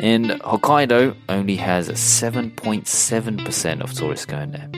And 0.00 0.30
Hokkaido 0.30 1.14
only 1.28 1.56
has 1.56 1.90
7.7% 1.90 3.82
of 3.82 3.92
tourists 3.92 4.24
going 4.24 4.52
there. 4.52 4.70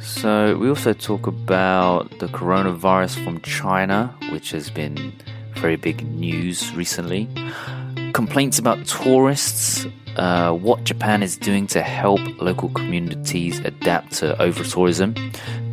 So, 0.00 0.56
we 0.56 0.68
also 0.68 0.92
talk 0.92 1.26
about 1.26 2.16
the 2.20 2.28
coronavirus 2.28 3.24
from 3.24 3.40
China, 3.40 4.14
which 4.30 4.52
has 4.52 4.70
been 4.70 5.12
very 5.56 5.74
big 5.76 6.06
news 6.06 6.72
recently. 6.74 7.28
Complaints 8.12 8.58
about 8.58 8.86
tourists, 8.86 9.86
uh, 10.16 10.52
what 10.52 10.84
Japan 10.84 11.22
is 11.22 11.36
doing 11.36 11.66
to 11.68 11.82
help 11.82 12.20
local 12.40 12.68
communities 12.70 13.60
adapt 13.60 14.12
to 14.14 14.40
over 14.42 14.64
tourism, 14.64 15.14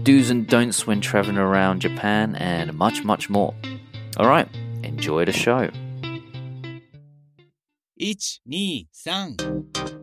do's 0.04 0.30
and 0.30 0.48
don'ts 0.48 0.86
when 0.86 1.02
traveling 1.02 1.38
around 1.38 1.82
Japan, 1.82 2.36
and 2.36 2.74
much, 2.74 3.04
much 3.04 3.30
more. 3.30 3.54
Alright, 4.18 4.48
enjoy 4.84 5.26
the 5.26 5.34
show. 5.34 5.70
1、2、3 8.00 9.97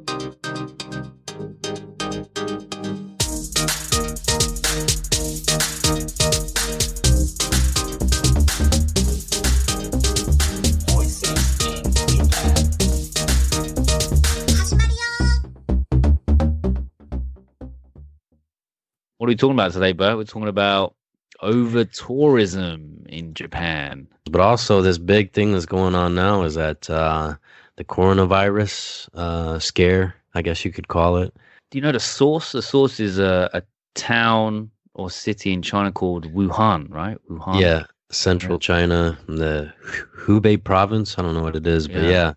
What 19.24 19.28
are 19.28 19.32
we 19.32 19.36
talking 19.36 19.56
about 19.56 19.72
today, 19.72 19.92
Bert? 19.92 20.18
We're 20.18 20.24
talking 20.24 20.48
about 20.48 20.96
over 21.40 21.86
tourism 21.86 23.06
in 23.08 23.32
Japan. 23.32 24.06
But 24.30 24.42
also, 24.42 24.82
this 24.82 24.98
big 24.98 25.32
thing 25.32 25.52
that's 25.52 25.64
going 25.64 25.94
on 25.94 26.14
now 26.14 26.42
is 26.42 26.56
that 26.56 26.90
uh, 26.90 27.36
the 27.76 27.84
coronavirus 27.84 29.08
uh, 29.14 29.58
scare, 29.60 30.14
I 30.34 30.42
guess 30.42 30.62
you 30.66 30.72
could 30.72 30.88
call 30.88 31.16
it. 31.16 31.34
Do 31.70 31.78
you 31.78 31.82
know 31.82 31.90
the 31.90 32.00
source? 32.00 32.52
The 32.52 32.60
source 32.60 33.00
is 33.00 33.18
a, 33.18 33.48
a 33.54 33.62
town 33.94 34.70
or 34.92 35.08
city 35.08 35.54
in 35.54 35.62
China 35.62 35.90
called 35.90 36.30
Wuhan, 36.34 36.90
right? 36.90 37.16
Wuhan. 37.30 37.62
Yeah, 37.62 37.84
central 38.10 38.58
China, 38.58 39.18
the 39.26 39.72
Hubei 40.18 40.62
province. 40.62 41.18
I 41.18 41.22
don't 41.22 41.32
know 41.32 41.42
what 41.42 41.56
it 41.56 41.66
is, 41.66 41.88
but 41.88 42.02
Yeah. 42.02 42.10
yeah. 42.10 42.32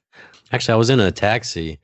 Actually, 0.53 0.75
I 0.75 0.77
was 0.77 0.89
in 0.89 1.01
a 1.01 1.11
taxi 1.11 1.79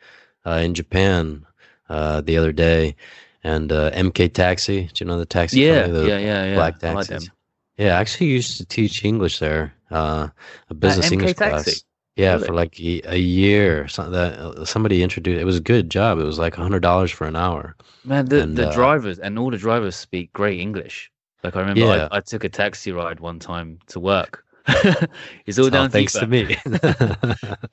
uh, 0.45 0.61
in 0.63 0.73
Japan 0.73 1.45
uh, 1.89 2.21
the 2.21 2.37
other 2.37 2.53
day, 2.53 2.95
and 3.43 3.71
uh, 3.71 3.91
MK 3.91 4.29
Taxi. 4.29 4.89
Do 4.93 5.03
you 5.03 5.07
know 5.07 5.17
the 5.17 5.25
taxi? 5.25 5.61
Yeah, 5.61 5.83
company, 5.83 5.99
the 5.99 6.07
yeah, 6.09 6.17
yeah, 6.19 6.45
yeah. 6.45 6.55
Black 6.55 6.79
I 6.83 6.91
like 6.91 7.07
taxis. 7.07 7.29
Yeah, 7.77 7.97
I 7.97 8.01
actually 8.01 8.27
used 8.27 8.57
to 8.57 8.65
teach 8.65 9.03
English 9.03 9.39
there, 9.39 9.73
uh, 9.91 10.29
a 10.69 10.73
business 10.73 11.11
MK 11.11 11.11
English 11.11 11.33
Taxi? 11.35 11.71
class. 11.71 11.83
Yeah, 12.15 12.33
Really? 12.33 12.47
for 12.47 12.53
like 12.53 12.79
a, 12.79 13.01
a 13.05 13.17
year. 13.17 13.87
Some, 13.87 14.11
that, 14.11 14.33
uh, 14.39 14.65
somebody 14.65 15.01
introduced. 15.03 15.41
It 15.41 15.45
was 15.45 15.57
a 15.57 15.61
good 15.61 15.89
job. 15.89 16.19
It 16.19 16.23
was 16.23 16.37
like 16.39 16.57
a 16.57 16.61
hundred 16.61 16.81
dollars 16.81 17.11
for 17.11 17.25
an 17.27 17.35
hour. 17.35 17.75
Man, 18.05 18.25
the, 18.25 18.41
And, 18.43 18.55
the 18.57 18.67
uh, 18.69 18.73
drivers 18.73 19.19
and 19.19 19.37
all 19.39 19.49
the 19.51 19.57
drivers 19.57 19.95
speak 19.95 20.31
great 20.33 20.59
English. 20.59 21.11
Like 21.43 21.55
I 21.55 21.61
remember 21.61 21.85
Yeah. 21.85 22.07
I, 22.11 22.17
I 22.17 22.21
took 22.21 22.43
a 22.43 22.49
taxi 22.49 22.91
ride 22.91 23.19
one 23.19 23.39
time 23.39 23.79
to 23.87 23.99
work. 23.99 24.42
it's 25.45 25.59
all 25.59 25.69
Oh, 25.69 25.69
down 25.69 25.89
thanks 25.89 26.17
to 26.19 26.27
me. 26.27 26.57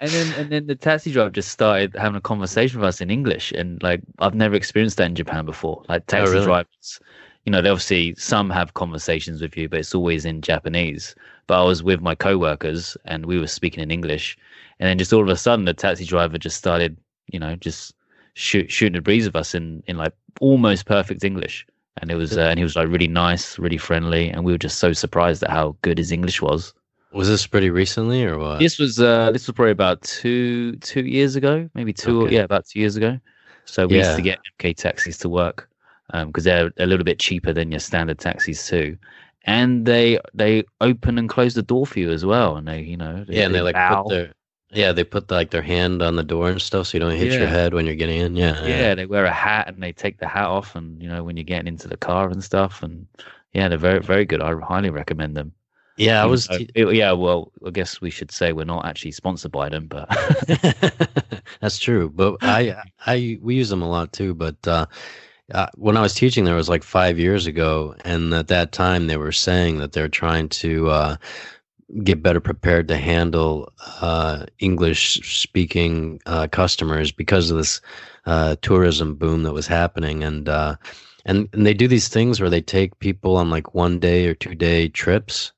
And 0.01 0.15
then 0.15 0.33
and 0.33 0.51
then 0.51 0.67
the 0.67 0.75
taxi 0.75 1.13
driver 1.13 1.31
just 1.31 1.51
started 1.51 1.95
having 1.97 2.17
a 2.17 2.21
conversation 2.21 2.81
with 2.81 2.89
us 2.89 3.01
in 3.01 3.11
English, 3.11 3.53
and 3.53 3.83
like 3.83 4.01
I've 4.19 4.35
never 4.35 4.55
experienced 4.55 4.97
that 4.99 5.07
in 5.07 5.15
Japan 5.15 5.45
before. 5.45 5.85
Like 5.89 6.07
taxi 6.07 6.37
Oh, 6.37 6.43
really? 6.43 6.45
drivers, 6.45 7.01
you 7.45 7.53
know, 7.53 7.61
they 7.63 7.69
obviously 7.69 8.15
some 8.17 8.51
have 8.51 8.75
conversations 8.75 9.41
with 9.43 9.57
you, 9.57 9.69
but 9.69 9.81
it's 9.81 9.95
always 9.95 10.25
in 10.25 10.41
Japanese. 10.43 11.15
But 11.47 11.61
I 11.63 11.65
was 11.65 11.83
with 11.83 12.01
my 12.01 12.15
coworkers, 12.15 12.97
and 13.05 13.27
we 13.27 13.39
were 13.39 13.47
speaking 13.47 13.83
in 13.83 13.91
English, 13.91 14.37
and 14.79 14.89
then 14.89 14.99
just 14.99 15.13
all 15.13 15.23
of 15.23 15.29
a 15.29 15.37
sudden, 15.37 15.65
the 15.67 15.75
taxi 15.75 16.05
driver 16.07 16.39
just 16.39 16.57
started, 16.57 16.97
you 17.31 17.39
know, 17.39 17.57
just 17.57 17.95
shoot, 18.35 18.71
shooting 18.73 18.97
a 18.97 19.03
breeze 19.03 19.27
with 19.27 19.37
us 19.37 19.55
in 19.55 19.83
in 19.87 19.97
like 19.99 20.15
almost 20.41 20.87
perfect 20.87 21.25
English. 21.25 21.67
And 21.99 22.11
it 22.11 22.15
was, 22.17 22.39
uh, 22.39 22.43
and 22.43 22.59
he 22.59 22.63
was 22.65 22.77
like 22.77 22.89
really 22.89 23.09
nice, 23.09 23.59
really 23.59 23.77
friendly, 23.79 24.31
and 24.31 24.45
we 24.45 24.53
were 24.53 24.59
just 24.59 24.79
so 24.79 24.93
surprised 24.93 25.43
at 25.43 25.51
how 25.51 25.77
good 25.83 25.99
his 25.99 26.11
English 26.13 26.41
was. 26.41 26.73
Was 27.13 27.29
this 27.29 27.47
pretty 27.47 27.71
recently 27.71 28.25
or 28.25 28.39
what? 28.39 28.59
This 28.59 28.79
was 28.79 29.01
uh 29.01 29.31
this 29.33 29.47
was 29.47 29.55
probably 29.55 29.73
about 29.73 30.03
two 30.03 30.77
two 30.77 31.05
years 31.05 31.37
ago, 31.37 31.69
maybe 31.75 31.93
two 31.93 32.23
Okay. 32.23 32.35
yeah, 32.37 32.43
about 32.43 32.67
two 32.67 32.81
years 32.81 32.97
ago. 32.97 33.19
So 33.65 33.87
we 33.87 33.99
used 33.99 34.15
to 34.17 34.23
get 34.23 34.39
MK 34.45 34.75
taxis 34.75 35.19
to 35.19 35.29
work 35.29 35.69
because 36.13 36.45
they're 36.45 36.73
a 36.79 36.87
little 36.87 37.05
bit 37.05 37.19
cheaper 37.19 37.53
than 37.53 37.71
your 37.71 37.81
standard 37.81 38.19
taxis 38.19 38.67
too, 38.67 38.99
and 39.45 39.87
they 39.87 40.19
they 40.35 40.65
open 40.81 41.19
and 41.19 41.29
close 41.29 41.55
the 41.55 41.63
door 41.63 41.87
for 41.87 41.99
you 42.01 42.11
as 42.11 42.25
well, 42.25 42.57
and 42.57 42.67
they 42.69 42.81
you 42.83 42.97
know 42.97 43.25
yeah, 43.29 43.47
and 43.47 43.55
they 43.55 43.61
like 43.61 43.75
bow. 43.77 44.03
put 44.05 44.09
their 44.09 44.33
yeah 44.73 44.93
they 44.93 45.05
put 45.05 45.31
like 45.31 45.51
their 45.51 45.63
hand 45.63 46.03
on 46.03 46.17
the 46.17 46.23
door 46.23 46.49
and 46.51 46.61
stuff 46.63 46.89
so 46.89 46.97
you 46.97 47.01
don't 47.01 47.17
hit 47.17 47.33
Yeah. 47.33 47.39
your 47.39 47.49
head 47.49 47.75
when 47.75 47.87
you're 47.87 47.95
getting 47.97 48.21
in. 48.21 48.37
Yeah, 48.37 48.67
yeah 48.67 48.95
they 48.95 49.07
wear 49.07 49.25
a 49.25 49.33
hat 49.33 49.69
and 49.69 49.83
they 49.83 49.93
take 49.93 50.19
the 50.19 50.29
hat 50.29 50.47
off 50.47 50.75
and 50.77 51.03
you 51.03 51.09
know 51.09 51.25
when 51.25 51.37
you're 51.37 51.45
getting 51.45 51.69
into 51.69 51.89
the 51.89 51.97
car 51.97 52.29
and 52.31 52.43
stuff 52.45 52.83
and 52.83 53.07
yeah 53.53 53.69
they're 53.69 53.79
very 53.79 54.01
very 54.01 54.25
good. 54.25 54.43
I 54.43 54.55
highly 54.61 54.91
recommend 54.91 55.37
them. 55.37 55.53
Yeah, 56.01 56.23
I 56.23 56.27
was. 56.27 56.49
te- 56.49 56.69
it- 56.75 56.95
yeah, 56.95 57.13
well, 57.13 57.53
I 57.67 57.71
guess 57.71 58.01
we 58.01 58.11
should 58.11 58.31
say 58.31 58.53
we're 58.53 58.65
not 58.65 58.87
actually 58.87 59.13
sponsored 59.13 59.53
by 59.53 59.69
them, 59.69 59.87
but 59.87 60.09
That's 61.61 61.79
true, 61.79 62.09
but 62.09 62.39
I 62.43 62.83
I 63.07 63.39
we 63.43 63.57
use 63.57 63.69
them 63.69 63.83
a 63.83 63.89
lot 63.89 64.13
too. 64.13 64.33
But 64.35 64.67
uh, 64.67 64.87
uh, 65.53 65.67
when 65.75 65.99
I 65.99 66.01
was 66.01 66.15
teaching, 66.15 66.45
there 66.45 66.55
it 66.55 66.57
was 66.57 66.71
like 66.71 66.83
five 66.83 67.19
years 67.19 67.47
ago, 67.47 67.95
and 68.05 68.33
at 68.33 68.49
that 68.49 68.73
time 68.73 69.07
they 69.09 69.19
were 69.19 69.33
saying 69.33 69.79
that 69.79 69.93
they're 69.93 70.09
trying 70.09 70.49
to 70.49 70.89
uh, 70.89 71.17
get 72.03 72.23
better 72.23 72.41
prepared 72.41 72.89
to 72.89 72.97
handle 72.97 73.71
uh, 74.01 74.47
English 74.59 75.21
speaking 75.39 76.21
uh, 76.25 76.47
customers 76.47 77.13
because 77.13 77.51
of 77.51 77.59
this 77.59 77.81
uh, 78.25 78.57
tourism 78.63 79.15
boom 79.17 79.43
that 79.43 79.53
was 79.53 79.67
happening, 79.67 80.25
and 80.25 80.49
uh, 80.49 80.77
and 81.27 81.47
and 81.53 81.67
they 81.67 81.75
do 81.75 81.89
these 81.89 82.09
things 82.09 82.41
where 82.41 82.51
they 82.51 82.63
take 82.63 82.99
people 83.01 83.37
on 83.37 83.51
like 83.51 83.75
one 83.75 83.99
day 83.99 84.27
or 84.27 84.35
two 84.35 84.55
day 84.55 84.89
trips 84.89 85.53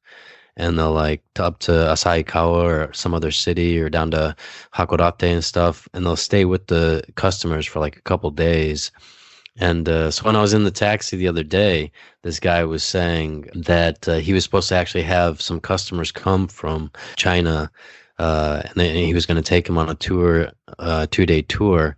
and 0.57 0.79
they'll 0.79 0.93
like 0.93 1.23
up 1.39 1.59
to 1.61 1.73
Asahikawa 1.73 2.89
or 2.89 2.93
some 2.93 3.15
other 3.15 3.31
city 3.31 3.81
or 3.81 3.89
down 3.89 4.11
to 4.11 4.37
Hakodate 4.75 5.33
and 5.33 5.45
stuff, 5.45 5.89
and 5.95 6.05
they'll 6.05 6.17
stay 6.17 6.45
with 6.45 6.67
the 6.67 7.03
customers 7.15 7.67
for 7.67 7.81
like 7.81 7.97
a 7.97 8.03
couple 8.03 8.31
days. 8.31 8.91
And 9.59 9.89
uh, 9.89 10.11
so 10.11 10.25
when 10.25 10.37
I 10.37 10.41
was 10.41 10.55
in 10.55 10.65
the 10.65 10.71
taxi 10.71 11.17
the 11.17 11.29
other 11.29 11.43
day, 11.43 11.93
this 12.23 12.41
guy 12.41 12.65
was 12.65 12.83
saying 12.83 13.49
that 13.55 14.09
uh, 14.09 14.17
he 14.17 14.33
was 14.33 14.45
supposed 14.45 14.69
to 14.71 14.77
actually 14.77 15.03
have 15.03 15.43
some 15.43 15.61
customers 15.61 16.11
come 16.11 16.49
from 16.49 16.91
China, 17.17 17.71
uh, 18.19 18.63
and, 18.65 18.75
then 18.77 18.95
he 18.95 19.13
was 19.13 19.27
going 19.27 19.37
to 19.37 19.43
take 19.43 19.67
them 19.67 19.77
on 19.77 19.91
a 19.91 19.95
tour, 19.95 20.51
uh, 20.79 21.07
two 21.11 21.27
day 21.27 21.43
tour, 21.43 21.97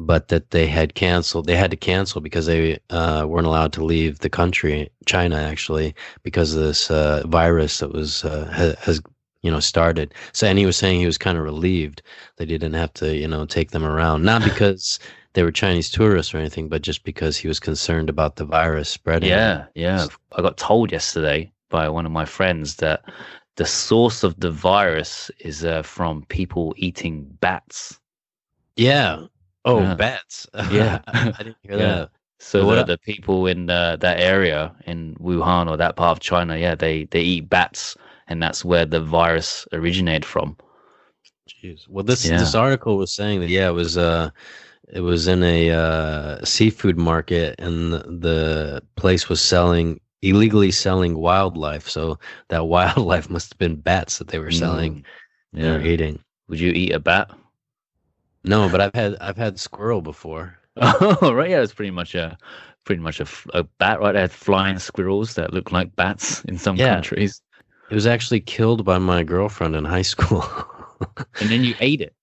but 0.00 0.28
that 0.28 0.50
they 0.50 0.66
had 0.66 0.94
canceled. 0.94 1.46
They 1.46 1.56
had 1.56 1.70
to 1.72 1.76
cancel 1.76 2.22
because 2.22 2.46
they 2.46 2.78
uh, 2.88 3.26
weren't 3.28 3.46
allowed 3.46 3.74
to 3.74 3.84
leave 3.84 4.20
the 4.20 4.30
country, 4.30 4.90
China 5.04 5.36
actually, 5.36 5.94
because 6.22 6.54
of 6.54 6.62
this 6.62 6.90
uh, 6.90 7.22
virus 7.26 7.78
that 7.80 7.92
was 7.92 8.24
uh, 8.24 8.50
ha- 8.50 8.80
has 8.82 9.02
you 9.42 9.50
know 9.50 9.60
started. 9.60 10.14
So 10.32 10.46
and 10.46 10.58
he 10.58 10.64
was 10.64 10.78
saying 10.78 11.00
he 11.00 11.06
was 11.06 11.18
kind 11.18 11.36
of 11.36 11.44
relieved 11.44 12.02
that 12.36 12.48
he 12.48 12.56
didn't 12.56 12.80
have 12.80 12.94
to 12.94 13.14
you 13.14 13.28
know 13.28 13.44
take 13.44 13.72
them 13.72 13.84
around, 13.84 14.22
not 14.24 14.42
because 14.50 14.98
they 15.34 15.42
were 15.42 15.52
Chinese 15.52 15.90
tourists 15.90 16.32
or 16.34 16.38
anything, 16.38 16.68
but 16.68 16.80
just 16.80 17.04
because 17.04 17.36
he 17.36 17.46
was 17.46 17.60
concerned 17.60 18.08
about 18.08 18.36
the 18.36 18.46
virus 18.46 18.88
spreading. 18.88 19.28
Yeah, 19.28 19.66
yeah. 19.74 20.06
I 20.32 20.40
got 20.40 20.56
told 20.56 20.92
yesterday 20.92 21.52
by 21.68 21.90
one 21.90 22.06
of 22.06 22.12
my 22.12 22.24
friends 22.24 22.76
that 22.76 23.02
the 23.56 23.66
source 23.66 24.22
of 24.22 24.40
the 24.40 24.50
virus 24.50 25.30
is 25.40 25.62
uh, 25.62 25.82
from 25.82 26.24
people 26.24 26.72
eating 26.78 27.24
bats. 27.40 28.00
Yeah. 28.76 29.26
Oh, 29.64 29.80
Yeah. 29.80 29.94
bats. 29.94 30.46
Yeah. 30.70 31.00
I 31.06 31.32
didn't 31.38 31.56
hear 31.62 31.78
Yeah. 31.78 31.98
that. 31.98 32.10
So 32.38 32.64
What 32.64 32.74
the, 32.76 32.80
I- 32.80 32.84
the 32.84 32.98
people 32.98 33.46
in 33.46 33.68
uh, 33.68 33.96
that 33.96 34.18
area 34.20 34.74
in 34.86 35.14
Wuhan 35.20 35.68
or 35.68 35.76
that 35.76 35.96
part 35.96 36.16
of 36.16 36.20
China, 36.20 36.56
yeah, 36.56 36.74
they 36.74 37.04
they 37.04 37.20
eat 37.20 37.48
bats, 37.50 37.96
and 38.28 38.42
that's 38.42 38.64
where 38.64 38.86
the 38.86 39.00
virus 39.00 39.66
originated 39.72 40.24
from. 40.24 40.56
Jeez. 41.48 41.86
Well, 41.88 42.04
this 42.04 42.24
Yeah. 42.24 42.38
this 42.38 42.54
article 42.54 42.96
was 42.96 43.12
saying 43.12 43.40
that 43.40 43.50
yeah, 43.50 43.68
it 43.68 43.72
was 43.74 43.98
uh, 43.98 44.30
it 44.88 45.00
was 45.02 45.28
in 45.28 45.42
a 45.42 45.70
uh, 45.70 46.44
seafood 46.44 46.96
market, 46.96 47.56
and 47.58 47.92
the, 47.92 47.98
the 47.98 48.82
place 48.96 49.28
was 49.28 49.40
selling 49.42 50.00
illegally 50.22 50.70
selling 50.70 51.16
wildlife. 51.18 51.88
So 51.88 52.18
that 52.48 52.66
wildlife 52.74 53.28
must 53.28 53.52
have 53.52 53.58
been 53.58 53.76
bats 53.76 54.18
that 54.18 54.28
they 54.28 54.38
were 54.38 54.50
selling. 54.50 55.04
Mm. 55.54 55.60
They 55.60 55.70
were 55.70 55.82
eating. 55.82 56.24
Would 56.48 56.60
you 56.60 56.72
eat 56.72 56.92
a 56.92 56.98
bat? 57.00 57.30
No, 58.44 58.68
but 58.68 58.82
I've 58.82 58.94
had 58.94 59.16
I've 59.18 59.38
had 59.38 59.58
squirrel 59.58 60.02
before. 60.02 60.58
Oh, 60.76 61.32
right. 61.34 61.50
Yeah, 61.50 61.62
it's 61.62 61.74
pretty 61.74 61.90
much 61.90 62.14
a 62.14 62.36
pretty 62.84 63.00
much 63.02 63.20
a, 63.20 63.26
a 63.54 63.64
bat, 63.64 64.00
right? 64.00 64.12
They 64.12 64.20
had 64.20 64.32
flying 64.32 64.78
squirrels 64.78 65.34
that 65.34 65.52
look 65.52 65.72
like 65.72 65.94
bats 65.96 66.44
in 66.44 66.58
some 66.58 66.78
Yeah. 66.78 66.80
countries, 66.80 67.42
It 67.90 67.94
was 67.94 68.06
actually 68.06 68.40
killed 68.40 68.84
by 68.84 68.98
my 68.98 69.22
girlfriend 69.24 69.76
in 69.76 69.84
high 69.84 70.02
school. 70.02 70.44
and 71.40 71.50
then 71.50 71.62
you 71.64 71.74
ate 71.80 72.00
it. 72.00 72.14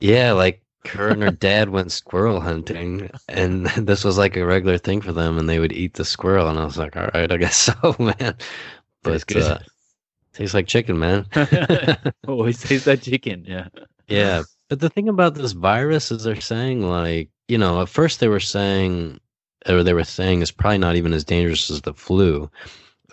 yeah, 0.00 0.32
like 0.32 0.62
her 0.86 1.10
and 1.10 1.22
her 1.22 1.30
dad 1.30 1.68
went 1.68 1.92
squirrel 1.92 2.40
hunting, 2.40 3.10
and 3.28 3.66
this 3.66 4.04
was 4.04 4.18
like 4.18 4.36
a 4.36 4.44
regular 4.44 4.78
thing 4.78 5.00
for 5.00 5.12
them, 5.12 5.38
and 5.38 5.48
they 5.48 5.58
would 5.58 5.72
eat 5.72 5.94
the 5.94 6.04
squirrel, 6.04 6.48
and 6.48 6.58
I 6.58 6.64
was 6.64 6.78
like, 6.78 6.96
all 6.96 7.08
right, 7.14 7.30
I 7.30 7.36
guess 7.36 7.56
so, 7.56 7.96
man. 7.98 8.36
But 9.02 9.24
good. 9.26 9.36
uh, 9.36 9.58
tastes 10.34 10.54
like 10.54 10.66
chicken, 10.68 10.98
man. 10.98 11.26
Always 12.26 12.60
tastes 12.60 12.86
like 12.86 13.02
chicken. 13.02 13.44
Yeah. 13.46 13.68
yeah, 14.08 14.44
but 14.72 14.80
the 14.80 14.88
thing 14.88 15.10
about 15.10 15.34
this 15.34 15.52
virus 15.52 16.10
is 16.10 16.24
they're 16.24 16.40
saying 16.40 16.80
like, 16.80 17.28
you 17.46 17.58
know, 17.58 17.82
at 17.82 17.90
first 17.90 18.20
they 18.20 18.28
were 18.28 18.40
saying, 18.40 19.20
or 19.68 19.82
they 19.82 19.92
were 19.92 20.02
saying 20.02 20.40
it's 20.40 20.50
probably 20.50 20.78
not 20.78 20.96
even 20.96 21.12
as 21.12 21.24
dangerous 21.24 21.68
as 21.68 21.82
the 21.82 21.92
flu. 21.92 22.50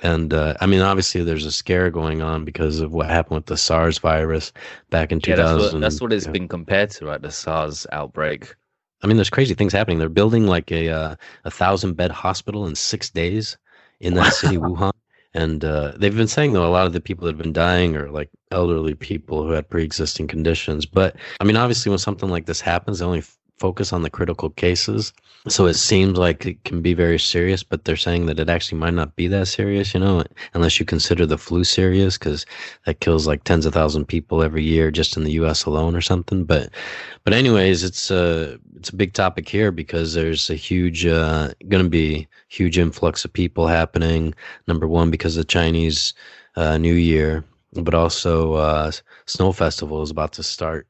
And 0.02 0.34
uh, 0.34 0.54
I 0.62 0.68
mean, 0.68 0.80
obviously, 0.80 1.22
there's 1.22 1.46
a 1.46 1.52
scare 1.52 1.92
going 1.92 2.22
on 2.22 2.46
because 2.46 2.80
of 2.80 2.94
what 2.94 3.08
happened 3.10 3.36
with 3.36 3.48
the 3.48 3.58
SARS 3.58 3.98
virus 3.98 4.54
back 4.90 5.12
in 5.12 5.20
Yeah, 5.28 5.36
that's 5.36 5.52
2000. 5.52 5.74
what, 5.74 5.82
that's 5.82 6.00
what 6.00 6.14
it's 6.14 6.28
yeah. 6.28 6.32
been 6.32 6.48
compared 6.48 6.92
to, 6.92 7.08
right? 7.08 7.22
The 7.22 7.30
SARS 7.30 7.86
outbreak. 7.92 8.56
I 9.04 9.08
mean, 9.08 9.18
there's 9.18 9.30
crazy 9.30 9.54
things 9.54 9.74
happening. 9.74 10.00
They're 10.00 10.08
building 10.08 10.48
like 10.48 10.72
a 10.72 10.88
uh, 10.88 11.16
a 11.44 11.52
thousand 11.52 11.96
bed 11.96 12.12
hospital 12.12 12.68
in 12.68 12.76
six 12.76 13.10
days 13.10 13.58
in 14.00 14.14
that 14.14 14.32
city, 14.32 14.56
Wuhan. 14.60 14.94
And 15.34 15.64
uh, 15.64 15.94
they've 15.96 16.16
been 16.16 16.28
saying 16.28 16.54
though 16.54 16.68
a 16.68 16.72
lot 16.72 16.88
of 16.88 16.94
the 16.94 17.02
people 17.02 17.26
that 17.26 17.34
have 17.34 17.42
been 17.42 17.54
dying 17.54 17.96
are 17.96 18.10
like 18.10 18.30
elderly 18.52 18.96
people 18.96 19.44
who 19.44 19.52
had 19.52 19.70
pre-existing 19.70 20.28
conditions. 20.28 20.86
But 20.86 21.16
I 21.40 21.44
mean, 21.44 21.56
obviously, 21.56 21.90
when 21.90 22.00
something 22.00 22.30
like 22.30 22.46
this 22.46 22.62
happens, 22.62 23.00
they 23.00 23.06
only 23.06 23.24
focus 23.60 23.94
on 23.94 24.02
the 24.02 24.10
critical 24.10 24.50
cases. 24.52 25.14
So 25.48 25.68
it 25.68 25.76
seems 25.76 26.18
like 26.18 26.46
it 26.46 26.64
can 26.64 26.82
be 26.82 26.94
very 26.94 27.20
serious. 27.20 27.64
But 27.64 27.86
they're 27.86 27.96
saying 27.96 28.26
that 28.26 28.40
it 28.40 28.50
actually 28.50 28.78
might 28.80 28.94
not 28.94 29.16
be 29.16 29.28
that 29.28 29.48
serious, 29.48 29.94
you 29.94 30.00
know, 30.00 30.24
unless 30.54 30.80
you 30.80 30.86
consider 30.86 31.26
the 31.26 31.38
flu 31.38 31.64
serious, 31.64 32.18
because 32.18 32.46
that 32.86 33.00
kills 33.00 33.28
like 33.28 33.44
tens 33.44 33.66
of 33.66 33.74
thousand 33.74 34.06
people 34.06 34.44
every 34.44 34.64
year 34.64 34.92
just 34.92 35.16
in 35.16 35.24
the 35.24 35.34
U.S. 35.34 35.66
alone 35.66 35.96
or 35.96 36.02
something. 36.02 36.44
But 36.44 36.70
but 37.24 37.34
anyways, 37.34 37.84
it's 37.84 38.12
a 38.12 38.58
it's 38.76 38.90
a 38.90 38.96
big 38.96 39.14
topic 39.14 39.48
here 39.48 39.72
because 39.72 40.14
there's 40.14 40.50
a 40.50 40.56
huge 40.56 41.06
uh, 41.06 41.54
going 41.68 41.84
to 41.84 41.90
be 41.90 42.28
huge 42.48 42.78
influx 42.78 43.24
of 43.24 43.32
people 43.32 43.68
happening. 43.68 44.34
Number 44.68 44.88
one, 44.88 45.12
because 45.12 45.38
of 45.38 45.48
Chinese 45.48 46.14
uh, 46.56 46.78
New 46.78 46.96
Year, 46.96 47.44
but 47.74 47.94
also 47.94 48.54
uh, 48.54 48.92
Snow 49.26 49.52
Festival 49.52 50.02
is 50.02 50.12
about 50.12 50.34
to 50.34 50.44
start. 50.44 50.88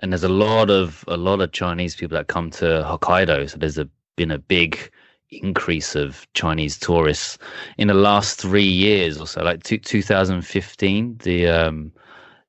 And 0.00 0.12
there's 0.12 0.24
a 0.24 0.28
lot 0.28 0.70
of 0.70 1.04
a 1.08 1.16
lot 1.16 1.40
of 1.40 1.52
Chinese 1.52 1.94
people 1.94 2.16
that 2.16 2.26
come 2.26 2.50
to 2.50 2.64
Hokkaido. 2.64 3.48
So 3.48 3.58
there's 3.58 3.78
a, 3.78 3.88
been 4.16 4.30
a 4.30 4.38
big 4.38 4.90
increase 5.30 5.94
of 5.94 6.26
Chinese 6.34 6.78
tourists 6.78 7.38
in 7.78 7.88
the 7.88 7.94
last 7.94 8.40
three 8.40 8.62
years 8.62 9.20
or 9.20 9.26
so. 9.26 9.42
Like 9.42 9.62
two, 9.62 9.78
2015, 9.78 11.18
the 11.18 11.48
um, 11.48 11.92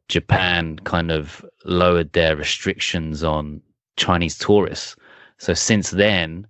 Japan 0.07 0.79
kind 0.79 1.11
of 1.11 1.45
lowered 1.65 2.13
their 2.13 2.35
restrictions 2.35 3.23
on 3.23 3.61
Chinese 3.97 4.37
tourists. 4.37 4.95
So 5.37 5.53
since 5.53 5.91
then, 5.91 6.47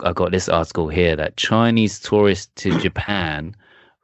I 0.00 0.12
got 0.12 0.30
this 0.30 0.48
article 0.48 0.88
here 0.88 1.16
that 1.16 1.36
Chinese 1.36 1.98
tourists 2.00 2.50
to 2.56 2.78
Japan 2.80 3.54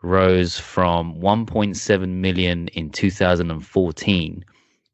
rose 0.03 0.59
from 0.59 1.15
1.7 1.21 2.09
million 2.09 2.69
in 2.69 2.91
2014 2.91 4.45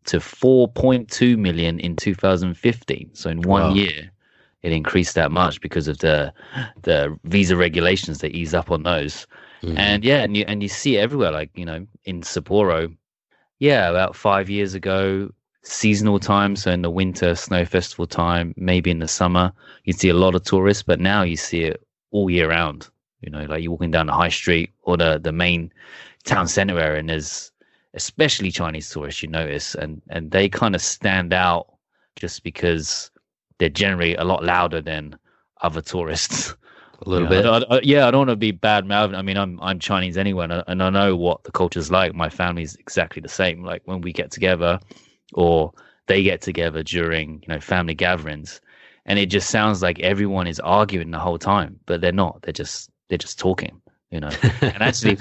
to 0.07 0.19
4.2 0.19 1.37
million 1.39 1.79
in 1.81 1.97
2015. 1.97 3.11
So 3.15 3.31
in 3.31 3.45
one 3.45 3.65
Wow. 3.65 3.71
year, 3.71 4.11
it 4.63 4.73
increased 4.73 5.15
that 5.17 5.33
much 5.33 5.61
because 5.61 5.89
of 5.89 5.99
the 5.99 6.33
the 6.83 7.17
visa 7.25 7.57
regulations. 7.57 8.19
They 8.19 8.29
ease 8.29 8.55
up 8.55 8.71
on 8.71 8.83
those, 8.85 9.27
Mhm. 9.63 9.79
and 9.79 10.05
yeah, 10.05 10.23
and 10.23 10.37
you 10.37 10.45
and 10.49 10.63
you 10.63 10.69
see 10.69 10.97
it 10.97 11.01
everywhere. 11.01 11.33
Like 11.33 11.51
you 11.55 11.65
know, 11.65 11.87
in 12.05 12.23
Sapporo, 12.23 12.95
yeah, 13.59 13.89
about 13.91 14.17
five 14.17 14.51
years 14.51 14.75
ago, 14.75 15.31
seasonal 15.63 16.19
time, 16.19 16.57
so 16.57 16.71
in 16.71 16.83
the 16.83 16.91
winter 16.91 17.35
snow 17.35 17.65
festival 17.65 18.07
time, 18.07 18.55
maybe 18.57 18.91
in 18.91 18.99
the 19.01 19.09
summer, 19.09 19.53
you'd 19.85 19.99
see 19.99 20.09
a 20.09 20.15
lot 20.15 20.35
of 20.35 20.43
tourists. 20.45 20.83
But 20.83 21.01
now 21.01 21.23
you 21.23 21.37
see 21.37 21.63
it 21.65 21.83
all 22.11 22.31
year 22.31 22.51
round. 22.51 22.89
You 23.21 23.31
know, 23.31 23.45
like 23.45 23.63
you're 23.63 23.71
walking 23.73 23.93
down 23.93 24.07
the 24.07 24.13
high 24.15 24.31
street 24.31 24.71
or 24.83 24.97
the 24.97 25.19
the 25.23 25.33
main 25.33 25.73
town 26.25 26.49
center 26.49 26.79
area, 26.79 26.99
and 27.01 27.09
there's 27.09 27.52
especially 27.95 28.51
Chinese 28.51 28.91
tourists, 28.91 29.23
you 29.23 29.29
notice, 29.29 29.75
and 29.75 30.03
and 30.11 30.31
they 30.31 30.49
kind 30.49 30.75
of 30.75 30.83
stand 30.83 31.33
out 31.33 31.67
just 32.17 32.43
because 32.45 33.11
they're 33.59 33.69
generally 33.69 34.15
a 34.17 34.25
lot 34.25 34.45
louder 34.45 34.81
than 34.81 35.17
other 35.63 35.83
tourists. 35.83 36.55
a 37.07 37.09
little 37.11 37.29
Yeah, 37.29 37.29
bit. 37.29 37.51
I, 37.51 37.59
I, 37.77 37.81
yeah, 37.83 38.07
I 38.07 38.11
don't 38.11 38.21
want 38.21 38.31
to 38.31 38.37
be 38.37 38.53
bad 38.53 38.87
mouthing. 38.87 39.17
I 39.17 39.23
mean, 39.23 39.37
I'm 39.37 39.61
I'm 39.61 39.79
Chinese 39.79 40.17
anyway, 40.17 40.45
and 40.45 40.55
I, 40.55 40.65
and 40.67 40.83
I 40.83 40.89
know 40.91 41.15
what 41.15 41.45
the 41.45 41.53
culture's 41.53 41.91
like. 41.91 42.15
My 42.15 42.31
family's 42.31 42.75
exactly 42.77 43.21
the 43.21 43.29
same. 43.29 43.63
Like 43.65 43.83
when 43.85 44.01
we 44.01 44.13
get 44.15 44.31
together, 44.31 44.81
or 45.35 45.73
they 46.07 46.23
get 46.23 46.41
together 46.41 46.83
during 46.83 47.43
you 47.43 47.49
know 47.49 47.61
family 47.61 47.95
gatherings, 47.95 48.61
and 49.05 49.19
it 49.19 49.27
just 49.27 49.51
sounds 49.51 49.83
like 49.83 50.01
everyone 50.01 50.47
is 50.47 50.61
arguing 50.61 51.11
the 51.11 51.19
whole 51.19 51.39
time, 51.39 51.81
but 51.87 52.01
they're 52.01 52.13
not. 52.13 52.41
They're 52.43 52.53
just 52.53 52.91
they're 53.09 53.19
just 53.19 53.39
talking. 53.39 53.81
You 54.11 54.21
know 54.21 54.37
and 54.75 54.83
actually 54.83 55.19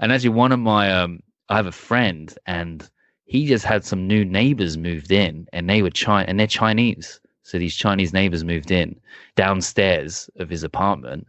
and 0.00 0.12
actually 0.12 0.30
one 0.30 0.52
of 0.52 0.60
my 0.60 0.92
um 0.92 1.20
i 1.50 1.56
have 1.56 1.66
a 1.66 1.72
friend 1.72 2.36
and 2.46 2.90
he 3.26 3.46
just 3.46 3.64
had 3.64 3.84
some 3.84 4.06
new 4.08 4.24
neighbors 4.24 4.76
moved 4.78 5.12
in 5.12 5.46
and 5.52 5.70
they 5.70 5.82
were 5.82 5.90
Chi- 5.90 6.24
and 6.24 6.38
they're 6.40 6.46
chinese. 6.48 7.20
So 7.42 7.58
these 7.58 7.76
chinese 7.76 8.12
neighbors 8.14 8.44
moved 8.44 8.70
in 8.72 9.00
downstairs 9.36 10.30
of 10.38 10.50
his 10.50 10.64
apartment 10.64 11.26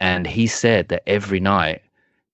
and 0.00 0.26
he 0.26 0.46
said 0.48 0.88
that 0.90 1.04
every 1.08 1.40
night 1.40 1.82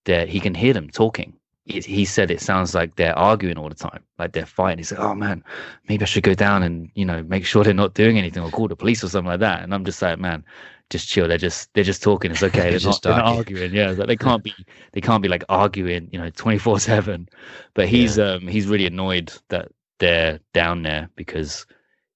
that 0.07 0.29
he 0.29 0.41
can 0.41 0.55
hear 0.55 0.75
them 0.75 0.91
talking 0.91 1.35
it, 1.69 1.85
he 1.85 2.05
said 2.05 2.31
it 2.31 2.41
sounds 2.41 2.75
like 2.75 2.97
they're 2.97 3.19
arguing 3.19 3.59
all 3.59 3.69
the 3.69 3.75
time 3.75 4.03
like 4.19 4.33
they're 4.33 4.47
fighting. 4.47 4.79
He 4.79 4.85
said 4.85 4.99
oh 4.99 5.15
man 5.15 5.45
maybe 5.89 6.03
i 6.03 6.07
should 6.07 6.23
go 6.23 6.35
down 6.35 6.63
and 6.63 6.91
you 6.95 7.05
know 7.05 7.23
make 7.23 7.45
sure 7.45 7.65
they're 7.65 7.75
not 7.75 7.95
doing 7.95 8.19
anything 8.19 8.43
or 8.43 8.51
call 8.51 8.69
the 8.69 8.77
police 8.77 9.05
or 9.05 9.09
something 9.09 9.29
like 9.31 9.41
that. 9.41 9.63
And 9.63 9.75
i'm 9.75 9.85
just 9.85 10.03
like 10.03 10.19
man 10.19 10.45
just 10.91 11.09
chill. 11.09 11.29
They're 11.29 11.39
just 11.39 11.73
they're 11.75 11.85
just 11.85 12.03
talking. 12.03 12.31
It's 12.31 12.43
okay. 12.43 12.61
They're, 12.71 12.79
Just 12.79 13.05
not, 13.05 13.15
they're 13.15 13.23
not 13.23 13.37
arguing. 13.37 13.75
Yeah 13.75 13.91
like 13.91 14.07
they 14.07 14.17
can't 14.29 14.43
be 14.43 14.55
they 14.93 15.01
can't 15.01 15.23
be 15.23 15.29
like 15.29 15.45
arguing 15.49 16.09
you 16.13 16.19
know 16.19 16.31
24 16.31 16.81
7 16.81 17.29
but 17.75 17.89
he's 17.89 18.19
um 18.19 18.47
he's 18.47 18.67
really 18.67 18.87
annoyed 18.87 19.33
that 19.49 19.69
they're 19.99 20.41
down 20.55 20.83
there 20.83 21.11
because 21.17 21.67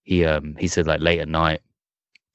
he 0.04 0.24
um 0.24 0.56
he 0.58 0.68
said 0.68 0.86
like 0.86 1.00
late 1.00 1.20
at 1.20 1.28
night 1.28 1.60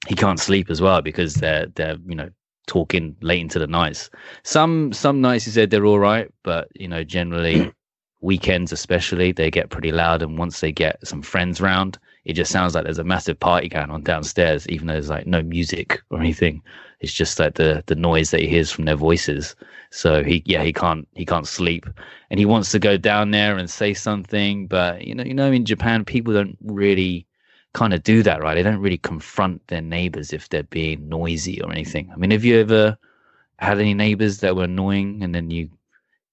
he 0.08 0.16
can't 0.16 0.40
sleep 0.40 0.70
as 0.70 0.82
well 0.82 1.02
because 1.02 1.34
they're 1.36 1.68
they're 1.76 1.98
you 2.06 2.16
know 2.16 2.30
talking 2.68 3.16
late 3.22 3.42
into 3.42 3.60
the 3.60 3.68
nights. 3.68 4.10
Some 4.44 4.94
some 4.94 5.22
nights 5.22 5.46
he 5.46 5.52
said 5.52 5.70
they're 5.70 5.86
all 5.86 6.00
right 6.00 6.32
but 6.44 6.70
you 6.76 6.88
know 6.88 7.04
generally 7.04 7.74
weekends 8.22 8.72
especially 8.72 9.32
they 9.32 9.50
get 9.50 9.70
pretty 9.70 9.92
loud 9.92 10.22
and 10.22 10.38
once 10.38 10.60
they 10.60 10.72
get 10.72 11.06
some 11.08 11.22
friends 11.22 11.62
round 11.62 11.98
it 12.28 12.34
just 12.34 12.52
sounds 12.52 12.76
like 12.76 12.84
there's 12.84 13.00
a 13.00 13.06
massive 13.06 13.40
party 13.40 13.70
going 13.70 13.90
on 13.90 14.04
downstairs 14.04 14.68
even 14.68 14.88
though 14.88 14.94
there's 14.94 15.10
like 15.10 15.28
no 15.28 15.42
music 15.42 16.02
or 16.10 16.20
anything. 16.20 16.62
It's 17.00 17.14
just 17.14 17.40
like 17.40 17.54
the 17.54 17.84
the 17.86 17.96
noise 17.96 18.32
that 18.32 18.42
he 18.42 18.48
hears 18.48 18.72
from 18.72 18.84
their 18.86 18.98
voices. 18.98 19.56
So 19.92 20.24
he 20.24 20.44
yeah 20.46 20.64
he 20.64 20.74
can't 20.74 21.08
he 21.14 21.26
can't 21.26 21.48
sleep. 21.48 21.86
And 22.30 22.38
he 22.38 22.46
wants 22.46 22.72
to 22.72 22.80
go 22.80 22.98
down 22.98 23.32
there 23.32 23.58
and 23.58 23.70
say 23.70 23.94
something 23.94 24.68
but 24.68 25.08
you 25.08 25.16
know 25.16 25.24
you 25.24 25.34
know 25.34 25.52
in 25.52 25.64
japan 25.64 26.04
people 26.04 26.34
don't 26.34 26.58
really 26.62 27.27
kind 27.78 27.94
of 27.94 28.02
do 28.02 28.24
that 28.24 28.42
right 28.42 28.56
they 28.56 28.64
don't 28.64 28.80
really 28.80 28.98
confront 28.98 29.66
their 29.68 29.82
neighbors 29.82 30.34
if 30.34 30.50
they're 30.50 30.64
being 30.64 31.08
noisy 31.08 31.62
or 31.62 31.72
anything 31.72 32.10
i 32.12 32.16
mean 32.16 32.32
have 32.32 32.44
you 32.44 32.60
ever 32.60 32.98
had 33.60 33.80
any 33.80 33.94
neighbors 33.94 34.40
that 34.40 34.56
were 34.56 34.64
annoying 34.64 35.22
and 35.22 35.36
then 35.36 35.52
you 35.52 35.70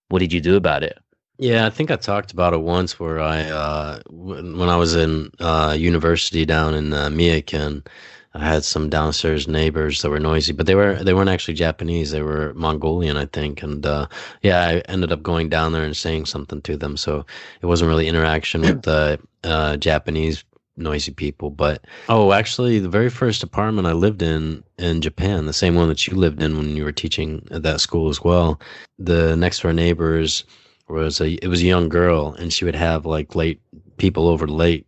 what 0.09 0.21
did 0.21 0.33
you 0.33 0.41
do 0.41 0.57
about 0.57 0.83
it 0.83 0.99
Yeah, 1.39 1.67
I 1.67 1.71
think 1.71 1.91
I 1.91 1.97
talked 1.97 2.33
about 2.33 2.55
it 2.55 2.61
once 2.61 3.01
where 3.01 3.19
I, 3.21 3.43
uh, 3.43 4.01
when, 4.09 4.57
when 4.59 4.69
I 4.69 4.77
was 4.77 4.95
in 4.95 5.31
uh, 5.41 5.75
university 5.79 6.45
down 6.47 6.75
in 6.75 6.93
uh, 6.93 7.09
Miyaken, 7.09 7.87
I 8.35 8.45
had 8.45 8.65
some 8.65 8.89
downstairs 8.91 9.47
neighbors 9.47 10.03
that 10.03 10.11
were 10.11 10.21
noisy, 10.21 10.53
but 10.53 10.67
they 10.67 10.75
were 10.75 10.95
they 11.03 11.15
weren't 11.15 11.31
actually 11.31 11.55
Japanese. 11.55 12.11
They 12.11 12.23
were 12.23 12.53
Mongolian, 12.55 13.17
I 13.17 13.27
think. 13.27 13.63
And 13.63 13.87
uh, 13.87 14.09
yeah, 14.43 14.61
I 14.67 14.73
ended 14.91 15.13
up 15.13 15.23
going 15.23 15.49
down 15.49 15.73
there 15.73 15.85
and 15.85 15.97
saying 15.97 16.27
something 16.27 16.61
to 16.63 16.77
them. 16.77 16.97
So 16.97 17.27
it 17.63 17.67
wasn't 17.67 17.89
really 17.91 18.09
interaction 18.09 18.65
with 18.65 18.83
the 18.83 19.21
uh, 19.45 19.77
Japanese 19.77 20.45
noisy 20.77 21.13
people. 21.13 21.51
But 21.51 21.85
oh, 22.09 22.33
actually, 22.33 22.79
the 22.79 22.89
very 22.89 23.11
first 23.11 23.43
apartment 23.43 23.87
I 23.87 23.93
lived 23.93 24.23
in 24.23 24.63
in 24.79 25.01
Japan, 25.01 25.47
the 25.47 25.53
same 25.53 25.75
one 25.75 25.89
that 25.89 26.07
you 26.07 26.15
lived 26.17 26.43
in 26.43 26.57
when 26.57 26.77
you 26.77 26.85
were 26.85 26.93
teaching 26.93 27.47
at 27.51 27.63
that 27.63 27.81
school 27.81 28.09
as 28.09 28.23
well. 28.23 28.61
The 28.99 29.37
next 29.37 29.61
door 29.61 29.73
neighbors 29.73 30.45
was 30.89 31.21
a 31.21 31.33
it 31.45 31.49
was 31.49 31.63
a 31.63 31.67
young 31.67 31.89
girl, 31.89 32.35
and 32.39 32.53
she 32.53 32.65
would 32.65 32.75
have 32.75 33.07
like 33.07 33.35
late 33.35 33.61
people 33.97 34.29
over 34.29 34.47
late 34.47 34.87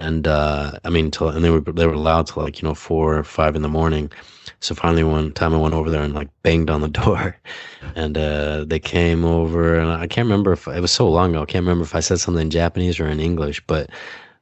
and 0.00 0.26
uh, 0.26 0.72
I 0.84 0.90
mean, 0.90 1.10
till, 1.10 1.28
and 1.28 1.44
they 1.44 1.50
were 1.50 1.60
they 1.60 1.86
were 1.86 1.92
allowed 1.92 2.26
to 2.28 2.40
like 2.40 2.60
you 2.60 2.68
know 2.68 2.74
four 2.74 3.18
or 3.18 3.24
five 3.24 3.56
in 3.56 3.62
the 3.62 3.68
morning. 3.68 4.10
So 4.60 4.74
finally, 4.74 5.04
one 5.04 5.32
time 5.32 5.54
I 5.54 5.58
went 5.58 5.74
over 5.74 5.90
there 5.90 6.02
and 6.02 6.14
like 6.14 6.28
banged 6.42 6.70
on 6.70 6.80
the 6.80 6.88
door, 7.04 7.36
and 7.94 8.16
uh, 8.16 8.64
they 8.64 8.78
came 8.78 9.24
over, 9.24 9.78
and 9.78 9.90
I 9.90 10.06
can't 10.06 10.26
remember 10.26 10.52
if 10.52 10.66
it 10.66 10.80
was 10.80 10.92
so 10.92 11.08
long 11.08 11.30
ago. 11.30 11.42
I 11.42 11.46
can't 11.46 11.64
remember 11.64 11.84
if 11.84 11.94
I 11.94 12.00
said 12.00 12.20
something 12.20 12.42
in 12.42 12.50
Japanese 12.50 13.00
or 13.00 13.08
in 13.08 13.20
English, 13.20 13.62
but 13.66 13.90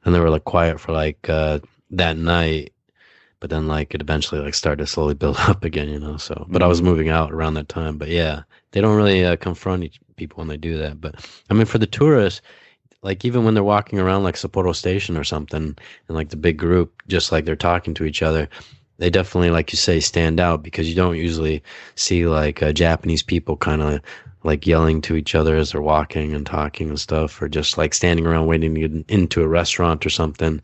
then 0.07 0.13
they 0.13 0.19
were 0.19 0.29
like 0.29 0.45
quiet 0.45 0.79
for 0.79 0.93
like 0.93 1.29
uh, 1.29 1.59
that 1.91 2.17
night. 2.17 2.73
But 3.39 3.51
then 3.51 3.67
like 3.67 3.93
it 3.93 4.01
eventually 4.01 4.41
like 4.41 4.55
started 4.55 4.79
to 4.83 4.87
slowly 4.87 5.13
build 5.21 5.35
up 5.39 5.63
again, 5.63 5.89
you 5.89 5.99
know. 5.99 6.17
So, 6.17 6.45
but 6.49 6.63
I 6.63 6.67
was 6.67 6.79
mm-hmm. 6.79 6.87
moving 6.87 7.09
out 7.09 7.31
around 7.31 7.55
that 7.55 7.69
time. 7.69 7.97
But 7.97 8.07
yeah, 8.07 8.43
they 8.71 8.81
don't 8.81 8.95
really 8.95 9.25
uh, 9.25 9.35
confront 9.35 9.91
people 10.15 10.37
when 10.37 10.47
they 10.47 10.57
do 10.57 10.77
that. 10.77 11.01
But 11.01 11.27
I 11.49 11.53
mean, 11.53 11.65
for 11.65 11.77
the 11.77 11.85
tourists 11.85 12.41
like 13.03 13.23
even 13.23 13.45
when 13.45 13.53
they're 13.53 13.63
walking 13.63 13.99
around 13.99 14.23
like 14.23 14.35
Sapporo 14.35 14.75
Station 14.75 15.17
or 15.17 15.23
something 15.23 15.77
and 16.07 16.17
like 16.17 16.29
the 16.29 16.35
big 16.35 16.57
group, 16.57 17.03
just 17.07 17.31
like 17.31 17.45
they're 17.45 17.55
talking 17.55 17.93
to 17.93 18.05
each 18.05 18.23
other, 18.23 18.49
they 18.97 19.09
definitely, 19.09 19.51
like 19.51 19.71
you 19.71 19.77
say, 19.77 19.99
stand 19.99 20.39
out 20.39 20.63
because 20.63 20.89
you 20.89 20.95
don't 20.95 21.17
usually 21.17 21.63
see 21.95 22.25
like 22.25 22.63
uh, 22.63 22.71
Japanese 22.71 23.21
people 23.21 23.55
kind 23.55 23.81
of 23.81 24.01
like 24.43 24.67
yelling 24.67 25.01
to 25.01 25.15
each 25.15 25.35
other 25.35 25.55
as 25.55 25.71
they're 25.71 25.81
walking 25.81 26.33
and 26.33 26.45
talking 26.45 26.89
and 26.89 26.99
stuff, 26.99 27.41
or 27.41 27.49
just 27.49 27.77
like 27.77 27.93
standing 27.93 28.25
around 28.25 28.47
waiting 28.47 28.75
to 28.75 28.87
get 28.87 29.09
into 29.09 29.41
a 29.41 29.47
restaurant 29.47 30.05
or 30.05 30.09
something. 30.09 30.61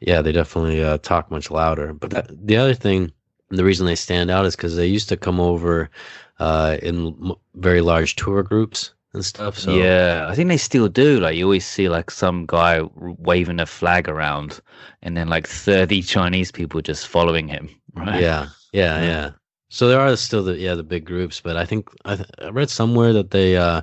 Yeah, 0.00 0.22
they 0.22 0.32
definitely 0.32 0.82
uh, 0.82 0.98
talk 0.98 1.30
much 1.30 1.50
louder. 1.50 1.92
But 1.92 2.10
that, 2.10 2.46
the 2.46 2.56
other 2.56 2.74
thing, 2.74 3.12
the 3.48 3.64
reason 3.64 3.86
they 3.86 3.94
stand 3.94 4.30
out 4.30 4.44
is 4.44 4.54
because 4.54 4.76
they 4.76 4.86
used 4.86 5.08
to 5.08 5.16
come 5.16 5.40
over 5.40 5.90
uh, 6.38 6.76
in 6.82 7.34
very 7.54 7.80
large 7.80 8.16
tour 8.16 8.42
groups 8.42 8.92
and 9.16 9.24
stuff. 9.24 9.58
So 9.58 9.74
yeah, 9.74 10.26
I 10.28 10.34
think 10.34 10.48
they 10.48 10.56
still 10.56 10.88
do. 10.88 11.18
Like 11.18 11.36
you 11.36 11.44
always 11.44 11.66
see 11.66 11.88
like 11.88 12.10
some 12.10 12.46
guy 12.46 12.82
waving 12.94 13.60
a 13.60 13.66
flag 13.66 14.08
around, 14.08 14.60
and 15.02 15.16
then 15.16 15.28
like 15.28 15.48
thirty 15.48 16.02
Chinese 16.02 16.52
people 16.52 16.80
just 16.80 17.08
following 17.08 17.48
him. 17.48 17.68
Right? 17.96 18.20
Yeah, 18.20 18.48
yeah, 18.74 19.00
yeah. 19.00 19.30
So 19.68 19.88
there 19.88 20.00
are 20.00 20.16
still 20.16 20.44
the 20.44 20.56
yeah 20.58 20.74
the 20.74 20.82
big 20.82 21.04
groups, 21.04 21.40
but 21.40 21.56
I 21.56 21.64
think 21.64 21.88
I, 22.04 22.16
th- 22.16 22.28
I 22.40 22.50
read 22.50 22.70
somewhere 22.70 23.12
that 23.12 23.30
they 23.30 23.56
uh, 23.56 23.82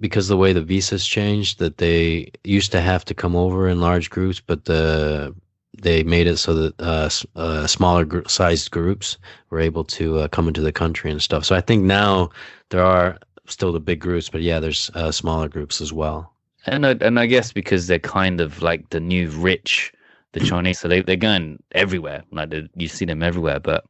because 0.00 0.28
the 0.28 0.36
way 0.36 0.52
the 0.52 0.62
visas 0.62 1.06
changed, 1.06 1.58
that 1.58 1.78
they 1.78 2.30
used 2.44 2.72
to 2.72 2.80
have 2.80 3.04
to 3.06 3.14
come 3.14 3.36
over 3.36 3.68
in 3.68 3.80
large 3.80 4.10
groups, 4.10 4.40
but 4.40 4.64
the 4.64 5.34
they 5.82 6.02
made 6.02 6.26
it 6.26 6.38
so 6.38 6.54
that 6.54 6.80
uh, 6.80 7.10
uh, 7.38 7.66
smaller 7.66 8.04
gr- 8.04 8.26
sized 8.26 8.70
groups 8.70 9.18
were 9.50 9.60
able 9.60 9.84
to 9.84 10.18
uh, 10.20 10.28
come 10.28 10.48
into 10.48 10.62
the 10.62 10.72
country 10.72 11.10
and 11.10 11.20
stuff. 11.20 11.44
So 11.44 11.54
I 11.54 11.60
think 11.60 11.84
now 11.84 12.30
there 12.70 12.82
are 12.82 13.18
still 13.46 13.72
the 13.72 13.80
big 13.80 14.00
groups, 14.00 14.28
but 14.30 14.40
yeah, 14.40 14.58
there's 14.58 14.90
uh, 14.94 15.12
smaller 15.12 15.48
groups 15.48 15.80
as 15.80 15.92
well. 15.92 16.32
And 16.66 16.86
I, 16.86 16.96
and 17.00 17.20
I 17.20 17.26
guess 17.26 17.52
because 17.52 17.86
they're 17.86 17.98
kind 17.98 18.40
of 18.40 18.62
like 18.62 18.88
the 18.90 19.00
new 19.00 19.28
rich, 19.30 19.92
the 20.32 20.40
Chinese, 20.40 20.80
so 20.80 20.88
they 20.88 21.02
they're 21.02 21.16
going 21.16 21.62
everywhere. 21.72 22.24
Like 22.32 22.52
you 22.74 22.88
see 22.88 23.04
them 23.04 23.22
everywhere, 23.22 23.60
but 23.60 23.84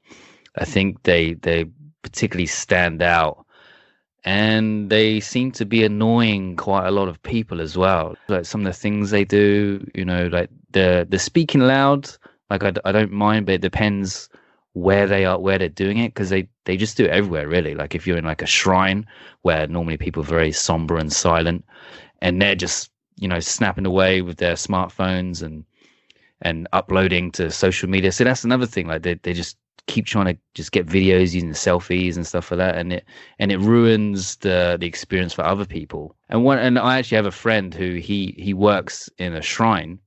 I 0.56 0.64
think 0.64 1.02
they 1.02 1.34
they 1.34 1.66
particularly 2.02 2.46
stand 2.46 3.02
out, 3.02 3.44
and 4.24 4.90
they 4.90 5.20
seem 5.20 5.52
to 5.52 5.64
be 5.64 5.84
annoying 5.84 6.56
quite 6.56 6.86
a 6.86 6.90
lot 6.90 7.08
of 7.08 7.22
people 7.22 7.60
as 7.60 7.76
well. 7.76 8.16
Like 8.28 8.46
some 8.46 8.62
of 8.62 8.66
the 8.66 8.72
things 8.78 9.10
they 9.10 9.24
do, 9.24 9.86
you 9.94 10.04
know, 10.04 10.26
like 10.28 10.50
the 10.70 11.06
the 11.08 11.18
speaking 11.18 11.62
loud. 11.62 12.10
Like 12.48 12.62
I, 12.62 12.72
I 12.84 12.92
don't 12.92 13.10
mind, 13.10 13.46
but 13.46 13.56
it 13.56 13.60
depends 13.60 14.28
where 14.76 15.06
they 15.06 15.24
are 15.24 15.40
where 15.40 15.56
they're 15.58 15.70
doing 15.70 15.96
it 15.96 16.08
because 16.08 16.28
they 16.28 16.46
they 16.66 16.76
just 16.76 16.98
do 16.98 17.06
it 17.06 17.10
everywhere 17.10 17.48
really 17.48 17.74
like 17.74 17.94
if 17.94 18.06
you're 18.06 18.18
in 18.18 18.26
like 18.26 18.42
a 18.42 18.46
shrine 18.46 19.06
where 19.40 19.66
normally 19.66 19.96
people 19.96 20.22
are 20.22 20.26
very 20.26 20.52
somber 20.52 20.98
and 20.98 21.10
silent 21.10 21.64
and 22.20 22.42
they're 22.42 22.54
just 22.54 22.90
you 23.16 23.26
know 23.26 23.40
snapping 23.40 23.86
away 23.86 24.20
with 24.20 24.36
their 24.36 24.52
smartphones 24.52 25.42
and 25.42 25.64
and 26.42 26.68
uploading 26.74 27.32
to 27.32 27.50
social 27.50 27.88
media 27.88 28.12
so 28.12 28.22
that's 28.22 28.44
another 28.44 28.66
thing 28.66 28.86
like 28.86 29.00
they, 29.00 29.14
they 29.14 29.32
just 29.32 29.56
keep 29.86 30.06
trying 30.06 30.26
to 30.26 30.36
just 30.54 30.72
get 30.72 30.86
videos 30.86 31.34
using 31.34 31.50
selfies 31.50 32.16
and 32.16 32.26
stuff 32.26 32.50
like 32.50 32.58
that 32.58 32.76
and 32.76 32.92
it 32.92 33.04
and 33.38 33.52
it 33.52 33.58
ruins 33.58 34.36
the 34.36 34.76
the 34.80 34.86
experience 34.86 35.32
for 35.32 35.44
other 35.44 35.64
people. 35.64 36.16
And 36.28 36.44
one 36.44 36.58
and 36.58 36.78
i 36.78 36.98
actually 36.98 37.16
have 37.16 37.26
a 37.26 37.30
friend 37.30 37.72
who 37.72 37.94
he 37.94 38.34
he 38.38 38.52
works 38.52 39.08
in 39.18 39.34
a 39.34 39.42
shrine 39.42 39.98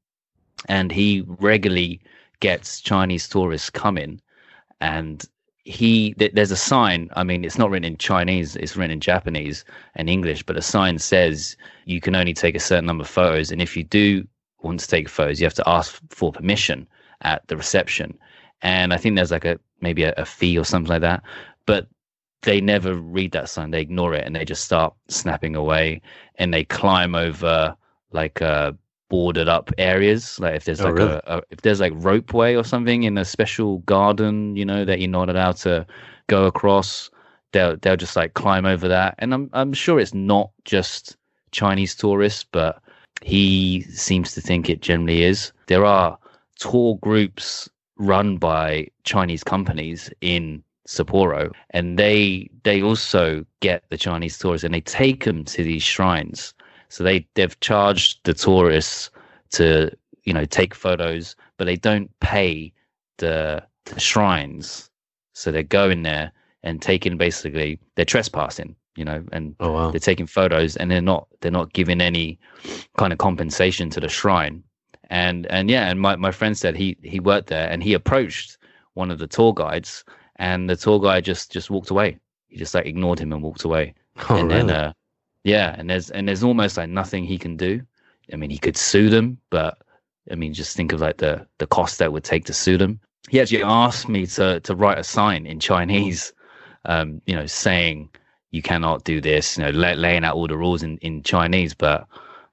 and 0.67 0.91
he 0.91 1.23
regularly 1.27 2.01
gets 2.39 2.81
chinese 2.81 3.27
tourists 3.27 3.69
coming, 3.69 4.21
and 4.81 5.25
he 5.63 6.13
th- 6.15 6.33
there's 6.33 6.51
a 6.51 6.57
sign 6.57 7.09
i 7.15 7.23
mean 7.23 7.45
it's 7.45 7.57
not 7.57 7.69
written 7.69 7.91
in 7.91 7.97
chinese 7.97 8.55
it's 8.55 8.75
written 8.75 8.91
in 8.91 8.99
japanese 8.99 9.63
and 9.95 10.09
english 10.09 10.41
but 10.41 10.57
a 10.57 10.61
sign 10.61 10.97
says 10.97 11.55
you 11.85 12.01
can 12.01 12.15
only 12.15 12.33
take 12.33 12.55
a 12.55 12.59
certain 12.59 12.85
number 12.85 13.03
of 13.03 13.09
photos 13.09 13.51
and 13.51 13.61
if 13.61 13.77
you 13.77 13.83
do 13.83 14.25
want 14.61 14.79
to 14.79 14.87
take 14.87 15.07
photos 15.07 15.39
you 15.39 15.45
have 15.45 15.53
to 15.53 15.69
ask 15.69 16.01
for 16.09 16.31
permission 16.31 16.87
at 17.21 17.47
the 17.47 17.57
reception. 17.57 18.17
And 18.61 18.93
i 18.93 18.97
think 18.97 19.15
there's 19.15 19.31
like 19.31 19.45
a 19.45 19.59
maybe 19.81 20.03
a, 20.03 20.13
a 20.17 20.25
fee 20.25 20.57
or 20.57 20.65
something 20.65 20.89
like 20.89 21.01
that. 21.01 21.23
But 21.65 21.87
they 22.41 22.61
never 22.61 22.95
read 22.95 23.31
that 23.33 23.49
sign. 23.49 23.71
They 23.71 23.81
ignore 23.81 24.13
it 24.13 24.25
and 24.25 24.35
they 24.35 24.45
just 24.45 24.63
start 24.63 24.93
snapping 25.07 25.55
away 25.55 26.01
and 26.35 26.53
they 26.53 26.63
climb 26.63 27.15
over 27.15 27.75
like 28.11 28.41
uh 28.41 28.71
boarded 29.09 29.49
up 29.49 29.71
areas. 29.77 30.39
Like 30.39 30.55
if 30.55 30.65
there's 30.65 30.81
oh, 30.81 30.85
like 30.85 30.95
really? 30.95 31.11
a, 31.11 31.37
a, 31.37 31.41
if 31.49 31.61
there's 31.61 31.79
like 31.79 31.93
ropeway 31.93 32.57
or 32.57 32.63
something 32.63 33.03
in 33.03 33.17
a 33.17 33.25
special 33.25 33.79
garden 33.79 34.55
you 34.55 34.65
know 34.65 34.85
that 34.85 34.99
you're 34.99 35.09
not 35.09 35.29
allowed 35.29 35.57
to 35.57 35.85
go 36.27 36.45
across 36.45 37.09
they'll 37.51 37.75
they'll 37.77 37.97
just 37.97 38.15
like 38.15 38.35
climb 38.35 38.65
over 38.65 38.87
that. 38.87 39.15
And 39.17 39.33
i'm 39.33 39.49
i'm 39.53 39.73
sure 39.73 39.99
it's 39.99 40.13
not 40.13 40.51
just 40.65 41.17
chinese 41.51 41.95
tourists 41.95 42.45
but 42.51 42.81
he 43.21 43.81
seems 43.89 44.33
to 44.33 44.41
think 44.41 44.69
it 44.69 44.81
generally 44.81 45.23
is. 45.23 45.51
There 45.67 45.85
are 45.85 46.17
tour 46.57 46.97
groups 47.01 47.69
run 47.99 48.37
by 48.37 48.87
chinese 49.03 49.43
companies 49.43 50.09
in 50.21 50.63
sapporo 50.87 51.51
and 51.69 51.99
they 51.99 52.49
they 52.63 52.81
also 52.81 53.45
get 53.59 53.83
the 53.89 53.97
chinese 53.97 54.37
tourists 54.37 54.63
and 54.63 54.73
they 54.73 54.81
take 54.81 55.25
them 55.25 55.43
to 55.43 55.63
these 55.63 55.83
shrines 55.83 56.53
so 56.89 57.03
they 57.03 57.25
they've 57.35 57.59
charged 57.59 58.19
the 58.23 58.33
tourists 58.33 59.11
to 59.51 59.91
you 60.23 60.33
know 60.33 60.45
take 60.45 60.75
photos, 60.75 61.35
but 61.57 61.65
they 61.65 61.75
don't 61.75 62.11
pay 62.19 62.73
the, 63.17 63.63
the 63.85 63.99
shrines. 63.99 64.89
So 65.33 65.51
they're 65.51 65.63
going 65.63 66.03
there 66.03 66.31
and 66.63 66.81
taking 66.81 67.17
basically 67.17 67.79
they're 67.95 68.05
trespassing, 68.05 68.75
you 68.95 69.05
know, 69.05 69.23
and 69.31 69.55
oh, 69.59 69.71
wow. 69.71 69.91
they're 69.91 69.99
taking 69.99 70.27
photos 70.27 70.75
and 70.75 70.91
they're 70.91 71.01
not 71.01 71.27
they're 71.41 71.51
not 71.51 71.73
giving 71.73 72.01
any 72.01 72.39
kind 72.97 73.13
of 73.13 73.19
compensation 73.19 73.89
to 73.91 73.99
the 73.99 74.09
shrine. 74.09 74.63
And 75.09 75.47
and 75.47 75.69
yeah, 75.69 75.89
and 75.89 75.99
my, 75.99 76.15
my 76.15 76.31
friend 76.31 76.57
said 76.57 76.75
he 76.75 76.97
he 77.01 77.19
worked 77.19 77.47
there 77.47 77.69
and 77.69 77.81
he 77.81 77.93
approached 77.93 78.57
one 78.93 79.11
of 79.11 79.19
the 79.19 79.27
tour 79.27 79.53
guides 79.53 80.03
and 80.35 80.69
the 80.69 80.75
tour 80.75 80.99
guide 80.99 81.25
just 81.25 81.51
just 81.51 81.69
walked 81.69 81.89
away. 81.89 82.17
He 82.47 82.57
just 82.57 82.73
like 82.73 82.85
ignored 82.85 83.19
him 83.19 83.33
and 83.33 83.43
walked 83.43 83.63
away. 83.63 83.93
Oh, 84.29 84.35
and 84.35 84.49
really? 84.49 84.67
then 84.67 84.69
uh, 84.69 84.93
yeah, 85.45 85.75
and 85.77 85.89
there's 85.89 86.09
and 86.09 86.27
there's 86.27 86.43
almost 86.43 86.75
like 86.75 86.89
nothing 86.89 87.23
he 87.23 87.37
can 87.37 87.55
do. 87.55 87.81
I 88.33 88.35
mean, 88.35 88.49
he 88.49 88.57
could 88.57 88.75
sue 88.75 89.09
them, 89.09 89.37
but 89.49 89.77
I 90.29 90.35
mean, 90.35 90.53
just 90.53 90.75
think 90.75 90.91
of 90.91 90.99
like 90.99 91.17
the 91.17 91.47
the 91.57 91.67
cost 91.67 91.99
that 91.99 92.11
would 92.11 92.25
take 92.25 92.43
to 92.45 92.53
sue 92.53 92.77
them. 92.77 92.99
He 93.29 93.39
actually 93.39 93.63
asked 93.63 94.09
me 94.09 94.25
to 94.27 94.59
to 94.59 94.75
write 94.75 94.97
a 94.97 95.05
sign 95.05 95.45
in 95.45 95.61
Chinese, 95.61 96.33
um, 96.83 97.21
you 97.25 97.35
know, 97.35 97.45
saying 97.45 98.09
you 98.51 98.61
cannot 98.61 99.05
do 99.05 99.21
this, 99.21 99.57
you 99.57 99.63
know, 99.63 99.69
lay, 99.69 99.95
laying 99.95 100.25
out 100.25 100.35
all 100.35 100.47
the 100.47 100.57
rules 100.57 100.83
in 100.83 100.97
in 100.97 101.23
Chinese, 101.23 101.73
but 101.73 102.05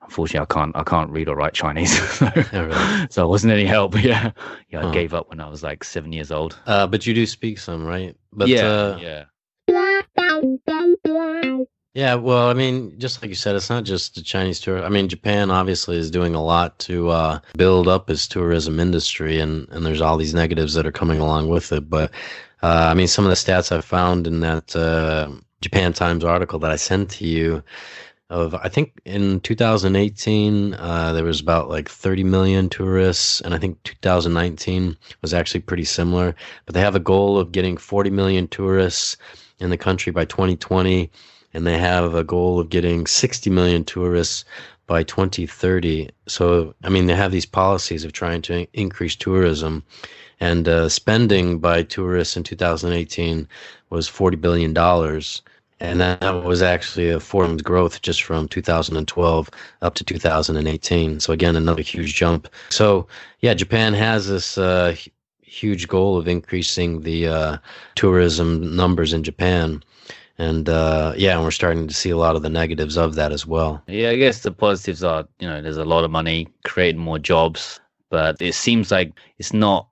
unfortunately, 0.07 0.47
I 0.51 0.55
can't 0.55 0.77
I 0.77 0.83
can't 0.83 1.11
read 1.11 1.29
or 1.29 1.37
write 1.37 1.55
Chinese, 1.55 2.01
so, 2.19 2.31
oh, 2.53 3.07
so 3.11 3.25
it 3.25 3.29
wasn't 3.29 3.53
any 3.53 3.67
help. 3.67 3.95
Yeah, 4.07 4.31
yeah, 4.69 4.87
I 4.87 4.93
gave 4.93 5.15
up 5.15 5.31
when 5.31 5.41
I 5.41 5.49
was 5.49 5.63
like 5.65 5.83
seven 5.83 6.13
years 6.13 6.31
old. 6.31 6.57
Uh, 6.67 6.87
but 6.87 7.07
you 7.07 7.15
do 7.15 7.27
speak 7.27 7.59
some, 7.59 7.85
right? 7.85 8.17
But 8.33 8.49
yeah, 8.49 8.67
uh, 8.67 8.99
yeah. 9.01 9.25
Yeah, 11.95 12.15
well, 12.17 12.49
I 12.51 12.53
mean, 12.53 12.99
just 12.99 13.23
like 13.23 13.31
you 13.31 13.35
said, 13.35 13.57
it's 13.57 13.71
not 13.71 13.85
just 13.85 14.17
the 14.17 14.23
Chinese 14.23 14.61
tour. 14.61 14.85
I 14.85 14.91
mean, 14.91 15.09
Japan 15.09 15.51
obviously 15.51 15.97
is 15.97 16.11
doing 16.11 16.35
a 16.35 16.45
lot 16.45 16.79
to 16.81 17.09
uh, 17.09 17.41
build 17.57 17.89
up 17.89 18.11
its 18.11 18.29
tourism 18.29 18.79
industry, 18.79 19.41
and, 19.41 19.67
and 19.71 19.85
there's 19.85 20.03
all 20.03 20.19
these 20.19 20.35
negatives 20.35 20.75
that 20.75 20.87
are 20.87 20.93
coming 20.93 21.21
along 21.21 21.49
with 21.49 21.73
it. 21.73 21.89
But 21.89 22.11
uh, 22.63 22.89
I 22.91 22.95
mean, 22.95 23.09
some 23.09 23.25
of 23.25 23.31
the 23.31 23.35
stats 23.35 23.75
I 23.75 23.81
found 23.81 24.27
in 24.27 24.41
that 24.41 24.77
uh, 24.77 25.31
Japan 25.63 25.95
Times 25.95 26.23
article 26.23 26.59
that 26.59 26.71
I 26.71 26.77
sent 26.77 27.11
to 27.13 27.27
you, 27.27 27.63
of 28.29 28.55
I 28.55 28.69
think 28.69 29.01
in 29.05 29.41
2018 29.41 30.75
uh, 30.75 31.13
there 31.13 31.25
was 31.25 31.41
about 31.41 31.69
like 31.69 31.89
30 31.89 32.25
million 32.25 32.69
tourists, 32.69 33.41
and 33.41 33.55
I 33.55 33.59
think 33.59 33.83
2019 33.85 34.97
was 35.23 35.33
actually 35.33 35.61
pretty 35.61 35.85
similar. 35.85 36.35
But 36.65 36.75
they 36.75 36.81
have 36.81 36.97
a 36.97 37.01
goal 37.01 37.39
of 37.39 37.53
getting 37.53 37.77
40 37.77 38.11
million 38.11 38.49
tourists 38.49 39.17
in 39.61 39.71
the 39.71 39.77
country 39.77 40.13
by 40.13 40.25
2020, 40.25 41.11
and 41.55 41.67
they 41.67 41.79
have 41.79 42.15
a 42.15 42.25
goal 42.25 42.59
of 42.59 42.69
getting 42.69 43.07
60 43.07 43.49
million 43.51 43.85
tourists 43.85 44.45
by 44.89 45.05
2030. 45.05 46.11
So 46.27 46.75
I 46.83 46.89
mean 46.89 47.07
they 47.07 47.15
have 47.15 47.33
these 47.33 47.47
policies 47.47 48.05
of 48.05 48.13
trying 48.13 48.43
to 48.43 48.67
increase 48.73 49.15
tourism. 49.15 49.85
And 50.41 50.69
uh, 50.69 50.89
spending 50.89 51.61
by 51.61 51.83
tourists 51.85 52.37
in 52.37 52.43
2018 52.43 53.49
was 53.89 54.09
40 54.09 54.37
billion 54.37 54.75
dollars 54.75 55.43
and 55.81 56.01
that 56.01 56.45
was 56.45 56.63
actually 56.63 57.11
a 57.11 57.21
formed 57.21 57.63
growth 57.63 58.03
just 58.03 58.23
from 58.23 58.49
2012 58.49 59.51
up 59.83 59.95
to 59.95 60.05
2018. 60.05 61.21
So 61.21 61.33
again, 61.33 61.57
another 61.57 61.83
huge 61.83 62.15
jump. 62.15 62.49
So 62.71 63.07
yeah, 63.41 63.55
Japan 63.55 63.93
has 63.95 64.29
this 64.29 64.57
uh, 64.57 64.97
huge 65.43 65.89
goal 65.89 66.17
of 66.17 66.29
increasing 66.29 67.03
the 67.03 67.29
uh, 67.29 67.57
tourism 67.95 68.75
numbers 68.75 69.13
in 69.13 69.23
Japan. 69.23 69.83
And 70.39 70.69
uh, 70.69 71.15
yeah, 71.17 71.35
and 71.35 71.45
we're 71.45 71.51
starting 71.51 71.89
to 71.89 71.95
see 71.95 72.11
a 72.11 72.17
lot 72.17 72.37
of 72.37 72.43
the 72.43 72.51
negatives 72.51 72.97
of 72.97 73.15
that 73.15 73.33
as 73.33 73.47
well. 73.47 73.83
Yeah, 73.87 74.11
I 74.11 74.17
guess 74.17 74.41
the 74.41 74.53
positives 74.53 75.03
are, 75.03 75.27
you 75.39 75.49
know, 75.49 75.63
there's 75.63 75.79
a 75.79 75.85
lot 75.85 76.05
of 76.05 76.11
money, 76.11 76.49
creating 76.65 77.01
more 77.01 77.19
jobs, 77.19 77.81
but 78.11 78.41
it 78.41 78.55
seems 78.55 78.91
like 78.91 79.13
it's 79.39 79.53
not 79.53 79.89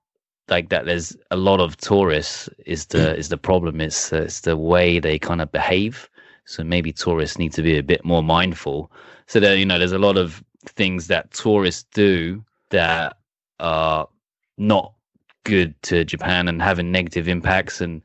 like 0.49 0.69
that 0.69 0.85
there's 0.85 1.17
a 1.31 1.37
lot 1.37 1.61
of 1.61 1.77
tourists 1.79 2.49
is 2.67 2.87
the 2.87 2.99
mm. 2.99 3.17
is 3.17 3.29
the 3.29 3.39
problem 3.39 3.81
it's 3.81 4.13
uh, 4.13 4.23
it's 4.23 4.41
the 4.41 4.57
way 4.57 4.99
they 4.99 5.19
kind 5.19 5.41
of 5.41 5.51
behave 5.53 6.11
so 6.45 6.63
maybe 6.63 6.93
tourists 6.93 7.39
need 7.39 7.53
to 7.53 7.63
be 7.63 7.79
a 7.79 7.83
bit 7.83 8.05
more 8.05 8.23
mindful 8.23 8.93
so 9.27 9.41
that 9.41 9.59
you 9.59 9.65
know 9.65 9.79
there's 9.79 9.93
a 9.93 9.99
lot 9.99 10.17
of 10.17 10.45
things 10.67 11.07
that 11.07 11.31
tourists 11.33 11.87
do 11.95 12.45
that 12.71 13.17
are 13.61 14.09
not 14.59 14.93
good 15.45 15.81
to 15.83 16.05
Japan 16.05 16.49
and 16.49 16.61
having 16.61 16.91
negative 16.91 17.29
impacts 17.29 17.81
and 17.81 18.03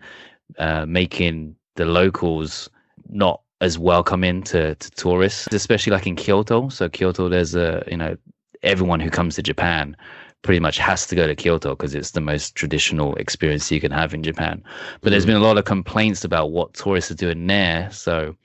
uh, 0.58 0.86
making 0.86 1.56
the 1.76 1.86
locals 1.86 2.70
not 3.10 3.42
as 3.62 3.78
welcoming 3.78 4.44
to, 4.44 4.76
to 4.76 4.92
tourists, 4.92 5.48
especially 5.52 5.92
like 5.92 6.08
in 6.08 6.16
Kyoto. 6.16 6.70
So 6.70 6.88
Kyoto, 6.90 7.30
there's 7.30 7.56
a 7.56 7.84
you 7.88 7.98
know 7.98 8.16
everyone 8.62 9.00
who 9.00 9.10
comes 9.10 9.36
to 9.36 9.44
Japan 9.44 9.96
pretty 10.42 10.60
much 10.60 10.78
has 10.78 11.06
to 11.08 11.16
go 11.16 11.28
to 11.28 11.36
Kyoto 11.36 11.76
because 11.76 11.94
it's 11.96 12.12
the 12.12 12.22
most 12.22 12.56
traditional 12.56 13.16
experience 13.16 13.72
you 13.72 13.82
can 13.82 13.92
have 13.92 14.14
in 14.14 14.24
Japan. 14.24 14.64
But 15.02 15.10
there's 15.12 15.26
been 15.26 15.36
a 15.36 15.40
lot 15.42 15.58
of 15.58 15.66
complaints 15.66 16.24
about 16.24 16.52
what 16.52 16.74
tourists 16.74 17.12
are 17.12 17.16
doing 17.16 17.46
there. 17.48 17.92
So, 17.92 18.36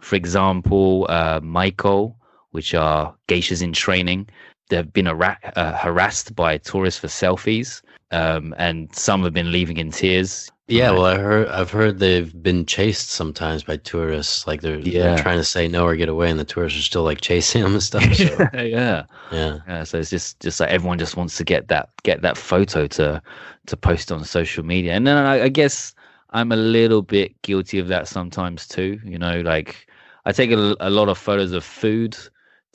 for 0.00 0.16
example, 0.16 1.06
uh, 1.08 1.40
Maiko, 1.40 2.14
which 2.52 2.74
are 2.74 3.14
geishas 3.28 3.62
in 3.62 3.72
training, 3.72 4.28
they've 4.68 4.92
been 4.92 5.08
uh, 5.08 5.76
harassed 5.76 6.34
by 6.34 6.58
tourists 6.58 7.00
for 7.00 7.08
selfies, 7.08 7.82
um, 8.10 8.54
and 8.58 8.94
some 8.94 9.22
have 9.22 9.32
been 9.32 9.52
leaving 9.52 9.76
in 9.76 9.90
tears. 9.90 10.50
Yeah, 10.66 10.92
well, 10.92 11.06
I 11.06 11.18
heard 11.18 11.48
I've 11.48 11.70
heard 11.70 11.98
they've 11.98 12.32
been 12.42 12.64
chased 12.64 13.10
sometimes 13.10 13.64
by 13.64 13.76
tourists. 13.76 14.46
Like 14.46 14.60
they're, 14.60 14.78
yeah. 14.78 15.02
they're 15.02 15.18
trying 15.18 15.38
to 15.38 15.44
say 15.44 15.66
no 15.66 15.84
or 15.84 15.96
get 15.96 16.08
away, 16.08 16.30
and 16.30 16.38
the 16.38 16.44
tourists 16.44 16.78
are 16.78 16.82
still 16.82 17.02
like 17.02 17.20
chasing 17.20 17.62
them 17.62 17.72
and 17.72 17.82
stuff. 17.82 18.14
So. 18.14 18.24
yeah, 18.54 19.04
yeah, 19.32 19.58
yeah. 19.66 19.82
So 19.82 19.98
it's 19.98 20.10
just 20.10 20.38
just 20.38 20.60
like 20.60 20.70
everyone 20.70 20.98
just 20.98 21.16
wants 21.16 21.36
to 21.38 21.44
get 21.44 21.68
that 21.68 21.90
get 22.04 22.22
that 22.22 22.36
photo 22.36 22.86
to 22.86 23.20
to 23.66 23.76
post 23.76 24.12
on 24.12 24.24
social 24.24 24.64
media, 24.64 24.92
and 24.92 25.06
then 25.08 25.16
I, 25.16 25.44
I 25.44 25.48
guess 25.48 25.92
I'm 26.30 26.52
a 26.52 26.56
little 26.56 27.02
bit 27.02 27.40
guilty 27.42 27.80
of 27.80 27.88
that 27.88 28.06
sometimes 28.06 28.68
too. 28.68 29.00
You 29.04 29.18
know, 29.18 29.40
like 29.40 29.88
I 30.24 30.30
take 30.30 30.52
a, 30.52 30.76
a 30.78 30.90
lot 30.90 31.08
of 31.08 31.18
photos 31.18 31.50
of 31.50 31.64
food 31.64 32.16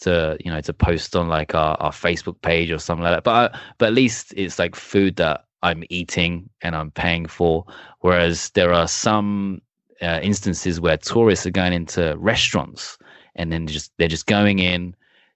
to 0.02 0.38
you 0.44 0.52
know 0.52 0.62
to 0.62 0.74
post 0.74 1.16
on 1.16 1.28
like 1.28 1.56
our, 1.56 1.76
our 1.80 1.92
Facebook 1.92 2.42
page 2.42 2.72
or 2.72 2.80
something 2.80 3.04
like 3.04 3.16
that. 3.16 3.24
But 3.24 3.54
I, 3.54 3.60
but 3.78 3.88
at 3.88 3.94
least 3.94 4.34
it's 4.36 4.60
like 4.60 4.76
food 4.76 5.16
that 5.18 5.46
I'm 5.64 5.84
eating 5.90 6.50
and 6.62 6.76
I'm 6.76 6.92
paying 6.92 7.26
for. 7.28 7.66
Whereas 8.02 8.52
there 8.52 8.74
are 8.74 8.88
some 8.88 9.62
uh, 10.02 10.20
instances 10.22 10.80
where 10.80 10.98
tourists 10.98 11.46
are 11.46 11.52
going 11.52 11.74
into 11.74 12.16
restaurants 12.18 12.98
and 13.36 13.52
then 13.52 13.68
just 13.68 13.92
they're 13.98 14.08
just 14.08 14.28
going 14.28 14.60
in, 14.60 14.96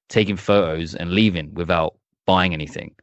taking 0.09 0.35
photos 0.35 0.95
and 0.95 1.11
leaving 1.11 1.53
without 1.53 1.95
buying 2.25 2.53
anything. 2.53 2.93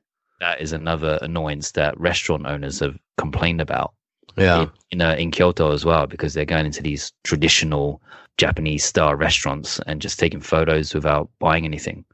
That 0.41 0.61
is 0.61 0.73
another 0.73 1.19
annoyance 1.23 1.73
that 1.73 1.99
restaurant 1.99 2.47
owners 2.47 2.81
have 2.81 2.99
complained 3.17 3.61
about. 3.61 3.95
Yeah, 4.37 4.63
in, 4.63 4.71
in, 4.93 5.01
uh, 5.03 5.15
in 5.15 5.31
Kyoto 5.31 5.73
as 5.73 5.85
well 5.85 6.07
because 6.07 6.35
they're 6.35 6.45
going 6.45 6.67
into 6.67 6.83
these 6.83 7.13
traditional 7.25 8.03
Japanese 8.39 8.85
style 8.85 9.15
restaurants 9.15 9.81
and 9.87 10.01
just 10.03 10.19
taking 10.19 10.41
photos 10.41 10.95
without 10.95 11.31
buying 11.39 11.65
anything. 11.65 12.05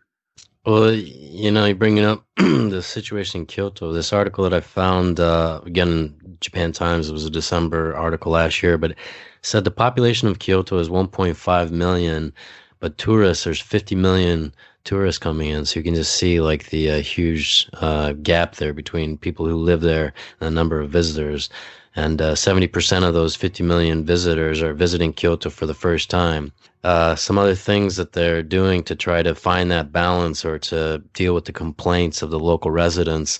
Well, 0.64 0.92
you 0.92 1.50
know, 1.50 1.64
you're 1.64 1.74
bringing 1.74 2.04
up 2.04 2.24
the 2.36 2.82
situation 2.82 3.40
in 3.40 3.46
Kyoto. 3.46 3.92
This 3.92 4.12
article 4.12 4.44
that 4.44 4.54
I 4.54 4.60
found, 4.60 5.18
uh, 5.18 5.60
again, 5.66 6.14
Japan 6.40 6.70
Times, 6.70 7.08
it 7.08 7.12
was 7.12 7.26
a 7.26 7.30
December 7.30 7.96
article 7.96 8.30
last 8.32 8.62
year, 8.62 8.78
but 8.78 8.94
said 9.42 9.64
the 9.64 9.72
population 9.72 10.28
of 10.28 10.38
Kyoto 10.38 10.78
is 10.78 10.88
1.5 10.88 11.70
million, 11.72 12.32
but 12.78 12.96
tourists, 12.96 13.42
there's 13.42 13.60
50 13.60 13.96
million 13.96 14.54
tourists 14.84 15.18
coming 15.18 15.50
in. 15.50 15.64
So 15.66 15.80
you 15.80 15.84
can 15.84 15.96
just 15.96 16.14
see 16.14 16.40
like 16.40 16.70
the 16.70 16.92
uh, 16.92 17.00
huge 17.00 17.68
uh, 17.74 18.12
gap 18.12 18.56
there 18.56 18.72
between 18.72 19.18
people 19.18 19.46
who 19.46 19.56
live 19.56 19.80
there 19.80 20.12
and 20.40 20.46
the 20.46 20.50
number 20.50 20.80
of 20.80 20.90
visitors. 20.90 21.50
And 21.94 22.22
uh, 22.22 22.34
70% 22.34 23.06
of 23.06 23.14
those 23.14 23.36
50 23.36 23.62
million 23.64 24.04
visitors 24.04 24.62
are 24.62 24.72
visiting 24.72 25.12
Kyoto 25.12 25.50
for 25.50 25.66
the 25.66 25.74
first 25.74 26.08
time 26.08 26.52
uh, 26.84 27.14
some 27.14 27.38
other 27.38 27.54
things 27.54 27.96
that 27.96 28.12
they're 28.12 28.42
doing 28.42 28.82
to 28.84 28.96
try 28.96 29.22
to 29.22 29.34
find 29.34 29.70
that 29.70 29.92
balance 29.92 30.44
or 30.44 30.58
to 30.58 30.98
deal 31.14 31.34
with 31.34 31.44
the 31.44 31.52
complaints 31.52 32.22
of 32.22 32.30
the 32.30 32.40
local 32.40 32.70
residents 32.70 33.38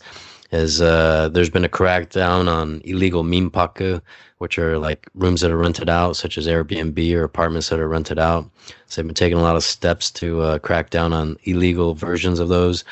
is 0.52 0.80
uh, 0.82 1.28
there's 1.30 1.50
been 1.50 1.64
a 1.64 1.68
crackdown 1.68 2.46
on 2.46 2.80
illegal 2.84 3.24
minpaku, 3.24 4.00
which 4.38 4.58
are 4.58 4.78
like 4.78 5.08
rooms 5.14 5.40
that 5.40 5.50
are 5.50 5.56
rented 5.56 5.88
out, 5.88 6.14
such 6.14 6.36
as 6.36 6.46
Airbnb 6.46 7.14
or 7.14 7.24
apartments 7.24 7.70
that 7.70 7.80
are 7.80 7.88
rented 7.88 8.18
out. 8.18 8.48
So 8.86 9.00
they've 9.00 9.08
been 9.08 9.14
taking 9.14 9.38
a 9.38 9.42
lot 9.42 9.56
of 9.56 9.64
steps 9.64 10.10
to 10.12 10.42
uh, 10.42 10.58
crack 10.58 10.90
down 10.90 11.12
on 11.12 11.38
illegal 11.44 11.94
versions 11.94 12.38
of 12.38 12.48
those. 12.48 12.84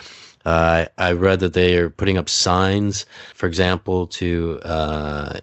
Uh, 0.47 0.87
I 0.97 1.13
read 1.13 1.41
that 1.41 1.53
they 1.53 1.77
are 1.77 1.91
putting 1.91 2.17
up 2.17 2.31
signs, 2.31 3.05
for 3.35 3.47
example, 3.47 4.07
to 4.07 4.59
uh, 4.65 5.41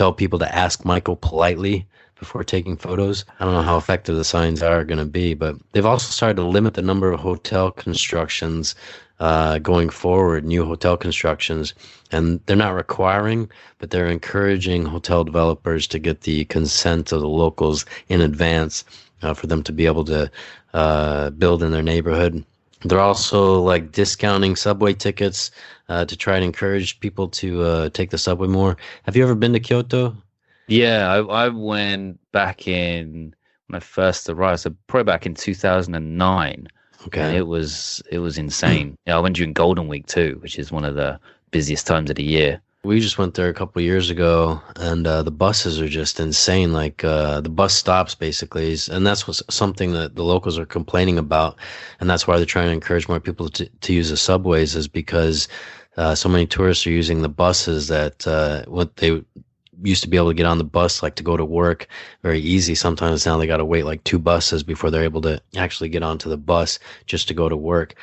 tell 0.00 0.14
people 0.14 0.38
to 0.38 0.54
ask 0.54 0.84
Maiko 0.84 1.20
politely 1.20 1.86
before 2.18 2.42
taking 2.42 2.74
photos. 2.74 3.26
I 3.38 3.44
don't 3.44 3.52
know 3.52 3.60
how 3.60 3.76
effective 3.76 4.16
the 4.16 4.24
signs 4.24 4.62
are 4.62 4.82
going 4.82 4.98
to 4.98 5.04
be, 5.04 5.34
but 5.34 5.56
they've 5.72 5.84
also 5.84 6.10
started 6.10 6.36
to 6.36 6.46
limit 6.46 6.72
the 6.72 6.80
number 6.80 7.12
of 7.12 7.20
hotel 7.20 7.70
constructions 7.70 8.74
uh, 9.18 9.58
going 9.58 9.90
forward, 9.90 10.46
new 10.46 10.64
hotel 10.64 10.96
constructions. 10.96 11.74
And 12.10 12.40
they're 12.46 12.56
not 12.56 12.74
requiring, 12.74 13.50
but 13.78 13.90
they're 13.90 14.08
encouraging 14.08 14.86
hotel 14.86 15.22
developers 15.22 15.86
to 15.88 15.98
get 15.98 16.22
the 16.22 16.46
consent 16.46 17.12
of 17.12 17.20
the 17.20 17.28
locals 17.28 17.84
in 18.08 18.22
advance 18.22 18.84
uh, 19.20 19.34
for 19.34 19.48
them 19.48 19.62
to 19.64 19.72
be 19.72 19.84
able 19.84 20.06
to 20.06 20.30
uh, 20.72 21.28
build 21.28 21.62
in 21.62 21.72
their 21.72 21.82
neighborhood. 21.82 22.42
They're 22.84 23.00
also 23.00 23.60
like 23.60 23.92
discounting 23.92 24.56
subway 24.56 24.94
tickets 24.94 25.50
uh, 25.88 26.04
to 26.06 26.16
try 26.16 26.36
and 26.36 26.44
encourage 26.44 26.98
people 27.00 27.28
to 27.28 27.62
uh, 27.62 27.88
take 27.90 28.10
the 28.10 28.18
subway 28.18 28.48
more. 28.48 28.76
Have 29.04 29.16
you 29.16 29.22
ever 29.22 29.34
been 29.34 29.52
to 29.52 29.60
Kyoto? 29.60 30.16
Yeah, 30.66 31.12
I, 31.12 31.18
I 31.18 31.48
went 31.48 32.20
back 32.32 32.66
in 32.66 33.34
when 33.66 33.76
I 33.76 33.80
first 33.80 34.28
arrived, 34.28 34.60
so 34.60 34.74
probably 34.86 35.04
back 35.04 35.26
in 35.26 35.34
2009. 35.34 36.68
Okay. 37.06 37.20
And 37.20 37.36
it 37.36 37.46
was 37.46 38.02
it 38.10 38.18
was 38.18 38.38
insane. 38.38 38.96
yeah, 39.06 39.16
I 39.16 39.20
went 39.20 39.36
during 39.36 39.52
Golden 39.52 39.88
Week 39.88 40.06
too, 40.06 40.38
which 40.40 40.58
is 40.58 40.70
one 40.70 40.84
of 40.84 40.94
the 40.94 41.18
busiest 41.50 41.86
times 41.86 42.10
of 42.10 42.16
the 42.16 42.22
year. 42.24 42.60
We 42.82 42.98
just 42.98 43.18
went 43.18 43.34
there 43.34 43.50
a 43.50 43.54
couple 43.54 43.82
years 43.82 44.08
ago, 44.08 44.62
and 44.76 45.06
uh, 45.06 45.22
the 45.22 45.30
buses 45.30 45.82
are 45.82 45.88
just 45.88 46.18
insane. 46.18 46.72
Like 46.72 47.04
uh, 47.04 47.42
the 47.42 47.50
bus 47.50 47.74
stops, 47.74 48.14
basically, 48.14 48.74
and 48.90 49.06
that's 49.06 49.28
what, 49.28 49.36
something 49.52 49.92
that 49.92 50.16
the 50.16 50.24
locals 50.24 50.58
are 50.58 50.64
complaining 50.64 51.18
about, 51.18 51.58
and 52.00 52.08
that's 52.08 52.26
why 52.26 52.38
they're 52.38 52.46
trying 52.46 52.68
to 52.68 52.72
encourage 52.72 53.06
more 53.06 53.20
people 53.20 53.50
to, 53.50 53.66
to 53.68 53.92
use 53.92 54.08
the 54.08 54.16
subways, 54.16 54.76
is 54.76 54.88
because 54.88 55.46
uh, 55.98 56.14
so 56.14 56.26
many 56.30 56.46
tourists 56.46 56.86
are 56.86 56.90
using 56.90 57.20
the 57.20 57.28
buses 57.28 57.88
that 57.88 58.26
uh, 58.26 58.64
what 58.64 58.96
they 58.96 59.22
used 59.82 60.02
to 60.02 60.08
be 60.08 60.16
able 60.16 60.28
to 60.28 60.34
get 60.34 60.46
on 60.46 60.56
the 60.56 60.64
bus 60.64 61.02
like 61.02 61.16
to 61.16 61.22
go 61.22 61.36
to 61.36 61.44
work 61.44 61.86
very 62.22 62.40
easy. 62.40 62.74
Sometimes 62.74 63.26
now 63.26 63.36
they 63.36 63.46
got 63.46 63.58
to 63.58 63.64
wait 63.64 63.84
like 63.84 64.02
two 64.04 64.18
buses 64.18 64.62
before 64.62 64.90
they're 64.90 65.04
able 65.04 65.20
to 65.22 65.40
actually 65.56 65.90
get 65.90 66.02
onto 66.02 66.30
the 66.30 66.36
bus 66.38 66.78
just 67.04 67.28
to 67.28 67.34
go 67.34 67.48
to 67.48 67.56
work. 67.56 67.94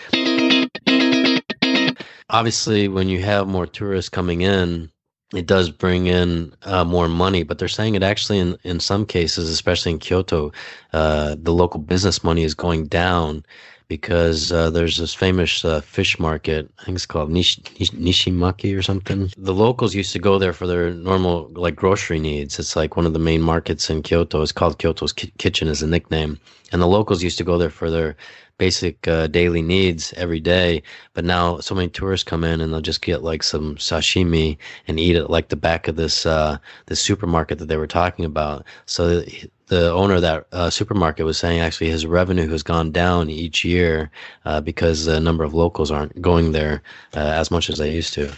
Obviously, 2.30 2.88
when 2.88 3.08
you 3.08 3.22
have 3.22 3.48
more 3.48 3.66
tourists 3.66 4.10
coming 4.10 4.42
in, 4.42 4.92
it 5.34 5.46
does 5.46 5.70
bring 5.70 6.08
in 6.08 6.54
uh, 6.64 6.84
more 6.84 7.08
money, 7.08 7.44
but 7.44 7.58
they're 7.58 7.68
saying 7.68 7.96
it 7.96 8.04
actually 8.04 8.40
in, 8.40 8.58
in 8.64 8.80
some 8.80 9.06
cases, 9.06 9.50
especially 9.50 9.94
in 9.94 10.00
Kyoto, 10.00 10.52
uh, 10.94 11.36
the 11.40 11.54
local 11.54 11.80
business 11.80 12.24
money 12.24 12.44
is 12.44 12.54
going 12.54 12.88
down 12.88 13.46
because 13.90 14.52
uh, 14.52 14.70
there's 14.70 14.98
this 14.98 15.14
famous 15.14 15.64
uh, 15.64 15.80
fish 15.82 16.20
market. 16.20 16.70
I 16.80 16.86
think 16.86 16.96
it's 16.96 17.06
called 17.06 17.30
Nish- 17.32 17.60
Nish- 17.80 17.92
Nishimaki 17.92 18.78
or 18.78 18.82
something. 18.82 19.32
The 19.38 19.54
locals 19.54 19.96
used 19.96 20.12
to 20.14 20.20
go 20.20 20.38
there 20.38 20.54
for 20.54 20.68
their 20.68 20.92
normal 20.94 21.50
like 21.54 21.76
grocery 21.76 22.20
needs. 22.20 22.60
It's 22.60 22.76
like 22.76 22.98
one 22.98 23.06
of 23.06 23.14
the 23.14 23.20
main 23.20 23.42
markets 23.42 23.90
in 23.90 24.04
Kyoto. 24.04 24.42
It's 24.42 24.52
called 24.52 24.80
Kyoto's 24.80 25.14
Ki- 25.14 25.32
Kitchen 25.38 25.68
as 25.70 25.82
a 25.82 25.88
nickname, 25.88 26.38
and 26.72 26.82
the 26.82 26.88
locals 26.88 27.24
used 27.24 27.38
to 27.38 27.46
go 27.46 27.58
there 27.58 27.70
for 27.70 27.90
their 27.90 28.16
basic 28.58 29.08
uh, 29.08 29.28
daily 29.28 29.62
needs 29.62 30.14
every 30.14 30.40
day. 30.40 30.82
But 31.14 31.26
now 31.26 31.60
so 31.60 31.76
many 31.76 31.90
tourists 31.90 32.24
come 32.24 32.44
in 32.44 32.62
and 32.62 32.74
they'll 32.74 32.82
just 32.82 33.02
get 33.02 33.24
like 33.24 33.44
some 33.44 33.76
sashimi 33.76 34.58
and 34.88 35.00
eat 35.00 35.16
it 35.16 35.30
like 35.30 35.50
the 35.50 35.56
back 35.56 35.88
of 35.88 35.96
this 35.96 36.26
uh, 36.26 36.58
this 36.88 37.00
supermarket 37.00 37.60
that 37.60 37.68
they 37.68 37.78
were 37.78 37.88
talking 37.88 38.26
about. 38.26 38.66
So 38.86 39.24
the 39.68 39.92
owner 39.92 40.16
of 40.16 40.22
that 40.22 40.48
uh, 40.52 40.70
supermarket 40.70 41.26
was 41.26 41.38
saying 41.38 41.60
actually 41.60 41.90
his 41.90 42.06
revenue 42.06 42.48
has 42.50 42.64
gone 42.64 42.92
down 42.92 43.30
each 43.30 43.64
year 43.66 44.10
uh, 44.46 44.62
because 44.62 45.06
the 45.06 45.20
number 45.20 45.44
of 45.44 45.54
locals 45.54 45.92
aren't 45.92 46.20
going 46.22 46.52
there 46.54 46.82
uh, 47.16 47.20
as 47.20 47.52
much 47.52 47.70
as 47.70 47.78
they 47.78 47.94
used 47.94 48.14
to. 48.14 48.32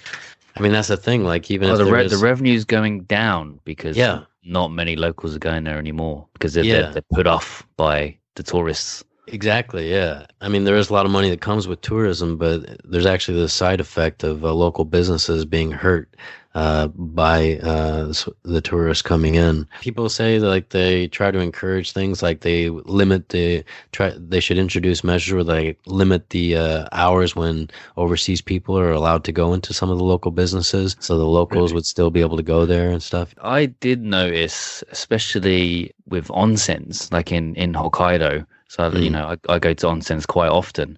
I 0.56 0.62
mean 0.62 0.72
that's 0.72 0.88
the 0.90 0.98
thing. 0.98 1.24
Like 1.24 1.50
even 1.52 1.70
well, 1.70 1.78
the 1.78 1.86
re- 1.86 2.06
is, 2.06 2.12
the 2.12 2.18
revenue's 2.18 2.66
going 2.66 3.02
down 3.04 3.60
because 3.64 3.96
Yeah. 3.96 4.24
not 4.44 4.70
many 4.70 4.96
locals 4.96 5.36
are 5.36 5.40
going 5.40 5.64
there 5.64 5.78
anymore 5.78 6.28
because 6.34 6.54
they're, 6.54 6.64
Yeah. 6.64 6.82
they're, 6.82 6.92
they're 6.94 7.02
put 7.14 7.28
off 7.28 7.66
by 7.78 8.18
the 8.36 8.44
tourists. 8.44 9.04
Exactly. 9.32 9.92
Yeah. 9.92 10.26
I 10.42 10.50
mean, 10.50 10.64
there 10.64 10.76
is 10.76 10.90
a 10.90 10.94
lot 10.94 11.06
of 11.06 11.12
money 11.12 11.30
that 11.30 11.42
comes 11.42 11.68
with 11.68 11.82
tourism, 11.82 12.38
but 12.38 12.80
there's 12.84 13.06
actually 13.06 13.40
the 13.40 13.50
side 13.50 13.80
effect 13.80 14.24
of 14.24 14.44
uh, 14.44 14.54
local 14.54 14.86
businesses 14.86 15.46
being 15.46 15.72
hurt 15.72 16.16
uh, 16.56 16.88
by 16.88 17.58
uh, 17.60 18.12
the 18.44 18.60
tourists 18.62 19.04
coming 19.04 19.36
in. 19.36 19.68
People 19.82 20.10
say 20.10 20.40
that, 20.40 20.48
like 20.48 20.70
they 20.70 21.08
try 21.08 21.30
to 21.30 21.40
encourage 21.40 21.92
things 21.92 22.24
like 22.24 22.42
they 22.42 22.70
limit 22.70 23.30
the 23.30 23.64
try. 23.92 24.14
They 24.18 24.40
should 24.40 24.58
introduce 24.58 25.04
measures 25.04 25.34
where 25.34 25.44
they 25.44 25.78
limit 25.86 26.32
the 26.32 26.56
uh, 26.56 26.88
hours 26.92 27.36
when 27.36 27.70
overseas 27.98 28.42
people 28.42 28.78
are 28.80 28.92
allowed 28.92 29.24
to 29.26 29.32
go 29.32 29.54
into 29.54 29.74
some 29.74 29.92
of 29.92 30.00
the 30.00 30.04
local 30.04 30.32
businesses, 30.32 30.96
so 31.00 31.18
the 31.20 31.26
locals 31.26 31.72
Really? 31.72 31.76
would 31.76 31.86
still 31.86 32.10
be 32.10 32.22
able 32.22 32.38
to 32.38 32.44
go 32.44 32.66
there 32.66 32.90
and 32.90 33.04
stuff. 33.04 33.36
I 33.44 33.68
did 33.68 34.02
notice, 34.02 34.84
especially 34.92 35.94
with 36.08 36.28
onsens, 36.30 37.12
like 37.14 37.32
in 37.32 37.56
in 37.56 37.74
Hokkaido. 37.74 38.46
So 38.70 38.94
you 38.98 39.10
Mm. 39.10 39.14
know, 39.14 39.36
I, 39.50 39.56
I 39.56 39.60
go 39.60 39.74
to 39.76 39.88
onsens 39.88 40.28
quite 40.28 40.50
often, 40.52 40.98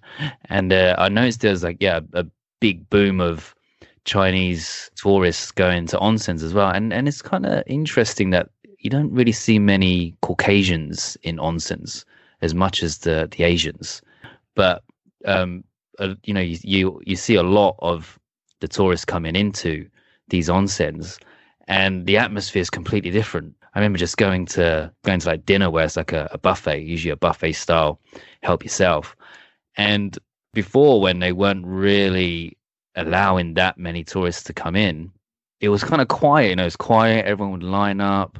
and 0.50 0.72
uh, 0.72 0.96
I 0.98 1.10
noticed 1.10 1.42
there's 1.42 1.64
like 1.64 1.78
yeah 1.80 2.00
a 2.14 2.26
big 2.60 2.88
boom 2.90 3.20
of 3.20 3.54
Chinese 4.04 4.90
tourists 4.96 5.52
going 5.52 5.86
to 5.88 5.98
onsens 5.98 6.44
as 6.44 6.54
well, 6.54 6.70
and 6.70 6.92
and 6.92 7.08
it's 7.08 7.22
kind 7.22 7.46
of 7.46 7.64
interesting 7.66 8.30
that 8.30 8.50
you 8.78 8.90
don't 8.90 9.12
really 9.12 9.32
see 9.32 9.58
many 9.60 10.14
Caucasians 10.22 11.16
in 11.24 11.38
onsens 11.38 12.04
as 12.42 12.54
much 12.54 12.82
as 12.84 12.98
the 13.00 13.28
the 13.36 13.44
Asians, 13.44 14.02
but 14.56 14.82
um, 15.26 15.64
uh, 16.00 16.14
you 16.24 16.34
know 16.34 16.40
you, 16.42 16.58
you 16.62 17.02
you 17.06 17.16
see 17.16 17.36
a 17.36 17.44
lot 17.44 17.76
of 17.80 18.18
the 18.60 18.68
tourists 18.68 19.06
coming 19.06 19.36
into 19.36 19.88
these 20.28 20.48
onsens 20.50 21.18
and 21.68 22.06
the 22.06 22.18
atmosphere 22.18 22.62
is 22.62 22.70
completely 22.70 23.10
different. 23.10 23.54
I 23.74 23.78
remember 23.78 23.98
just 23.98 24.16
going 24.16 24.46
to 24.46 24.92
going 25.04 25.20
to 25.20 25.28
like 25.28 25.46
dinner 25.46 25.70
where 25.70 25.84
it's 25.84 25.96
like 25.96 26.12
a, 26.12 26.28
a 26.32 26.38
buffet, 26.38 26.82
usually 26.82 27.10
a 27.10 27.16
buffet 27.16 27.52
style, 27.52 28.00
help 28.42 28.62
yourself. 28.64 29.16
And 29.76 30.18
before, 30.52 31.00
when 31.00 31.20
they 31.20 31.32
weren't 31.32 31.66
really 31.66 32.58
allowing 32.94 33.54
that 33.54 33.78
many 33.78 34.04
tourists 34.04 34.42
to 34.44 34.52
come 34.52 34.76
in, 34.76 35.10
it 35.60 35.70
was 35.70 35.82
kind 35.82 36.02
of 36.02 36.08
quiet. 36.08 36.50
You 36.50 36.56
know, 36.56 36.64
it 36.64 36.66
was 36.66 36.76
quiet. 36.76 37.24
Everyone 37.24 37.52
would 37.52 37.62
line 37.62 38.00
up. 38.00 38.38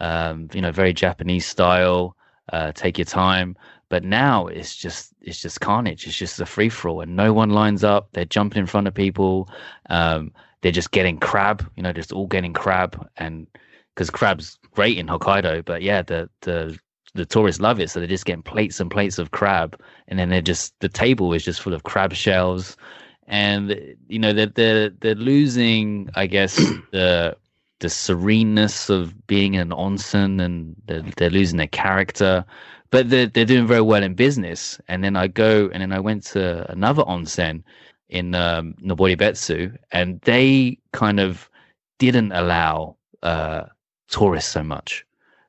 Um, 0.00 0.48
you 0.52 0.60
know, 0.60 0.70
very 0.70 0.92
Japanese 0.92 1.46
style. 1.46 2.16
Uh, 2.52 2.70
take 2.72 2.98
your 2.98 3.04
time. 3.04 3.56
But 3.88 4.04
now 4.04 4.46
it's 4.46 4.76
just 4.76 5.14
it's 5.22 5.40
just 5.40 5.60
carnage. 5.60 6.06
It's 6.06 6.16
just 6.16 6.40
a 6.40 6.46
free 6.46 6.68
for 6.68 6.88
all, 6.90 7.00
and 7.00 7.16
no 7.16 7.32
one 7.32 7.50
lines 7.50 7.82
up. 7.82 8.10
They're 8.12 8.26
jumping 8.26 8.60
in 8.60 8.66
front 8.66 8.86
of 8.86 8.94
people. 8.94 9.50
Um, 9.88 10.32
they're 10.60 10.72
just 10.72 10.90
getting 10.90 11.18
crab. 11.18 11.68
You 11.76 11.82
know, 11.82 11.92
just 11.92 12.12
all 12.12 12.26
getting 12.26 12.52
crab, 12.52 13.08
and 13.16 13.46
because 13.98 14.10
crab's 14.10 14.56
great 14.76 14.96
in 14.96 15.08
Hokkaido, 15.08 15.64
but 15.64 15.82
yeah, 15.82 16.02
the 16.02 16.30
the 16.42 16.78
the 17.14 17.26
tourists 17.26 17.60
love 17.60 17.80
it, 17.80 17.90
so 17.90 17.98
they're 17.98 18.06
just 18.06 18.26
getting 18.26 18.44
plates 18.44 18.78
and 18.78 18.92
plates 18.92 19.18
of 19.18 19.32
crab, 19.32 19.76
and 20.06 20.20
then 20.20 20.28
they're 20.28 20.40
just 20.40 20.72
the 20.78 20.88
table 20.88 21.32
is 21.32 21.44
just 21.44 21.60
full 21.60 21.74
of 21.74 21.82
crab 21.82 22.14
shells, 22.14 22.76
and 23.26 23.76
you 24.06 24.20
know 24.20 24.32
they're 24.32 24.46
they're 24.46 24.90
they're 24.90 25.16
losing, 25.16 26.08
I 26.14 26.28
guess, 26.28 26.54
the 26.92 27.36
the 27.80 27.88
sereneness 27.88 28.88
of 28.88 29.26
being 29.26 29.56
an 29.56 29.70
onsen, 29.70 30.40
and 30.40 30.76
they're, 30.86 31.02
they're 31.16 31.30
losing 31.30 31.58
their 31.58 31.66
character. 31.66 32.44
But 32.92 33.10
they're 33.10 33.26
they're 33.26 33.44
doing 33.44 33.66
very 33.66 33.82
well 33.82 34.04
in 34.04 34.14
business. 34.14 34.80
And 34.86 35.02
then 35.02 35.16
I 35.16 35.26
go, 35.26 35.70
and 35.72 35.82
then 35.82 35.92
I 35.92 35.98
went 35.98 36.22
to 36.26 36.70
another 36.70 37.02
onsen 37.02 37.64
in 38.08 38.36
um, 38.36 38.74
Noboribetsu, 38.80 39.76
and 39.90 40.20
they 40.20 40.78
kind 40.92 41.18
of 41.18 41.50
didn't 41.98 42.30
allow 42.30 42.96
uh, 43.24 43.64
tourists 44.08 44.50
so 44.52 44.62
much, 44.62 45.04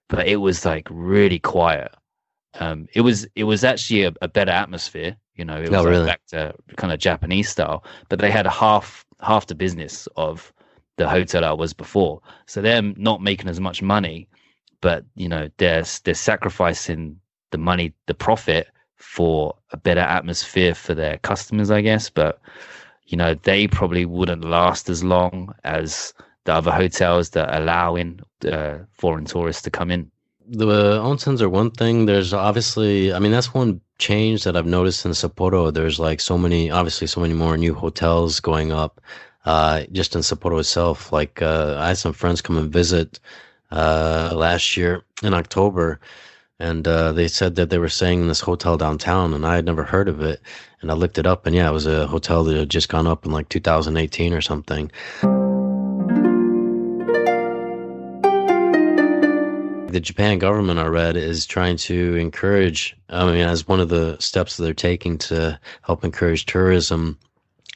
but 0.10 0.28
it 0.28 0.38
was 0.38 0.66
like 0.66 0.88
really 0.92 1.40
quiet. 1.40 1.94
Um, 2.60 2.88
it 2.94 3.02
was 3.02 3.28
it 3.36 3.44
was 3.46 3.64
actually 3.64 4.04
a, 4.04 4.14
a 4.22 4.28
better 4.28 4.52
atmosphere, 4.52 5.18
you 5.36 5.46
know. 5.46 5.62
It 5.62 5.70
was 5.70 5.84
Oh, 5.84 5.86
like 5.86 6.04
really? 6.04 6.04
back 6.04 6.22
to 6.28 6.54
kind 6.78 6.92
of 6.94 7.00
Japanese 7.00 7.50
style, 7.50 7.84
but 8.10 8.20
they 8.20 8.32
had 8.32 8.48
half 8.48 9.06
half 9.22 9.48
the 9.48 9.56
business 9.56 10.08
of 10.18 10.52
the 10.98 11.08
hotel 11.10 11.46
I 11.46 11.54
was 11.54 11.74
before, 11.74 12.22
so 12.48 12.62
they're 12.62 12.82
not 12.82 13.22
making 13.22 13.50
as 13.50 13.60
much 13.60 13.82
money, 13.82 14.28
but 14.82 15.06
you 15.16 15.30
know 15.30 15.50
they're 15.58 15.84
they're 16.04 16.14
sacrificing 16.16 17.20
the 17.52 17.58
money, 17.58 17.94
the 18.08 18.14
profit 18.16 18.68
for 18.98 19.56
a 19.72 19.78
better 19.78 20.02
atmosphere 20.02 20.76
for 20.76 20.94
their 20.96 21.18
customers, 21.20 21.72
I 21.72 21.82
guess. 21.82 22.10
But 22.10 22.40
you 23.06 23.18
know, 23.18 23.34
they 23.36 23.68
probably 23.68 24.06
wouldn't 24.06 24.46
last 24.46 24.90
as 24.90 25.04
long 25.04 25.54
as 25.64 26.14
the 26.46 26.54
other 26.54 26.72
hotels 26.72 27.32
that 27.32 27.54
allow 27.56 27.96
in 27.96 28.22
uh, 28.52 28.80
foreign 28.92 29.26
tourists 29.26 29.62
to 29.64 29.70
come 29.70 29.92
in. 29.92 30.10
the 30.48 31.00
onsens 31.00 31.42
are 31.42 31.50
one 31.50 31.72
thing. 31.72 32.06
There's 32.06 32.34
obviously, 32.34 33.14
I 33.14 33.20
mean, 33.20 33.32
that's 33.32 33.54
one 33.54 33.82
change 34.00 34.44
that 34.46 34.56
I've 34.58 34.66
noticed 34.66 35.06
in 35.06 35.12
Sapporo. 35.12 35.72
There's 35.72 36.00
like 36.00 36.22
so 36.22 36.38
many, 36.38 36.72
obviously, 36.72 37.08
so 37.08 37.22
many 37.22 37.34
more 37.34 37.58
new 37.58 37.76
hotels 37.76 38.40
going 38.40 38.72
up. 38.72 39.00
Uh, 39.46 39.84
just 39.92 40.16
in 40.16 40.22
Sapporo 40.22 40.60
itself, 40.60 41.12
like 41.12 41.42
uh, 41.42 41.78
I 41.80 41.90
had 41.90 41.98
some 41.98 42.14
friends 42.14 42.42
come 42.42 42.58
and 42.58 42.72
visit 42.72 43.20
uh, 43.72 44.32
last 44.34 44.76
year 44.76 45.04
in 45.24 45.34
October, 45.34 46.00
and 46.60 46.88
uh, 46.88 47.14
they 47.14 47.28
said 47.28 47.56
that 47.56 47.70
they 47.70 47.78
were 47.78 47.90
staying 47.90 48.22
in 48.22 48.28
this 48.28 48.42
hotel 48.42 48.78
downtown, 48.78 49.34
and 49.34 49.46
I 49.46 49.56
had 49.56 49.66
never 49.66 49.84
heard 49.84 50.10
of 50.10 50.22
it. 50.22 50.42
And 50.82 50.92
I 50.92 50.94
looked 50.94 51.18
it 51.18 51.26
up, 51.26 51.46
and 51.46 51.56
yeah, 51.56 51.70
it 51.70 51.74
was 51.74 51.88
a 51.88 52.08
hotel 52.08 52.44
that 52.44 52.58
had 52.58 52.70
just 52.70 52.90
gone 52.90 53.08
up 53.08 53.26
in 53.26 53.32
like 53.32 53.50
2018 53.50 54.34
or 54.34 54.42
something. 54.42 54.92
The 59.92 60.00
Japan 60.00 60.40
government, 60.40 60.80
I 60.80 60.88
read, 60.88 61.16
is 61.18 61.46
trying 61.46 61.78
to 61.78 62.16
encourage. 62.16 62.96
I 63.10 63.26
mean, 63.26 63.42
as 63.42 63.68
one 63.68 63.80
of 63.80 63.90
the 63.90 64.18
steps 64.20 64.58
that 64.58 64.64
they're 64.64 64.74
taking 64.74 65.18
to 65.20 65.60
help 65.84 66.04
encourage 66.04 66.46
tourism, 66.46 67.18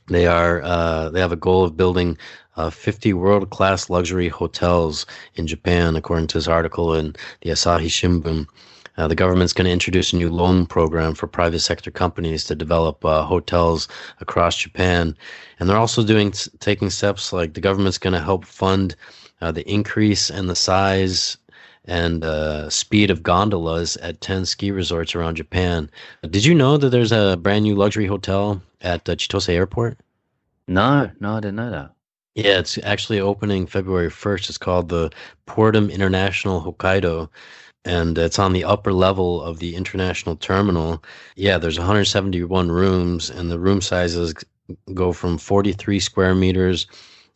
they 0.07 0.27
are 0.27 0.61
uh, 0.63 1.09
they 1.09 1.19
have 1.19 1.31
a 1.31 1.37
goal 1.37 1.63
of 1.63 1.77
building 1.77 2.17
uh, 2.55 2.69
50 2.69 3.13
world 3.13 3.49
class 3.49 3.89
luxury 3.89 4.29
hotels 4.29 5.05
in 5.35 5.47
Japan, 5.47 5.95
according 5.95 6.27
to 6.27 6.37
this 6.37 6.47
article 6.47 6.93
in 6.93 7.15
the 7.41 7.49
Asahi 7.51 7.87
Shimbun. 7.87 8.47
Uh, 8.95 9.07
the 9.07 9.15
government's 9.15 9.53
going 9.53 9.65
to 9.65 9.71
introduce 9.71 10.13
a 10.13 10.15
new 10.15 10.29
loan 10.29 10.67
program 10.67 11.15
for 11.15 11.25
private 11.25 11.61
sector 11.61 11.89
companies 11.89 12.43
to 12.43 12.53
develop 12.53 13.03
uh, 13.03 13.23
hotels 13.23 13.87
across 14.19 14.55
Japan, 14.55 15.17
and 15.59 15.67
they're 15.67 15.77
also 15.77 16.03
doing 16.03 16.31
taking 16.59 16.89
steps 16.89 17.33
like 17.33 17.53
the 17.53 17.61
government's 17.61 17.97
going 17.97 18.13
to 18.13 18.21
help 18.21 18.45
fund 18.45 18.95
uh, 19.41 19.51
the 19.51 19.67
increase 19.69 20.29
in 20.29 20.45
the 20.47 20.55
size 20.55 21.37
and 21.85 22.23
uh, 22.23 22.69
speed 22.69 23.11
of 23.11 23.23
gondolas 23.23 23.97
at 23.97 24.21
10 24.21 24.45
ski 24.45 24.71
resorts 24.71 25.15
around 25.15 25.35
Japan. 25.35 25.89
Did 26.29 26.45
you 26.45 26.53
know 26.53 26.77
that 26.77 26.89
there's 26.89 27.11
a 27.11 27.37
brand 27.37 27.63
new 27.63 27.75
luxury 27.75 28.05
hotel 28.05 28.61
at 28.81 29.07
uh, 29.09 29.15
Chitose 29.15 29.49
Airport? 29.49 29.97
No, 30.67 31.11
no, 31.19 31.35
I 31.35 31.39
didn't 31.39 31.57
know 31.57 31.71
that. 31.71 31.93
Yeah, 32.35 32.57
it's 32.59 32.79
actually 32.79 33.19
opening 33.19 33.67
February 33.67 34.09
1st. 34.09 34.49
It's 34.49 34.57
called 34.57 34.89
the 34.89 35.11
Porthom 35.45 35.91
International 35.91 36.61
Hokkaido, 36.61 37.29
and 37.85 38.17
it's 38.17 38.39
on 38.39 38.53
the 38.53 38.63
upper 38.63 38.91
level 38.91 39.41
of 39.41 39.59
the 39.59 39.75
international 39.75 40.35
terminal. 40.37 41.03
Yeah, 41.35 41.57
there's 41.59 41.77
171 41.77 42.71
rooms, 42.71 43.29
and 43.29 43.51
the 43.51 43.59
room 43.59 43.81
sizes 43.81 44.33
go 44.93 45.13
from 45.13 45.37
43 45.37 45.99
square 45.99 46.33
meters 46.33 46.87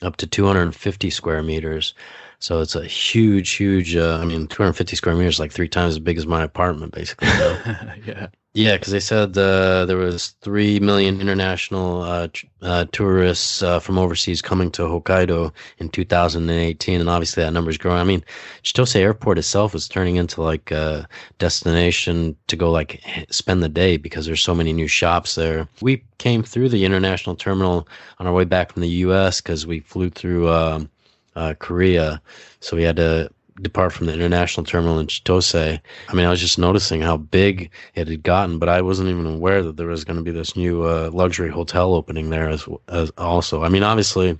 up 0.01 0.17
to 0.17 0.27
250 0.27 1.09
square 1.09 1.43
meters. 1.43 1.93
So 2.39 2.61
it's 2.61 2.75
a 2.75 2.85
huge, 2.85 3.51
huge. 3.51 3.95
Uh, 3.95 4.19
I 4.21 4.25
mean, 4.25 4.47
250 4.47 4.95
square 4.95 5.15
meters, 5.15 5.39
like 5.39 5.51
three 5.51 5.67
times 5.67 5.95
as 5.95 5.99
big 5.99 6.17
as 6.17 6.27
my 6.27 6.43
apartment, 6.43 6.93
basically. 6.93 7.27
know? 7.27 7.57
yeah. 8.05 8.27
Yeah, 8.57 8.75
because 8.75 8.91
they 8.91 8.99
said 8.99 9.37
uh, 9.37 9.85
there 9.85 9.97
was 9.97 10.29
three 10.41 10.79
million 10.79 11.21
international 11.21 12.01
uh, 12.01 12.27
uh, 12.63 12.85
tourists 12.91 13.61
uh, 13.61 13.79
from 13.79 13.99
overseas 13.99 14.41
coming 14.41 14.71
to 14.71 14.81
Hokkaido 14.81 15.53
in 15.77 15.89
2018, 15.89 16.99
and 16.99 17.07
obviously 17.07 17.43
that 17.43 17.53
number 17.53 17.69
is 17.69 17.77
growing. 17.77 17.99
I 17.99 18.03
mean, 18.03 18.23
Chitose 18.63 18.95
Airport 18.95 19.37
itself 19.37 19.75
is 19.75 19.87
turning 19.87 20.15
into 20.15 20.41
like 20.41 20.71
a 20.71 21.07
destination 21.37 22.35
to 22.47 22.55
go 22.55 22.71
like 22.71 22.99
spend 23.29 23.61
the 23.61 23.69
day 23.69 23.95
because 23.95 24.25
there's 24.25 24.41
so 24.41 24.55
many 24.55 24.73
new 24.73 24.87
shops 24.87 25.35
there. 25.35 25.67
We 25.83 26.03
came 26.17 26.41
through 26.41 26.69
the 26.69 26.83
international 26.83 27.35
terminal 27.35 27.87
on 28.17 28.25
our 28.25 28.33
way 28.33 28.45
back 28.45 28.71
from 28.71 28.81
the 28.81 28.89
U.S. 29.05 29.39
because 29.39 29.67
we 29.67 29.81
flew 29.81 30.09
through 30.09 30.49
um, 30.49 30.89
uh, 31.37 31.53
Korea, 31.59 32.21
so 32.59 32.75
we 32.75 32.83
had 32.83 32.97
to 32.97 33.29
depart 33.61 33.93
from 33.93 34.07
the 34.07 34.13
international 34.13 34.65
terminal 34.65 34.99
in 34.99 35.07
Chitose. 35.07 35.79
I 36.09 36.13
mean, 36.13 36.25
I 36.25 36.29
was 36.29 36.39
just 36.39 36.59
noticing 36.59 37.01
how 37.01 37.17
big 37.17 37.71
it 37.95 38.07
had 38.07 38.23
gotten, 38.23 38.59
but 38.59 38.69
I 38.69 38.81
wasn't 38.81 39.09
even 39.09 39.25
aware 39.25 39.63
that 39.63 39.77
there 39.77 39.87
was 39.87 40.03
going 40.03 40.17
to 40.17 40.23
be 40.23 40.31
this 40.31 40.55
new 40.55 40.83
uh, 40.83 41.09
luxury 41.13 41.49
hotel 41.49 41.93
opening 41.93 42.29
there 42.29 42.49
as, 42.49 42.67
as 42.87 43.11
also. 43.17 43.63
I 43.63 43.69
mean, 43.69 43.83
obviously, 43.83 44.37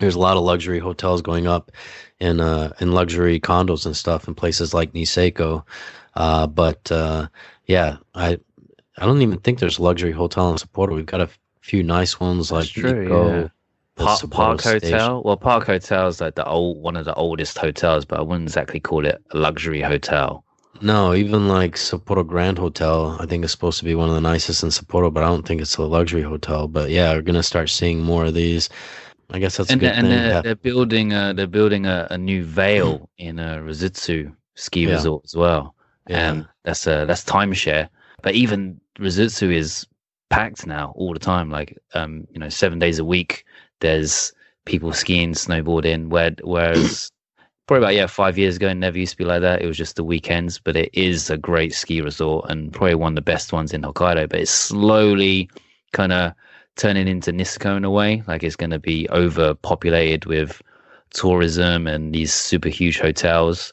there's 0.00 0.14
a 0.14 0.20
lot 0.20 0.36
of 0.36 0.42
luxury 0.42 0.78
hotels 0.78 1.22
going 1.22 1.46
up 1.46 1.70
in 2.20 2.40
uh, 2.40 2.72
in 2.80 2.92
luxury 2.92 3.40
condos 3.40 3.86
and 3.86 3.96
stuff 3.96 4.28
in 4.28 4.34
places 4.34 4.74
like 4.74 4.92
Niseko. 4.92 5.64
Uh, 6.14 6.46
but 6.46 6.90
uh, 6.90 7.28
yeah, 7.66 7.96
I 8.14 8.38
I 8.98 9.06
don't 9.06 9.22
even 9.22 9.38
think 9.38 9.58
there's 9.58 9.78
a 9.78 9.82
luxury 9.82 10.12
hotel 10.12 10.50
in 10.50 10.56
Sapporo. 10.56 10.94
We've 10.94 11.06
got 11.06 11.20
a 11.20 11.30
few 11.60 11.82
nice 11.82 12.20
ones 12.20 12.50
like 12.50 12.68
true, 12.68 13.08
yeah. 13.08 13.48
Park, 14.04 14.30
Park 14.30 14.60
Station. 14.60 14.92
Hotel. 14.92 15.22
Well, 15.24 15.36
Park 15.36 15.66
Hotel 15.66 16.06
is 16.08 16.20
like 16.20 16.34
the 16.34 16.46
old 16.46 16.78
one 16.82 16.96
of 16.96 17.04
the 17.04 17.14
oldest 17.14 17.58
hotels, 17.58 18.04
but 18.04 18.18
I 18.18 18.22
wouldn't 18.22 18.48
exactly 18.48 18.80
call 18.80 19.06
it 19.06 19.22
a 19.30 19.36
luxury 19.36 19.80
hotel. 19.80 20.44
No, 20.80 21.14
even 21.14 21.46
like 21.48 21.76
Sapporo 21.76 22.26
Grand 22.26 22.58
Hotel, 22.58 23.16
I 23.20 23.26
think 23.26 23.44
it's 23.44 23.52
supposed 23.52 23.78
to 23.78 23.84
be 23.84 23.94
one 23.94 24.08
of 24.08 24.14
the 24.16 24.20
nicest 24.20 24.62
in 24.64 24.70
Sapporo, 24.70 25.12
but 25.12 25.22
I 25.22 25.28
don't 25.28 25.46
think 25.46 25.60
it's 25.60 25.76
a 25.76 25.82
luxury 25.82 26.22
hotel. 26.22 26.66
But 26.66 26.90
yeah, 26.90 27.12
we're 27.14 27.22
gonna 27.22 27.42
start 27.42 27.68
seeing 27.70 28.00
more 28.00 28.24
of 28.24 28.34
these. 28.34 28.68
I 29.30 29.38
guess 29.38 29.56
that's 29.56 29.70
and 29.70 29.80
a 29.80 29.84
good 29.86 29.92
and 29.94 30.06
thing. 30.08 30.10
they're, 30.16 30.28
yeah. 30.28 30.40
they're 30.42 30.54
building 30.56 31.12
a 31.12 31.32
they're 31.34 31.46
building 31.46 31.86
a, 31.86 32.06
a 32.10 32.18
new 32.18 32.44
Vale 32.44 33.08
in 33.18 33.38
a 33.38 33.58
Rusutsu 33.58 34.34
ski 34.54 34.80
Yeah. 34.86 34.94
resort 34.94 35.22
as 35.24 35.36
well, 35.36 35.74
Yeah. 36.08 36.30
and 36.30 36.48
that's 36.64 36.86
a 36.86 37.04
that's 37.06 37.24
timeshare. 37.24 37.88
But 38.22 38.34
even 38.34 38.80
Rusutsu 38.98 39.52
is 39.54 39.86
packed 40.30 40.66
now 40.66 40.92
all 40.96 41.12
the 41.12 41.18
time. 41.20 41.50
Like 41.50 41.78
um, 41.94 42.26
you 42.32 42.40
know, 42.40 42.48
seven 42.48 42.78
days 42.78 42.98
a 42.98 43.04
week. 43.04 43.44
There's 43.82 44.32
people 44.64 44.92
skiing, 44.92 45.32
snowboarding. 45.32 46.08
Where 46.08 46.34
whereas 46.42 47.10
probably 47.66 47.84
about 47.84 47.94
yeah 47.94 48.06
five 48.06 48.38
years 48.38 48.56
ago, 48.56 48.72
never 48.72 48.98
used 48.98 49.12
to 49.12 49.18
be 49.18 49.24
like 49.24 49.42
that. 49.42 49.60
It 49.60 49.66
was 49.66 49.76
just 49.76 49.96
the 49.96 50.04
weekends. 50.04 50.58
But 50.58 50.76
it 50.76 50.90
is 50.94 51.28
a 51.28 51.36
great 51.36 51.74
ski 51.74 52.00
resort 52.00 52.46
and 52.48 52.72
probably 52.72 52.94
one 52.94 53.12
of 53.12 53.16
the 53.16 53.22
best 53.22 53.52
ones 53.52 53.74
in 53.74 53.82
Hokkaido. 53.82 54.28
But 54.28 54.40
it's 54.40 54.50
slowly 54.50 55.50
kind 55.92 56.12
of 56.12 56.32
turning 56.76 57.08
into 57.08 57.32
Niseko 57.32 57.76
in 57.76 57.84
a 57.84 57.90
way. 57.90 58.22
Like 58.26 58.42
it's 58.42 58.56
going 58.56 58.70
to 58.70 58.78
be 58.78 59.08
overpopulated 59.10 60.24
with 60.26 60.62
tourism 61.10 61.86
and 61.86 62.14
these 62.14 62.32
super 62.32 62.68
huge 62.68 62.98
hotels. 62.98 63.72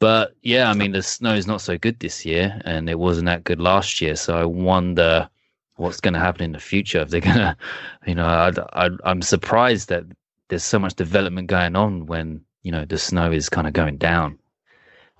But 0.00 0.34
yeah, 0.42 0.70
I 0.70 0.74
mean, 0.74 0.92
the 0.92 1.02
snow 1.02 1.34
is 1.34 1.46
not 1.46 1.60
so 1.60 1.78
good 1.78 2.00
this 2.00 2.26
year, 2.26 2.60
and 2.64 2.90
it 2.90 2.98
wasn't 2.98 3.26
that 3.26 3.44
good 3.44 3.60
last 3.60 4.00
year. 4.00 4.16
So 4.16 4.36
I 4.36 4.44
wonder 4.44 5.28
what's 5.76 6.00
going 6.00 6.14
to 6.14 6.20
happen 6.20 6.44
in 6.44 6.52
the 6.52 6.60
future. 6.60 7.00
If 7.00 7.10
they're 7.10 7.20
going 7.20 7.36
to, 7.36 7.56
you 8.06 8.14
know, 8.14 8.26
I, 8.26 8.52
I, 8.72 8.90
I'm 9.04 9.22
surprised 9.22 9.88
that 9.88 10.04
there's 10.48 10.64
so 10.64 10.78
much 10.78 10.94
development 10.94 11.48
going 11.48 11.76
on 11.76 12.06
when 12.06 12.40
you 12.62 12.72
know 12.72 12.84
the 12.84 12.98
snow 12.98 13.32
is 13.32 13.48
kind 13.48 13.66
of 13.66 13.72
going 13.72 13.96
down. 13.98 14.38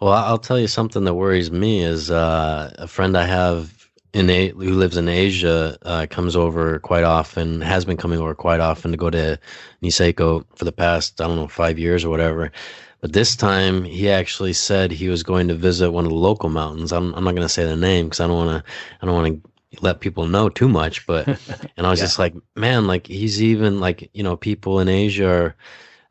Well, 0.00 0.12
I'll 0.12 0.38
tell 0.38 0.58
you 0.58 0.66
something 0.66 1.04
that 1.04 1.14
worries 1.14 1.50
me 1.50 1.82
is 1.82 2.10
uh, 2.10 2.74
a 2.78 2.88
friend 2.88 3.16
I 3.16 3.26
have 3.26 3.88
in 4.12 4.28
a- 4.30 4.48
who 4.50 4.72
lives 4.74 4.96
in 4.96 5.08
Asia 5.08 5.78
uh, 5.82 6.06
comes 6.10 6.36
over 6.36 6.78
quite 6.80 7.04
often, 7.04 7.60
has 7.60 7.84
been 7.84 7.96
coming 7.96 8.18
over 8.20 8.34
quite 8.34 8.60
often 8.60 8.90
to 8.90 8.96
go 8.96 9.10
to 9.10 9.38
Niseko 9.82 10.44
for 10.56 10.64
the 10.64 10.72
past 10.72 11.20
I 11.20 11.26
don't 11.26 11.36
know 11.36 11.48
five 11.48 11.78
years 11.78 12.04
or 12.04 12.10
whatever. 12.10 12.52
But 13.00 13.12
this 13.12 13.36
time 13.36 13.84
he 13.84 14.10
actually 14.10 14.54
said 14.54 14.90
he 14.90 15.08
was 15.08 15.22
going 15.22 15.48
to 15.48 15.54
visit 15.54 15.90
one 15.90 16.04
of 16.04 16.10
the 16.10 16.16
local 16.16 16.48
mountains. 16.48 16.92
I'm 16.92 17.14
I'm 17.14 17.24
not 17.24 17.34
going 17.34 17.46
to 17.46 17.52
say 17.52 17.64
the 17.64 17.76
name 17.76 18.06
because 18.06 18.20
I 18.20 18.26
don't 18.26 18.46
want 18.46 18.64
to 18.64 18.72
I 19.02 19.06
don't 19.06 19.14
want 19.14 19.42
to 19.42 19.50
let 19.82 20.00
people 20.00 20.26
know 20.26 20.48
too 20.48 20.68
much. 20.68 21.06
But 21.06 21.28
and 21.76 21.86
I 21.86 21.90
was 21.90 22.00
Yeah. 22.00 22.06
just 22.06 22.18
like, 22.18 22.34
man, 22.56 22.86
like 22.86 23.06
he's 23.06 23.42
even 23.42 23.80
like 23.80 24.10
you 24.14 24.22
know 24.22 24.36
people 24.36 24.80
in 24.80 24.88
Asia 24.88 25.28
are. 25.28 25.56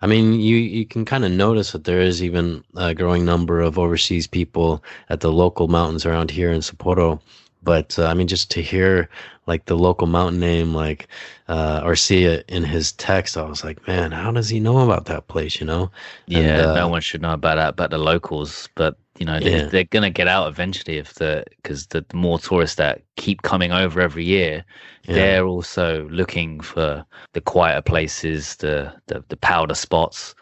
I 0.02 0.08
mean, 0.08 0.34
you 0.34 0.58
you 0.58 0.86
can 0.86 1.06
kind 1.06 1.24
of 1.26 1.32
notice 1.32 1.72
that 1.72 1.86
there 1.86 2.02
is 2.02 2.22
even 2.24 2.64
a 2.76 2.94
growing 2.94 3.26
number 3.26 3.62
of 3.62 3.80
overseas 3.80 4.28
people 4.28 4.84
at 5.10 5.22
the 5.22 5.32
local 5.32 5.68
mountains 5.68 6.06
around 6.06 6.32
here 6.32 6.52
in 6.52 6.60
Sapporo. 6.62 7.22
But 7.64 7.98
uh, 7.98 8.08
I 8.08 8.14
mean, 8.14 8.28
just 8.28 8.52
to 8.52 8.62
hear 8.62 9.10
like 9.48 9.66
the 9.66 9.78
local 9.78 10.08
mountain 10.08 10.40
name, 10.40 10.74
like 10.74 11.08
uh, 11.48 11.82
or 11.84 11.96
see 11.96 12.26
it 12.26 12.46
in 12.50 12.64
his 12.66 12.92
text, 12.94 13.38
I 13.38 13.44
was 13.44 13.64
like, 13.64 13.88
man, 13.88 14.12
how 14.12 14.32
does 14.32 14.50
he 14.50 14.60
know 14.60 14.80
about 14.80 15.06
that 15.06 15.28
place? 15.28 15.60
You 15.60 15.66
know? 15.68 15.92
Yeah, 16.26 16.60
And, 16.60 16.74
uh, 16.76 16.76
no 16.76 16.88
one 16.90 17.02
should 17.02 17.22
know 17.22 17.34
about 17.34 17.56
that, 17.56 17.76
but 17.76 17.92
the 17.92 17.98
locals. 17.98 18.70
But 18.76 18.98
you 19.20 19.26
know, 19.26 19.40
they, 19.40 19.52
Yeah. 19.52 19.66
they're 19.68 19.84
gonna 19.84 20.10
get 20.10 20.28
out 20.28 20.48
eventually 20.48 20.98
if 20.98 21.14
the 21.16 21.44
because 21.58 21.88
the, 21.88 22.04
the 22.10 22.18
more 22.18 22.40
tourists 22.40 22.78
that 22.78 23.02
keep 23.16 23.42
coming 23.44 23.72
over 23.72 24.02
every 24.02 24.26
year, 24.26 24.66
Yeah. 25.08 25.14
they're 25.16 25.46
also 25.46 26.08
looking 26.10 26.60
for 26.62 27.06
the 27.34 27.42
quieter 27.42 27.82
places, 27.82 28.56
the 28.58 28.94
the, 29.08 29.24
the 29.30 29.38
powder 29.38 29.76
spots. 29.76 30.36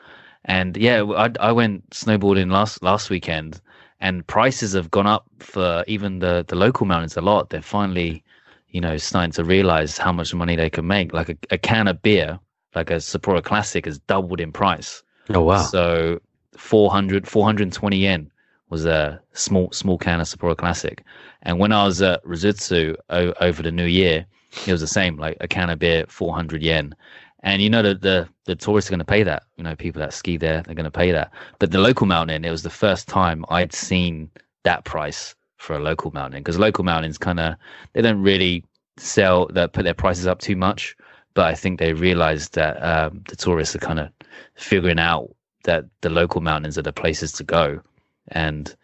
And 0.46 0.78
yeah, 0.78 1.04
I, 1.04 1.32
I 1.40 1.52
went 1.52 1.90
snowboarding 1.92 2.52
last 2.52 2.82
last 2.82 3.10
weekend, 3.10 3.62
and 4.00 4.26
prices 4.26 4.74
have 4.74 4.90
gone 4.90 5.08
up 5.08 5.26
for 5.40 5.84
even 5.88 6.20
the 6.20 6.46
the 6.48 6.56
local 6.56 6.86
mountains 6.86 7.18
a 7.18 7.22
lot. 7.22 7.50
They're 7.50 7.62
finally, 7.62 8.24
you 8.70 8.82
know, 8.82 8.98
starting 8.98 9.32
to 9.34 9.44
realize 9.44 9.98
how 9.98 10.12
much 10.14 10.34
money 10.34 10.56
they 10.56 10.70
can 10.70 10.88
make. 10.88 11.14
Like 11.14 11.30
a, 11.30 11.38
a 11.52 11.58
can 11.58 11.88
of 11.88 12.02
beer, 12.02 12.40
like 12.74 12.90
a 12.90 12.96
Sapporo 12.96 13.44
Classic, 13.44 13.86
has 13.86 14.00
doubled 14.00 14.40
in 14.40 14.52
price. 14.52 15.04
Oh 15.30 15.42
wow! 15.44 15.62
So 15.62 16.20
400, 16.58 17.28
420 17.28 17.98
yen 17.98 18.32
was 18.72 18.86
a 18.86 19.22
small 19.34 19.72
small 19.72 19.98
can 19.98 20.22
of 20.22 20.28
Sapporo 20.28 20.58
Classic. 20.58 21.04
And 21.44 21.60
when 21.60 21.72
I 21.72 21.86
was 21.86 22.02
at 22.02 22.24
Rusutsu 22.24 22.96
o- 23.10 23.34
over 23.42 23.62
the 23.62 23.72
new 23.72 23.86
year, 23.86 24.26
it 24.66 24.72
was 24.72 24.82
the 24.82 24.88
same, 24.88 25.18
like 25.18 25.38
a 25.42 25.48
can 25.48 25.70
of 25.70 25.78
beer, 25.78 26.06
400 26.08 26.64
yen. 26.64 26.96
And 27.44 27.62
you 27.62 27.70
know 27.70 27.82
that 27.82 28.02
the, 28.02 28.30
the 28.46 28.56
tourists 28.56 28.90
are 28.90 28.94
going 28.94 29.00
to 29.00 29.06
pay 29.06 29.24
that. 29.24 29.44
You 29.58 29.64
know, 29.64 29.76
people 29.76 30.00
that 30.00 30.14
ski 30.14 30.38
there, 30.38 30.62
they're 30.62 30.76
going 30.76 30.86
to 30.86 30.92
pay 30.92 31.12
that. 31.12 31.32
But 31.60 31.72
the 31.72 31.80
local 31.80 32.08
mountain, 32.08 32.46
it 32.46 32.52
was 32.52 32.64
the 32.64 32.70
first 32.70 33.08
time 33.08 33.46
I'd 33.50 33.74
seen 33.74 34.30
that 34.64 34.86
price 34.86 35.36
for 35.58 35.76
a 35.76 35.80
local 35.80 36.12
mountain 36.12 36.40
because 36.40 36.58
local 36.58 36.84
mountains 36.84 37.18
kind 37.18 37.40
of, 37.40 37.56
they 37.94 38.02
don't 38.02 38.22
really 38.22 38.64
sell, 38.98 39.48
that 39.48 39.74
put 39.74 39.84
their 39.84 39.94
prices 39.94 40.28
up 40.28 40.40
too 40.40 40.56
much. 40.56 40.96
But 41.34 41.46
I 41.46 41.56
think 41.56 41.80
they 41.80 41.94
realized 41.94 42.54
that 42.54 42.82
um, 42.84 43.24
the 43.28 43.36
tourists 43.36 43.76
are 43.76 43.80
kind 43.80 44.00
of 44.00 44.10
figuring 44.56 45.00
out 45.00 45.34
that 45.64 45.86
the 46.02 46.10
local 46.10 46.42
mountains 46.42 46.78
are 46.78 46.84
the 46.84 46.94
places 46.94 47.32
to 47.34 47.44
go 47.44 47.82
and 48.30 48.76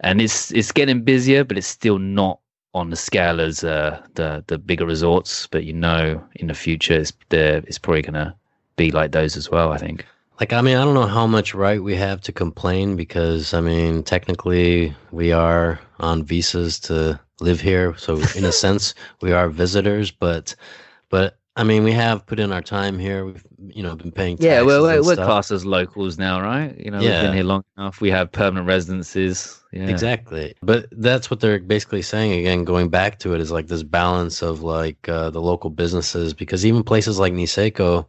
and 0.00 0.20
it's 0.20 0.50
it's 0.52 0.72
getting 0.72 1.02
busier 1.02 1.44
but 1.44 1.56
it's 1.56 1.66
still 1.66 1.98
not 1.98 2.38
on 2.74 2.90
the 2.90 2.96
scale 2.96 3.40
as 3.40 3.62
uh, 3.62 4.00
the 4.14 4.42
the 4.48 4.58
bigger 4.58 4.86
resorts 4.86 5.46
but 5.46 5.64
you 5.64 5.72
know 5.72 6.22
in 6.36 6.48
the 6.48 6.54
future 6.54 6.94
it's 6.94 7.12
the 7.28 7.56
it's 7.66 7.78
probably 7.78 8.02
gonna 8.02 8.34
be 8.76 8.90
like 8.90 9.12
those 9.12 9.36
as 9.36 9.50
well 9.50 9.72
i 9.72 9.78
think 9.78 10.04
Like, 10.40 10.52
I 10.52 10.62
mean, 10.62 10.76
I 10.76 10.84
don't 10.84 10.94
know 10.94 11.06
how 11.06 11.26
much 11.28 11.54
right 11.54 11.80
we 11.82 11.94
have 11.94 12.20
to 12.22 12.32
complain 12.32 12.96
because, 12.96 13.54
I 13.54 13.60
mean, 13.60 14.02
technically 14.02 14.94
we 15.12 15.30
are 15.30 15.78
on 16.00 16.24
visas 16.24 16.80
to 16.80 17.20
live 17.40 17.60
here. 17.60 17.94
So, 17.96 18.16
in 18.34 18.44
a 18.44 18.50
sense, 18.64 18.94
we 19.20 19.32
are 19.32 19.48
visitors. 19.48 20.10
But, 20.10 20.56
but 21.08 21.38
I 21.56 21.62
mean, 21.62 21.84
we 21.84 21.92
have 21.92 22.26
put 22.26 22.40
in 22.40 22.52
our 22.52 22.62
time 22.62 22.98
here. 22.98 23.24
We've, 23.26 23.44
you 23.68 23.82
know, 23.82 23.94
been 23.94 24.10
paying. 24.10 24.36
yeah 24.40 24.60
we're, 24.62 24.96
and 24.96 25.06
we're 25.06 25.16
classed 25.16 25.50
as 25.50 25.64
locals 25.64 26.18
now 26.18 26.40
right 26.40 26.78
you 26.78 26.90
know 26.90 26.98
we've 26.98 27.08
been 27.08 27.32
here 27.32 27.44
long 27.44 27.64
enough 27.78 28.00
we 28.00 28.10
have 28.10 28.30
permanent 28.30 28.66
residences 28.66 29.62
yeah 29.72 29.88
Exactly. 29.88 30.54
But 30.62 30.86
that's 30.92 31.30
what 31.30 31.40
they're 31.40 31.58
basically 31.58 32.02
saying 32.02 32.32
again, 32.32 32.64
going 32.64 32.88
back 32.90 33.18
to 33.20 33.34
it 33.34 33.40
is 33.40 33.50
like 33.50 33.66
this 33.66 33.82
balance 33.82 34.42
of 34.42 34.62
like 34.62 35.08
uh, 35.08 35.30
the 35.30 35.40
local 35.40 35.70
businesses 35.70 36.32
because 36.34 36.64
even 36.64 36.84
places 36.84 37.18
like 37.18 37.32
Niseko, 37.32 38.06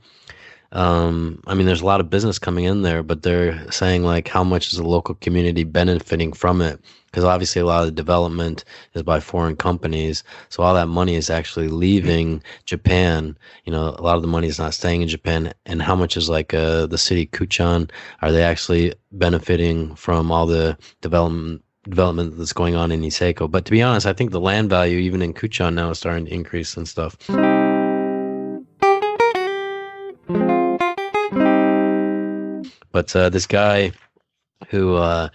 um, 0.71 1.41
I 1.47 1.55
mean, 1.55 1.65
there's 1.65 1.81
a 1.81 1.86
lot 1.86 2.01
of 2.01 2.10
business 2.10 2.38
coming 2.38 2.65
in 2.65 2.81
there, 2.84 3.01
but 3.01 3.23
they're 3.23 3.71
saying 3.71 4.03
like 4.03 4.27
how 4.27 4.43
much 4.43 4.73
is 4.73 4.77
the 4.77 4.88
local 4.88 5.15
community 5.15 5.63
benefiting 5.63 6.34
from 6.34 6.62
it? 6.62 6.79
Because 7.15 7.23
obviously 7.23 7.62
a 7.62 7.65
lot 7.65 7.80
of 7.80 7.86
the 7.86 7.93
development 7.93 8.65
is 8.93 9.01
by 9.01 9.21
foreign 9.21 9.56
companies, 9.56 10.21
so 10.49 10.63
all 10.63 10.73
that 10.73 10.88
money 10.88 11.15
is 11.15 11.30
actually 11.30 11.69
leaving 11.69 12.43
Japan. 12.65 13.38
You 13.63 13.71
know, 13.71 13.95
a 13.97 14.01
lot 14.01 14.17
of 14.17 14.21
the 14.21 14.28
money 14.28 14.49
is 14.49 14.60
not 14.60 14.73
staying 14.73 15.01
in 15.01 15.08
Japan, 15.08 15.54
and 15.65 15.82
how 15.82 15.95
much 15.95 16.17
is 16.17 16.28
like 16.28 16.54
uh, 16.54 16.88
the 16.88 16.97
city 16.97 17.25
Kutchan? 17.28 17.89
Are 18.21 18.34
they 18.34 18.43
actually 18.43 18.95
benefiting 19.13 19.95
from 19.95 20.30
all 20.30 20.45
the 20.45 20.78
development 20.99 21.63
development 21.88 22.38
that's 22.38 22.51
going 22.51 22.75
on 22.75 22.91
in 22.91 22.99
Niseko. 22.99 23.49
But 23.49 23.63
to 23.63 23.71
be 23.71 23.82
honest, 23.82 24.06
I 24.08 24.12
think 24.12 24.32
the 24.32 24.41
land 24.41 24.69
value 24.69 24.97
even 24.97 25.21
in 25.21 25.34
Kutchan 25.34 25.75
now 25.75 25.91
is 25.91 25.99
starting 25.99 26.25
to 26.25 26.34
increase 26.34 26.75
and 26.75 26.86
stuff. 26.86 27.15
But 32.91 33.15
uh, 33.15 33.30
this 33.30 33.47
guy 33.47 33.93
who 34.69 34.95
uh, 34.95 35.30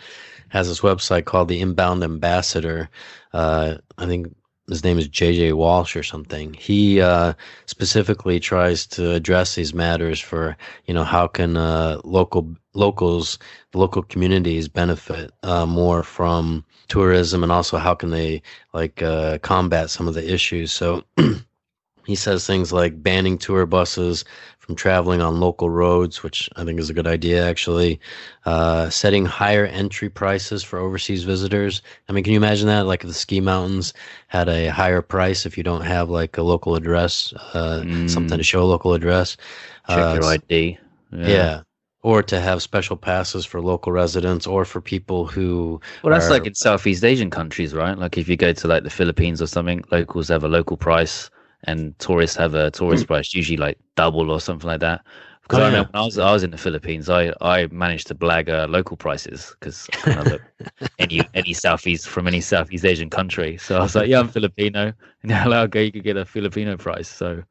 has 0.50 0.68
this 0.68 0.80
website 0.80 1.24
called 1.24 1.48
the 1.48 1.60
Inbound 1.60 2.04
Ambassador. 2.04 2.88
Uh, 3.32 3.76
I 3.98 4.06
think 4.06 4.34
his 4.68 4.84
name 4.84 4.98
is 4.98 5.08
JJ 5.08 5.54
Walsh 5.54 5.96
or 5.96 6.02
something. 6.02 6.54
He 6.54 7.00
uh, 7.00 7.32
specifically 7.66 8.38
tries 8.38 8.86
to 8.88 9.12
address 9.12 9.54
these 9.56 9.74
matters 9.74 10.20
for 10.20 10.56
you 10.86 10.94
know 10.94 11.04
how 11.04 11.26
can 11.26 11.56
uh, 11.56 12.00
local 12.04 12.54
locals, 12.74 13.38
local 13.74 14.02
communities 14.02 14.68
benefit 14.68 15.32
uh, 15.42 15.66
more 15.66 16.02
from 16.02 16.64
tourism, 16.88 17.42
and 17.42 17.50
also 17.50 17.78
how 17.78 17.94
can 17.94 18.10
they 18.10 18.42
like 18.72 19.02
uh, 19.02 19.38
combat 19.38 19.90
some 19.90 20.06
of 20.08 20.14
the 20.14 20.32
issues. 20.32 20.72
So. 20.72 21.04
he 22.10 22.16
says 22.16 22.44
things 22.44 22.72
like 22.72 23.04
banning 23.04 23.38
tour 23.38 23.66
buses 23.66 24.24
from 24.58 24.74
traveling 24.74 25.20
on 25.20 25.38
local 25.38 25.70
roads, 25.70 26.24
which 26.24 26.50
I 26.56 26.64
think 26.64 26.80
is 26.80 26.90
a 26.90 26.92
good 26.92 27.06
idea, 27.06 27.48
actually. 27.48 28.00
Uh, 28.44 28.90
setting 28.90 29.24
higher 29.24 29.64
entry 29.66 30.08
prices 30.08 30.64
for 30.64 30.80
overseas 30.80 31.22
visitors. 31.22 31.82
I 32.08 32.12
mean, 32.12 32.24
can 32.24 32.32
you 32.32 32.36
imagine 32.36 32.66
that? 32.66 32.86
Like 32.86 33.04
if 33.04 33.08
the 33.08 33.14
ski 33.14 33.40
mountains 33.40 33.94
had 34.26 34.48
a 34.48 34.66
higher 34.72 35.02
price 35.02 35.46
if 35.46 35.56
you 35.56 35.62
don't 35.62 35.82
have 35.82 36.10
like 36.10 36.36
a 36.36 36.42
local 36.42 36.74
address, 36.74 37.32
uh, 37.54 37.82
mm. 37.84 38.10
something 38.10 38.38
to 38.38 38.42
show 38.42 38.60
a 38.60 38.64
local 38.64 38.92
address. 38.92 39.36
Check 39.88 39.98
uh, 39.98 40.18
your 40.20 40.24
ID. 40.24 40.78
Yeah. 41.12 41.28
yeah. 41.28 41.60
Or 42.02 42.24
to 42.24 42.40
have 42.40 42.60
special 42.60 42.96
passes 42.96 43.46
for 43.46 43.60
local 43.60 43.92
residents 43.92 44.48
or 44.48 44.64
for 44.64 44.80
people 44.80 45.26
who. 45.26 45.80
Well, 46.02 46.12
that's 46.12 46.26
are, 46.26 46.30
like 46.30 46.46
in 46.46 46.54
Southeast 46.56 47.04
Asian 47.04 47.30
countries, 47.30 47.72
right? 47.72 47.96
Like 47.96 48.18
if 48.18 48.28
you 48.28 48.36
go 48.36 48.52
to 48.52 48.66
like 48.66 48.82
the 48.82 48.90
Philippines 48.90 49.40
or 49.40 49.46
something, 49.46 49.84
locals 49.92 50.26
have 50.26 50.42
a 50.42 50.48
local 50.48 50.76
price 50.76 51.30
and 51.64 51.98
tourists 51.98 52.36
have 52.36 52.54
a 52.54 52.70
tourist 52.70 53.06
price 53.06 53.34
usually 53.34 53.56
like 53.56 53.78
double 53.96 54.30
or 54.30 54.40
something 54.40 54.68
like 54.68 54.80
that. 54.80 55.02
Because 55.42 55.58
oh, 55.58 55.62
I 55.62 55.66
remember 55.66 55.90
when 55.92 56.02
I 56.02 56.04
was 56.04 56.18
I 56.18 56.32
was 56.32 56.42
in 56.44 56.52
the 56.52 56.58
Philippines, 56.58 57.10
I, 57.10 57.32
I 57.40 57.66
managed 57.72 58.06
to 58.06 58.14
blag 58.14 58.48
uh, 58.48 58.68
local 58.68 58.96
prices 58.96 59.54
because 59.58 59.88
any 61.00 61.22
any 61.34 61.52
southeast 61.52 62.08
from 62.08 62.28
any 62.28 62.40
Southeast 62.40 62.84
Asian 62.84 63.10
country. 63.10 63.56
So 63.56 63.76
I 63.76 63.80
was 63.80 63.96
like, 63.96 64.08
yeah, 64.08 64.20
I'm 64.20 64.28
Filipino, 64.28 64.92
and 65.22 65.32
hello, 65.32 65.62
okay, 65.62 65.84
you 65.84 65.92
could 65.92 66.04
get 66.04 66.16
a 66.16 66.24
Filipino 66.24 66.76
price. 66.76 67.08
So 67.08 67.42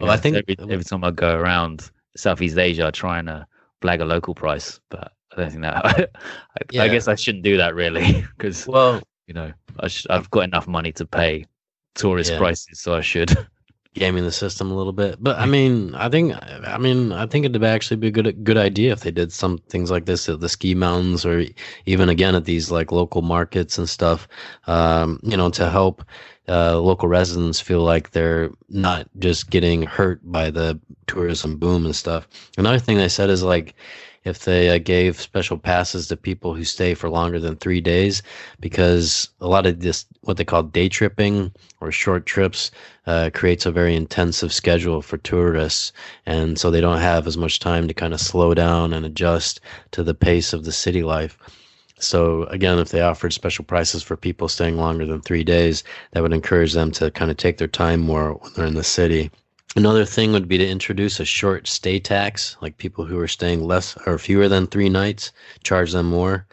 well, 0.00 0.10
I 0.10 0.16
think 0.16 0.36
every, 0.36 0.56
every 0.60 0.84
time 0.84 1.04
I 1.04 1.10
go 1.10 1.36
around 1.36 1.90
Southeast 2.16 2.56
Asia, 2.56 2.86
I 2.86 2.90
try 2.90 3.18
and 3.18 3.28
uh, 3.28 3.44
blag 3.82 4.00
a 4.00 4.04
local 4.06 4.34
price, 4.34 4.80
but 4.88 5.12
I 5.32 5.36
don't 5.36 5.50
think 5.50 5.62
that. 5.62 5.84
I, 6.56 6.60
yeah. 6.70 6.84
I 6.84 6.88
guess 6.88 7.06
I 7.06 7.14
shouldn't 7.16 7.44
do 7.44 7.58
that 7.58 7.74
really 7.74 8.24
because 8.36 8.66
well, 8.66 9.02
you 9.26 9.34
know, 9.34 9.52
I 9.78 9.88
sh- 9.88 10.06
I've 10.08 10.30
got 10.30 10.44
enough 10.44 10.66
money 10.66 10.92
to 10.92 11.06
pay 11.06 11.44
tourist 11.94 12.32
yeah. 12.32 12.38
prices, 12.38 12.80
so 12.80 12.94
I 12.94 13.02
should. 13.02 13.36
Gaming 13.94 14.24
the 14.24 14.32
system 14.32 14.70
a 14.70 14.74
little 14.74 14.92
bit. 14.92 15.22
But 15.22 15.38
I 15.38 15.46
mean, 15.46 15.94
I 15.94 16.08
think 16.08 16.34
I 16.42 16.78
mean 16.78 17.12
I 17.12 17.26
think 17.26 17.44
it'd 17.44 17.62
actually 17.62 17.98
be 17.98 18.08
a 18.08 18.10
good 18.10 18.44
good 18.44 18.56
idea 18.56 18.92
if 18.92 19.00
they 19.00 19.10
did 19.10 19.32
some 19.32 19.58
things 19.68 19.90
like 19.90 20.06
this 20.06 20.28
at 20.28 20.40
the 20.40 20.48
ski 20.48 20.74
mountains 20.74 21.26
or 21.26 21.44
even 21.86 22.08
again 22.08 22.34
at 22.34 22.44
these 22.44 22.70
like 22.70 22.92
local 22.92 23.22
markets 23.22 23.78
and 23.78 23.88
stuff. 23.88 24.28
Um, 24.66 25.20
you 25.22 25.36
know, 25.36 25.50
to 25.50 25.68
help 25.68 26.04
uh, 26.48 26.78
local 26.78 27.08
residents 27.08 27.60
feel 27.60 27.82
like 27.82 28.10
they're 28.10 28.50
not 28.68 29.08
just 29.18 29.50
getting 29.50 29.82
hurt 29.82 30.20
by 30.24 30.50
the 30.50 30.78
tourism 31.06 31.56
boom 31.56 31.84
and 31.84 31.94
stuff. 31.94 32.26
Another 32.58 32.78
thing 32.78 32.96
they 32.96 33.08
said 33.08 33.30
is 33.30 33.42
like 33.42 33.74
if 34.24 34.44
they 34.44 34.70
uh, 34.70 34.78
gave 34.78 35.20
special 35.20 35.58
passes 35.58 36.08
to 36.08 36.16
people 36.16 36.54
who 36.54 36.64
stay 36.64 36.94
for 36.94 37.10
longer 37.10 37.40
than 37.40 37.56
three 37.56 37.80
days, 37.80 38.22
because 38.60 39.28
a 39.40 39.48
lot 39.48 39.66
of 39.66 39.80
this, 39.80 40.06
what 40.22 40.36
they 40.36 40.44
call 40.44 40.62
day 40.62 40.88
tripping 40.88 41.52
or 41.80 41.90
short 41.90 42.26
trips, 42.26 42.70
uh, 43.06 43.30
creates 43.34 43.66
a 43.66 43.72
very 43.72 43.96
intensive 43.96 44.52
schedule 44.52 45.02
for 45.02 45.18
tourists. 45.18 45.92
And 46.26 46.58
so 46.58 46.70
they 46.70 46.80
don't 46.80 47.00
have 47.00 47.26
as 47.26 47.36
much 47.36 47.58
time 47.58 47.88
to 47.88 47.94
kind 47.94 48.14
of 48.14 48.20
slow 48.20 48.54
down 48.54 48.92
and 48.92 49.04
adjust 49.04 49.60
to 49.90 50.04
the 50.04 50.14
pace 50.14 50.52
of 50.52 50.64
the 50.64 50.72
city 50.72 51.02
life. 51.02 51.36
So 51.98 52.44
again, 52.44 52.78
if 52.78 52.90
they 52.90 53.00
offered 53.00 53.32
special 53.32 53.64
prices 53.64 54.02
for 54.02 54.16
people 54.16 54.48
staying 54.48 54.76
longer 54.76 55.06
than 55.06 55.20
three 55.20 55.44
days, 55.44 55.84
that 56.12 56.22
would 56.22 56.32
encourage 56.32 56.72
them 56.72 56.90
to 56.92 57.10
kind 57.12 57.30
of 57.30 57.36
take 57.36 57.58
their 57.58 57.68
time 57.68 58.00
more 58.00 58.34
when 58.34 58.52
they're 58.54 58.66
in 58.66 58.74
the 58.74 58.84
city. 58.84 59.30
Another 59.74 60.04
thing 60.04 60.32
would 60.32 60.48
be 60.48 60.58
to 60.58 60.68
introduce 60.68 61.18
a 61.18 61.24
short 61.24 61.66
stay 61.66 61.98
tax, 61.98 62.56
like 62.60 62.76
people 62.76 63.06
who 63.06 63.18
are 63.18 63.28
staying 63.28 63.64
less 63.64 63.96
or 64.06 64.18
fewer 64.18 64.46
than 64.46 64.66
three 64.66 64.90
nights, 64.90 65.32
charge 65.64 65.92
them 65.92 66.06
more. 66.06 66.46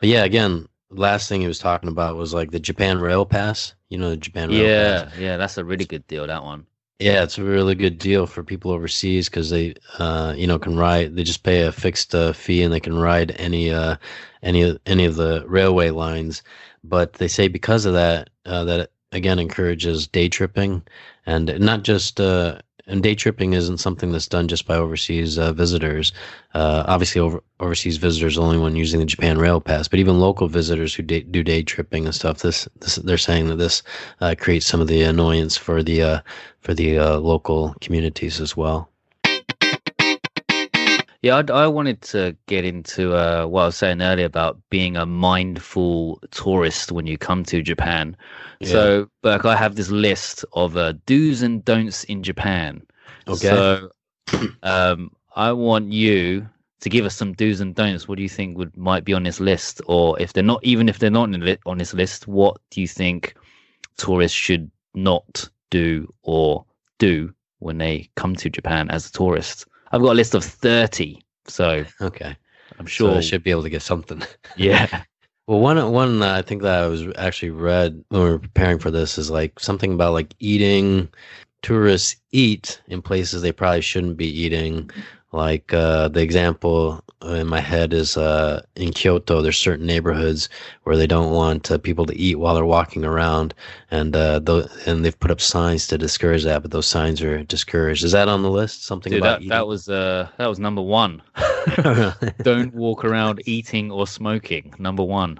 But 0.00 0.10
yeah, 0.10 0.24
again, 0.24 0.68
last 0.90 1.28
thing 1.28 1.40
he 1.40 1.46
was 1.46 1.58
talking 1.58 1.88
about 1.88 2.16
was 2.16 2.34
like 2.34 2.50
the 2.50 2.60
Japan 2.60 2.98
Rail 3.00 3.24
Pass. 3.24 3.74
You 3.88 3.96
know, 3.96 4.10
the 4.10 4.16
Japan 4.18 4.50
Rail 4.50 4.58
yeah, 4.58 5.04
Pass. 5.04 5.14
Yeah, 5.14 5.20
yeah, 5.20 5.36
that's 5.38 5.56
a 5.56 5.64
really 5.64 5.86
good 5.86 6.06
deal, 6.06 6.26
that 6.26 6.44
one. 6.44 6.66
Yeah, 6.98 7.22
it's 7.22 7.38
a 7.38 7.44
really 7.44 7.74
good 7.74 7.98
deal 7.98 8.26
for 8.26 8.42
people 8.42 8.70
overseas 8.70 9.28
because 9.28 9.48
they, 9.48 9.74
uh, 9.98 10.34
you 10.36 10.46
know, 10.46 10.58
can 10.58 10.76
ride. 10.76 11.16
They 11.16 11.24
just 11.24 11.44
pay 11.44 11.62
a 11.62 11.72
fixed 11.72 12.14
uh, 12.14 12.32
fee 12.34 12.62
and 12.62 12.72
they 12.72 12.80
can 12.80 12.98
ride 12.98 13.34
any, 13.38 13.70
uh, 13.70 13.96
any, 14.42 14.78
any 14.86 15.04
of 15.06 15.16
the 15.16 15.44
railway 15.46 15.90
lines. 15.90 16.42
But 16.84 17.14
they 17.14 17.28
say 17.28 17.48
because 17.48 17.86
of 17.86 17.94
that, 17.94 18.30
uh, 18.44 18.64
that 18.64 18.90
again 19.12 19.38
encourages 19.38 20.06
day 20.06 20.28
tripping, 20.28 20.82
and 21.26 21.58
not 21.58 21.82
just 21.82 22.20
uh, 22.20 22.58
and 22.86 23.02
day 23.02 23.14
tripping 23.14 23.52
isn't 23.52 23.78
something 23.78 24.12
that's 24.12 24.28
done 24.28 24.48
just 24.48 24.66
by 24.66 24.76
overseas 24.76 25.38
uh, 25.38 25.52
visitors. 25.52 26.12
Uh, 26.54 26.84
obviously, 26.86 27.20
over, 27.20 27.42
overseas 27.60 27.96
visitors 27.96 28.36
are 28.36 28.40
the 28.40 28.46
only 28.46 28.58
one 28.58 28.76
using 28.76 29.00
the 29.00 29.06
Japan 29.06 29.38
Rail 29.38 29.60
Pass, 29.60 29.88
but 29.88 29.98
even 29.98 30.20
local 30.20 30.48
visitors 30.48 30.94
who 30.94 31.02
do 31.02 31.42
day 31.42 31.62
tripping 31.62 32.04
and 32.04 32.14
stuff, 32.14 32.38
this, 32.38 32.68
this 32.80 32.96
they're 32.96 33.18
saying 33.18 33.48
that 33.48 33.56
this 33.56 33.82
uh, 34.20 34.34
creates 34.38 34.66
some 34.66 34.80
of 34.80 34.88
the 34.88 35.02
annoyance 35.02 35.56
for 35.56 35.82
the 35.82 36.02
uh, 36.02 36.20
for 36.60 36.74
the 36.74 36.98
uh, 36.98 37.18
local 37.18 37.74
communities 37.80 38.40
as 38.40 38.56
well. 38.56 38.88
Yeah, 41.26 41.42
I, 41.48 41.64
I, 41.64 41.66
wanted 41.66 42.02
to 42.02 42.36
get 42.46 42.64
into 42.64 43.16
uh, 43.16 43.46
what 43.46 43.62
I 43.62 43.66
was 43.66 43.76
saying 43.76 44.00
earlier 44.00 44.26
about 44.26 44.60
being 44.70 44.96
a 44.96 45.04
mindful 45.04 46.22
tourist 46.30 46.92
when 46.92 47.08
you 47.08 47.18
come 47.18 47.42
to 47.46 47.62
Japan. 47.62 48.16
Yeah. 48.60 48.68
So, 48.68 49.10
like, 49.24 49.44
I 49.44 49.56
have 49.56 49.74
this 49.74 49.90
list 49.90 50.44
of 50.52 50.76
uh, 50.76 50.92
do's 51.04 51.42
and 51.42 51.64
don'ts 51.64 52.04
in 52.04 52.22
Japan. 52.22 52.80
Okay. 53.26 53.48
So, 53.48 53.90
um, 54.62 55.10
I 55.34 55.50
want 55.50 55.90
you 55.90 56.48
to 56.78 56.88
give 56.88 57.04
us 57.04 57.16
some 57.16 57.32
do's 57.32 57.60
and 57.60 57.74
don'ts. 57.74 58.06
What 58.06 58.18
do 58.18 58.22
you 58.22 58.28
think 58.28 58.56
would 58.56 58.76
might 58.76 59.04
be 59.04 59.12
on 59.12 59.24
this 59.24 59.40
list, 59.40 59.80
or 59.88 60.16
if 60.20 60.32
they're 60.32 60.44
not, 60.44 60.62
even 60.62 60.88
if 60.88 61.00
they're 61.00 61.10
not 61.10 61.28
on 61.66 61.78
this 61.78 61.92
list, 61.92 62.28
what 62.28 62.60
do 62.70 62.80
you 62.80 62.86
think 62.86 63.34
tourists 63.96 64.38
should 64.38 64.70
not 64.94 65.50
do 65.70 66.08
or 66.22 66.64
do 66.98 67.34
when 67.58 67.78
they 67.78 68.08
come 68.14 68.36
to 68.36 68.48
Japan 68.48 68.88
as 68.92 69.08
a 69.08 69.12
tourist? 69.12 69.66
I've 69.92 70.02
got 70.02 70.12
a 70.12 70.14
list 70.14 70.34
of 70.34 70.44
thirty, 70.44 71.24
so 71.46 71.84
okay, 72.00 72.36
I'm 72.78 72.86
sure 72.86 73.12
so 73.12 73.18
I 73.18 73.20
should 73.20 73.42
be 73.42 73.50
able 73.50 73.62
to 73.62 73.70
get 73.70 73.82
something. 73.82 74.22
yeah. 74.56 75.02
Well, 75.46 75.60
one 75.60 75.92
one 75.92 76.22
uh, 76.22 76.34
I 76.34 76.42
think 76.42 76.62
that 76.62 76.82
I 76.82 76.86
was 76.86 77.04
actually 77.16 77.50
read 77.50 78.04
when 78.08 78.22
we 78.22 78.30
were 78.30 78.38
preparing 78.38 78.78
for 78.78 78.90
this 78.90 79.16
is 79.16 79.30
like 79.30 79.60
something 79.60 79.92
about 79.92 80.12
like 80.12 80.34
eating. 80.38 81.08
Tourists 81.62 82.16
eat 82.30 82.80
in 82.86 83.02
places 83.02 83.42
they 83.42 83.50
probably 83.50 83.80
shouldn't 83.80 84.16
be 84.16 84.28
eating. 84.28 84.88
Like 85.36 85.74
uh, 85.74 86.08
the 86.08 86.22
example 86.22 87.04
in 87.22 87.46
my 87.46 87.60
head 87.60 87.92
is 87.92 88.16
uh, 88.16 88.62
in 88.74 88.94
Kyoto, 88.94 89.42
there's 89.42 89.58
certain 89.58 89.84
neighborhoods 89.84 90.48
where 90.84 90.96
they 90.96 91.06
don't 91.06 91.30
want 91.30 91.70
uh, 91.70 91.76
people 91.76 92.06
to 92.06 92.16
eat 92.16 92.36
while 92.36 92.54
they're 92.54 92.64
walking 92.64 93.04
around, 93.04 93.52
and 93.90 94.16
uh, 94.16 94.40
th- 94.40 94.66
and 94.86 95.04
they've 95.04 95.20
put 95.20 95.30
up 95.30 95.42
signs 95.42 95.86
to 95.88 95.98
discourage 95.98 96.44
that, 96.44 96.62
but 96.62 96.70
those 96.70 96.86
signs 96.86 97.20
are 97.20 97.42
discouraged. 97.42 98.02
Is 98.02 98.12
that 98.12 98.28
on 98.28 98.42
the 98.42 98.50
list? 98.50 98.84
Something 98.84 99.12
Dude, 99.12 99.20
about 99.20 99.40
that, 99.42 99.48
that 99.48 99.66
was 99.66 99.90
uh, 99.90 100.26
that 100.38 100.46
was 100.46 100.58
number 100.58 100.80
one. 100.80 101.22
don't 102.42 102.72
walk 102.74 103.04
around 103.04 103.42
eating 103.44 103.90
or 103.90 104.06
smoking. 104.06 104.74
Number 104.78 105.04
one. 105.04 105.38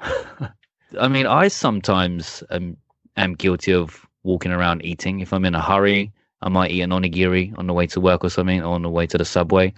I 1.01 1.09
mean, 1.09 1.27
I 1.27 1.49
sometimes 1.49 2.43
am 2.51 2.77
am 3.17 3.35
guilty 3.35 3.73
of 3.73 4.07
walking 4.25 4.53
around 4.53 4.85
eating 4.85 5.21
if 5.21 5.33
I'm 5.33 5.47
in 5.47 5.55
a 5.55 5.63
hurry. 5.63 6.13
I 6.47 6.49
might 6.49 6.71
eat 6.71 6.83
an 6.83 6.91
onigiri 6.91 7.53
on 7.59 7.67
the 7.67 7.73
way 7.73 7.89
to 7.89 8.01
work 8.01 8.25
or 8.25 8.31
something, 8.31 8.63
or 8.63 8.77
on 8.77 8.83
the 8.83 8.89
way 8.89 9.05
to 9.09 9.19
the 9.19 9.25
subway. 9.25 9.75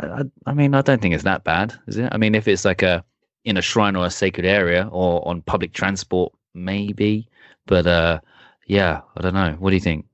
I, 0.00 0.24
I 0.44 0.52
mean, 0.52 0.74
I 0.74 0.82
don't 0.82 1.00
think 1.00 1.14
it's 1.14 1.22
that 1.22 1.44
bad, 1.44 1.72
is 1.86 1.98
it? 1.98 2.08
I 2.10 2.16
mean, 2.16 2.34
if 2.34 2.48
it's 2.48 2.64
like 2.64 2.82
a 2.82 3.04
in 3.44 3.56
a 3.56 3.62
shrine 3.62 3.94
or 3.94 4.04
a 4.04 4.10
sacred 4.10 4.44
area 4.44 4.88
or 4.90 5.26
on 5.26 5.40
public 5.42 5.72
transport, 5.72 6.32
maybe. 6.52 7.28
But 7.66 7.86
uh, 7.86 8.20
yeah, 8.66 9.02
I 9.16 9.20
don't 9.20 9.34
know. 9.34 9.52
What 9.60 9.70
do 9.70 9.76
you 9.76 9.80
think? 9.80 10.04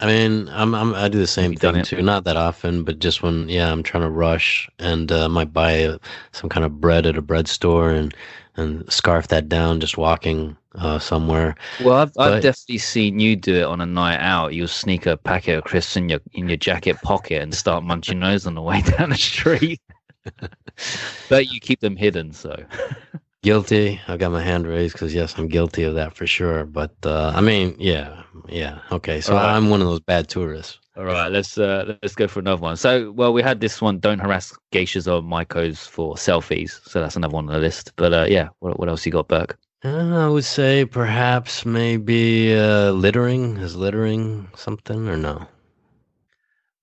I 0.00 0.06
mean, 0.06 0.48
I'm, 0.48 0.74
I'm 0.74 0.94
I 0.94 1.08
do 1.08 1.18
the 1.18 1.26
same 1.26 1.54
thing 1.54 1.82
too. 1.82 2.00
Not 2.00 2.24
that 2.24 2.38
often, 2.38 2.82
but 2.82 2.98
just 2.98 3.22
when 3.22 3.46
yeah, 3.50 3.70
I'm 3.70 3.82
trying 3.82 4.04
to 4.04 4.10
rush 4.10 4.70
and 4.78 5.12
uh, 5.12 5.28
might 5.28 5.52
buy 5.52 5.98
some 6.32 6.48
kind 6.48 6.64
of 6.64 6.80
bread 6.80 7.04
at 7.04 7.18
a 7.18 7.22
bread 7.22 7.46
store 7.46 7.90
and 7.90 8.14
and 8.56 8.90
scarf 8.92 9.28
that 9.28 9.48
down 9.48 9.80
just 9.80 9.98
walking 9.98 10.56
uh, 10.76 10.98
somewhere. 10.98 11.56
Well, 11.82 11.94
I've, 11.94 12.14
but, 12.14 12.34
I've 12.34 12.42
definitely 12.42 12.78
seen 12.78 13.18
you 13.18 13.36
do 13.36 13.56
it 13.56 13.64
on 13.64 13.80
a 13.80 13.86
night 13.86 14.18
out. 14.18 14.54
You'll 14.54 14.68
sneak 14.68 15.06
a 15.06 15.16
packet 15.16 15.58
of 15.58 15.64
crisps 15.64 15.96
in 15.96 16.08
your 16.08 16.20
in 16.32 16.48
your 16.48 16.56
jacket 16.56 17.00
pocket 17.02 17.42
and 17.42 17.54
start 17.54 17.84
munching 17.84 18.20
those 18.20 18.46
on 18.46 18.54
the 18.54 18.62
way 18.62 18.82
down 18.98 19.10
the 19.10 19.16
street. 19.16 19.80
but 21.28 21.48
you 21.48 21.60
keep 21.60 21.80
them 21.80 21.96
hidden, 21.96 22.32
so. 22.32 22.64
guilty. 23.42 24.00
I 24.08 24.16
got 24.16 24.32
my 24.32 24.42
hand 24.42 24.66
raised 24.66 24.94
because 24.94 25.14
yes, 25.14 25.34
I'm 25.38 25.48
guilty 25.48 25.82
of 25.84 25.94
that 25.94 26.16
for 26.16 26.26
sure. 26.26 26.64
But 26.64 26.94
uh, 27.04 27.32
I 27.34 27.40
mean, 27.40 27.76
yeah, 27.78 28.22
yeah, 28.48 28.80
okay. 28.90 29.20
So 29.20 29.34
right. 29.34 29.54
I'm 29.54 29.70
one 29.70 29.80
of 29.80 29.86
those 29.86 30.00
bad 30.00 30.28
tourists. 30.28 30.78
All 30.96 31.04
right, 31.04 31.30
let's 31.30 31.58
uh, 31.58 31.96
let's 32.02 32.14
go 32.14 32.28
for 32.28 32.38
another 32.38 32.62
one. 32.62 32.76
So, 32.76 33.10
well, 33.10 33.32
we 33.32 33.42
had 33.42 33.60
this 33.60 33.82
one: 33.82 33.98
don't 33.98 34.20
harass 34.20 34.56
geishas 34.72 35.12
or 35.12 35.22
maikos 35.22 35.88
for 35.88 36.14
selfies. 36.14 36.80
So 36.88 37.00
that's 37.00 37.16
another 37.16 37.34
one 37.34 37.48
on 37.48 37.54
the 37.54 37.58
list. 37.58 37.92
But 37.96 38.12
uh, 38.12 38.26
yeah, 38.28 38.48
what, 38.60 38.78
what 38.78 38.88
else 38.88 39.04
you 39.04 39.10
got, 39.10 39.26
Burke? 39.26 39.58
Uh, 39.84 40.26
I 40.26 40.28
would 40.28 40.44
say 40.44 40.84
perhaps 40.84 41.66
maybe 41.66 42.54
uh, 42.54 42.92
littering. 42.92 43.56
Is 43.56 43.74
littering 43.74 44.48
something 44.54 45.08
or 45.08 45.16
no? 45.16 45.48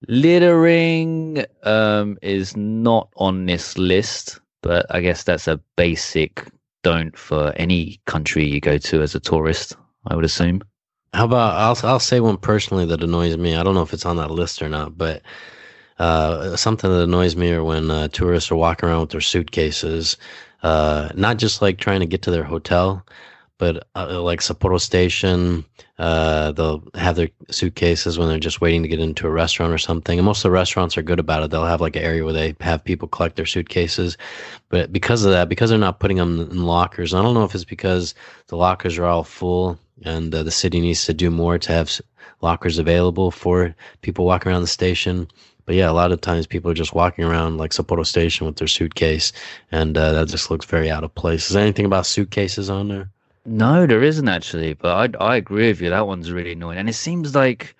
Littering 0.10 1.46
um, 1.64 2.18
is 2.22 2.58
not 2.58 3.08
on 3.16 3.46
this 3.46 3.78
list, 3.78 4.42
but 4.62 4.86
I 4.94 5.00
guess 5.00 5.24
that's 5.24 5.48
a 5.48 5.62
basic 5.78 6.46
don't 6.84 7.18
for 7.18 7.54
any 7.56 8.02
country 8.08 8.46
you 8.46 8.60
go 8.60 8.78
to 8.78 9.02
as 9.02 9.16
a 9.16 9.20
tourist. 9.22 9.78
I 10.08 10.16
would 10.16 10.26
assume. 10.26 10.64
How 11.14 11.26
about 11.26 11.56
I'll 11.84 11.90
I'll 11.90 12.00
say 12.00 12.22
one 12.22 12.38
personally 12.38 12.86
that 12.86 13.04
annoys 13.04 13.36
me. 13.38 13.56
I 13.56 13.64
don't 13.64 13.76
know 13.76 13.82
if 13.82 13.94
it's 13.94 14.06
on 14.06 14.16
that 14.18 14.32
list 14.32 14.62
or 14.62 14.70
not, 14.70 14.98
but 14.98 15.22
uh, 16.00 16.56
something 16.56 16.90
that 16.90 17.04
annoys 17.04 17.36
me 17.36 17.52
are 17.52 17.64
when 17.64 17.92
uh, 17.92 18.08
tourists 18.08 18.50
are 18.50 18.56
walking 18.56 18.88
around 18.88 19.02
with 19.02 19.10
their 19.10 19.22
suitcases, 19.22 20.16
uh, 20.64 21.10
not 21.16 21.38
just 21.38 21.62
like 21.62 21.80
trying 21.80 22.00
to 22.00 22.06
get 22.06 22.22
to 22.24 22.32
their 22.32 22.46
hotel, 22.46 23.06
but 23.58 23.88
uh, 23.96 24.22
like 24.22 24.40
Sapporo 24.40 24.80
Station, 24.80 25.66
uh, 26.00 26.54
they'll 26.54 26.82
have 26.96 27.18
their 27.18 27.30
suitcases 27.50 28.18
when 28.18 28.30
they're 28.30 28.40
just 28.40 28.62
waiting 28.62 28.82
to 28.82 28.88
get 28.88 29.00
into 29.02 29.28
a 29.28 29.32
restaurant 29.32 29.74
or 29.74 29.78
something. 29.78 30.18
And 30.18 30.26
most 30.26 30.40
of 30.40 30.44
the 30.44 30.52
restaurants 30.52 30.98
are 30.98 31.04
good 31.04 31.20
about 31.20 31.44
it. 31.44 31.52
They'll 31.52 31.66
have 31.66 31.82
like 31.82 31.98
an 31.98 32.04
area 32.04 32.24
where 32.24 32.34
they 32.34 32.56
have 32.62 32.84
people 32.84 33.10
collect 33.10 33.36
their 33.36 33.46
suitcases. 33.46 34.18
But 34.70 34.94
because 34.94 35.26
of 35.26 35.32
that, 35.32 35.50
because 35.50 35.70
they're 35.70 35.78
not 35.78 36.00
putting 36.00 36.18
them 36.18 36.40
in 36.40 36.64
lockers, 36.64 37.14
I 37.14 37.22
don't 37.22 37.34
know 37.34 37.44
if 37.44 37.54
it's 37.54 37.66
because 37.66 38.16
the 38.48 38.56
lockers 38.56 38.98
are 38.98 39.06
all 39.06 39.26
full 39.26 39.78
and 40.04 40.34
uh, 40.34 40.44
the 40.44 40.52
city 40.52 40.80
needs 40.80 41.06
to 41.06 41.14
do 41.14 41.30
more 41.30 41.58
to 41.58 41.72
have 41.72 42.02
lockers 42.42 42.78
available 42.80 43.32
for 43.32 43.76
people 44.02 44.26
walking 44.26 44.52
around 44.52 44.62
the 44.62 44.68
station. 44.68 45.28
But 45.66 45.76
yeah, 45.76 45.90
a 45.90 45.94
lot 45.94 46.12
of 46.12 46.22
times 46.22 46.48
people 46.48 46.72
are 46.72 46.76
just 46.76 46.94
walking 46.94 47.24
around 47.24 47.58
like 47.58 47.72
Sapporo 47.72 48.06
Station 48.06 48.46
with 48.46 48.58
their 48.58 48.68
suitcase, 48.68 49.32
and 49.72 49.98
uh, 49.98 50.12
that 50.14 50.28
just 50.28 50.50
looks 50.50 50.66
very 50.66 50.90
out 50.90 51.04
of 51.04 51.14
place. 51.16 51.48
Is 51.48 51.54
there 51.54 51.64
anything 51.64 51.86
about 51.86 52.06
suitcases 52.06 52.70
on 52.70 52.88
there? 52.88 53.10
No, 53.46 53.86
there 53.88 54.04
isn't 54.04 54.28
actually, 54.28 54.74
but 54.74 55.18
I 55.20 55.24
I 55.24 55.36
agree 55.38 55.68
with 55.68 55.82
you. 55.82 55.90
That 55.90 56.08
one's 56.08 56.32
really 56.32 56.54
annoying, 56.54 56.78
and 56.78 56.90
it 56.90 56.94
seems 56.94 57.36
like 57.36 57.76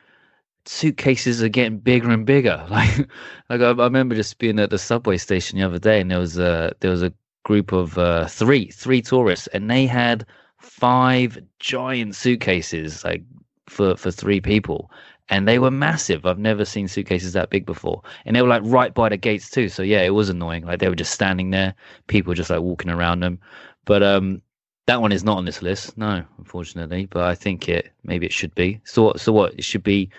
suitcases 0.66 1.42
are 1.44 1.50
getting 1.50 1.80
bigger 1.80 2.10
and 2.10 2.26
bigger. 2.26 2.66
Like, 2.70 3.10
like 3.50 3.62
I, 3.62 3.70
I 3.70 3.84
remember 3.84 4.16
just 4.16 4.38
being 4.40 4.60
at 4.60 4.70
the 4.70 4.78
subway 4.78 5.18
station 5.18 5.60
the 5.60 5.66
other 5.66 5.80
day, 5.80 6.00
and 6.02 6.10
there 6.10 6.20
was 6.20 6.38
a 6.38 6.74
there 6.80 6.92
was 6.92 7.04
a 7.04 7.14
group 7.44 7.72
of 7.72 7.98
uh, 7.98 8.28
three 8.28 8.72
three 8.72 9.02
tourists, 9.02 9.48
and 9.48 9.70
they 9.70 9.86
had 9.86 10.26
five 10.62 11.40
giant 11.60 12.16
suitcases, 12.16 13.04
like 13.04 13.24
for 13.68 13.96
for 13.96 14.12
three 14.12 14.42
people, 14.42 14.92
and 15.30 15.48
they 15.48 15.60
were 15.60 15.72
massive. 15.72 16.26
I've 16.26 16.40
never 16.40 16.66
seen 16.66 16.88
suitcases 16.88 17.34
that 17.34 17.50
big 17.50 17.66
before, 17.66 18.02
and 18.26 18.36
they 18.36 18.42
were 18.42 18.48
like 18.48 18.64
right 18.66 18.94
by 18.94 19.10
the 19.10 19.18
gates 19.18 19.50
too. 19.50 19.70
So 19.70 19.84
yeah, 19.84 20.02
it 20.02 20.14
was 20.14 20.30
annoying. 20.30 20.66
Like 20.66 20.80
they 20.80 20.90
were 20.90 20.96
just 20.96 21.14
standing 21.14 21.50
there, 21.50 21.74
people 22.08 22.34
just 22.34 22.50
like 22.50 22.62
walking 22.62 22.92
around 22.92 23.22
them. 23.22 23.40
But 23.86 24.04
um, 24.04 24.42
that 24.88 25.02
one 25.02 25.12
is 25.12 25.24
not 25.24 25.38
on 25.38 25.46
this 25.46 25.62
list, 25.62 25.98
no, 25.98 26.24
unfortunately. 26.38 27.08
But 27.08 27.24
I 27.24 27.36
think 27.36 27.68
it 27.70 27.92
maybe 28.04 28.26
it 28.26 28.34
should 28.34 28.54
be. 28.56 28.82
So 28.84 29.14
so 29.18 29.32
what? 29.32 29.54
It 29.56 29.64
should 29.64 29.84
be. 29.84 30.10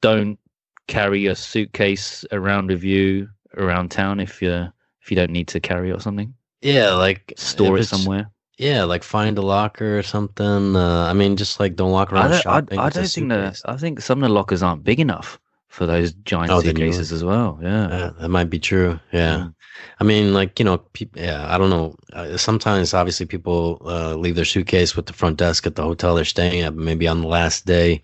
Don't 0.00 0.38
carry 0.86 1.26
a 1.26 1.34
suitcase 1.34 2.26
around 2.30 2.68
with 2.68 2.84
you 2.84 3.28
around 3.56 3.90
town 3.90 4.20
if 4.20 4.42
you 4.42 4.68
if 5.00 5.10
you 5.10 5.16
don't 5.16 5.30
need 5.30 5.48
to 5.48 5.60
carry 5.60 5.90
it 5.90 5.94
or 5.94 6.00
something. 6.00 6.34
Yeah, 6.62 6.92
like 6.92 7.34
Store 7.36 7.78
it 7.78 7.84
somewhere. 7.84 8.30
Yeah, 8.58 8.84
like 8.84 9.02
find 9.02 9.36
a 9.38 9.42
locker 9.42 9.98
or 9.98 10.02
something. 10.02 10.76
Uh, 10.76 11.06
I 11.08 11.12
mean, 11.12 11.36
just 11.36 11.58
like 11.58 11.76
don't 11.76 11.90
walk 11.90 12.12
I 12.12 12.16
around 12.16 12.32
I, 12.32 12.40
shopping. 12.40 12.78
I 12.78 12.88
a 12.88 12.90
don't 12.90 13.08
think 13.08 13.28
that. 13.30 13.60
I 13.64 13.76
think 13.76 14.00
some 14.00 14.22
of 14.22 14.28
the 14.28 14.34
lockers 14.34 14.62
aren't 14.62 14.84
big 14.84 15.00
enough 15.00 15.40
for 15.74 15.86
those 15.86 16.12
giant 16.12 16.52
Oh, 16.52 16.60
suitcases 16.60 17.10
as 17.10 17.24
well. 17.24 17.58
Yeah. 17.60 17.88
Yeah, 17.88 18.10
that 18.20 18.28
might 18.28 18.48
be 18.48 18.60
true. 18.60 19.00
Yeah. 19.10 19.38
Mm. 19.38 19.54
I 19.98 20.04
mean, 20.04 20.32
like, 20.32 20.60
you 20.60 20.64
know, 20.64 20.78
peop 20.78 21.16
yeah, 21.16 21.52
I 21.52 21.58
don't 21.58 21.70
know. 21.70 21.96
Uh, 22.12 22.36
sometimes, 22.36 22.94
obviously, 22.94 23.26
people 23.26 23.82
uh, 23.84 24.14
leave 24.14 24.36
their 24.36 24.44
suitcase 24.44 24.94
with 24.94 25.06
the 25.06 25.12
front 25.12 25.36
desk 25.36 25.66
at 25.66 25.74
the 25.74 25.82
hotel 25.82 26.14
they're 26.14 26.24
staying 26.24 26.62
at, 26.62 26.76
but 26.76 26.84
maybe 26.84 27.08
on 27.08 27.22
the 27.22 27.26
last 27.26 27.66
day, 27.66 28.02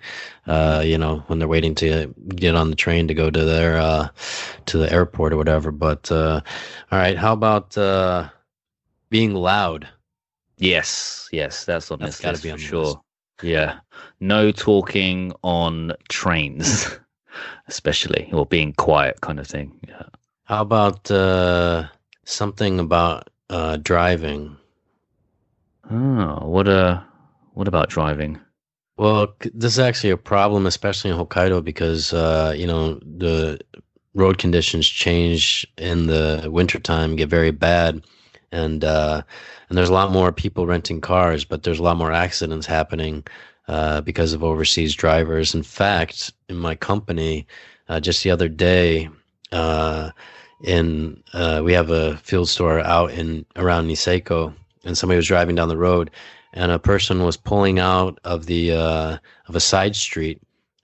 uh, 0.48 0.82
you 0.84 0.98
know, 0.98 1.22
when 1.28 1.38
they're 1.38 1.46
waiting 1.46 1.76
to 1.76 2.12
get 2.34 2.56
on 2.56 2.70
the 2.70 2.76
train 2.76 3.06
to 3.06 3.14
go 3.14 3.30
to 3.30 3.44
their, 3.44 3.78
uh, 3.78 4.08
to 4.66 4.78
the 4.78 4.92
airport 4.92 5.32
or 5.32 5.36
whatever. 5.36 5.70
But, 5.70 6.10
uh, 6.10 6.40
all 6.90 6.98
right, 6.98 7.16
how 7.16 7.34
about 7.34 7.78
uh, 7.78 8.30
being 9.10 9.32
loud? 9.32 9.86
Yes, 10.60 11.28
yes, 11.32 11.64
that's 11.64 11.90
on 11.90 11.98
That's 12.00 12.18
this 12.18 12.24
list 12.26 12.42
be 12.42 12.50
for 12.50 12.58
sure. 12.58 12.82
list. 12.82 12.98
Yeah, 13.42 13.80
no 14.20 14.52
talking 14.52 15.32
on 15.42 15.92
trains, 16.10 16.86
especially 17.68 18.28
or 18.32 18.44
being 18.44 18.74
quiet, 18.74 19.20
kind 19.22 19.40
of 19.40 19.46
thing. 19.46 19.80
Yeah. 19.88 20.04
How 20.44 20.60
about 20.60 21.10
uh, 21.10 21.88
something 22.24 22.78
about 22.78 23.30
uh, 23.48 23.78
driving? 23.78 24.56
Oh, 25.90 26.46
what 26.46 26.68
uh, 26.68 27.00
what 27.54 27.66
about 27.66 27.88
driving? 27.88 28.38
Well, 28.98 29.34
this 29.54 29.72
is 29.72 29.78
actually 29.78 30.10
a 30.10 30.18
problem, 30.18 30.66
especially 30.66 31.10
in 31.10 31.16
Hokkaido, 31.16 31.64
because 31.64 32.12
uh, 32.12 32.54
you 32.54 32.66
know 32.66 32.94
the 32.96 33.58
road 34.14 34.38
conditions 34.38 34.86
change 34.86 35.66
in 35.78 36.06
the 36.06 36.48
wintertime, 36.52 37.16
get 37.16 37.30
very 37.30 37.50
bad, 37.50 38.04
and 38.52 38.84
uh, 38.84 39.22
and 39.70 39.78
there's 39.78 39.88
a 39.88 39.94
lot 39.94 40.12
more 40.12 40.30
people 40.32 40.66
renting 40.66 41.00
cars, 41.00 41.46
but 41.46 41.62
there's 41.62 41.78
a 41.78 41.82
lot 41.82 41.96
more 41.96 42.12
accidents 42.12 42.66
happening 42.66 43.24
uh, 43.68 44.02
because 44.02 44.34
of 44.34 44.44
overseas 44.44 44.94
drivers. 44.94 45.54
In 45.54 45.62
fact, 45.62 46.34
in 46.50 46.56
my 46.56 46.74
company, 46.74 47.46
uh, 47.88 48.00
just 48.00 48.22
the 48.22 48.30
other 48.30 48.48
day, 48.48 49.08
uh, 49.52 50.10
in 50.62 51.22
uh, 51.32 51.62
we 51.64 51.72
have 51.72 51.90
a 51.90 52.18
field 52.18 52.50
store 52.50 52.80
out 52.80 53.12
in 53.12 53.46
around 53.56 53.88
Niseko, 53.88 54.52
and 54.84 54.98
somebody 54.98 55.16
was 55.16 55.26
driving 55.26 55.54
down 55.54 55.70
the 55.70 55.76
road 55.78 56.10
and 56.52 56.72
a 56.72 56.78
person 56.78 57.22
was 57.22 57.36
pulling 57.36 57.78
out 57.78 58.18
of 58.24 58.46
the 58.46 58.72
uh, 58.72 59.18
of 59.46 59.56
a 59.56 59.60
side 59.60 59.94
street, 59.94 60.40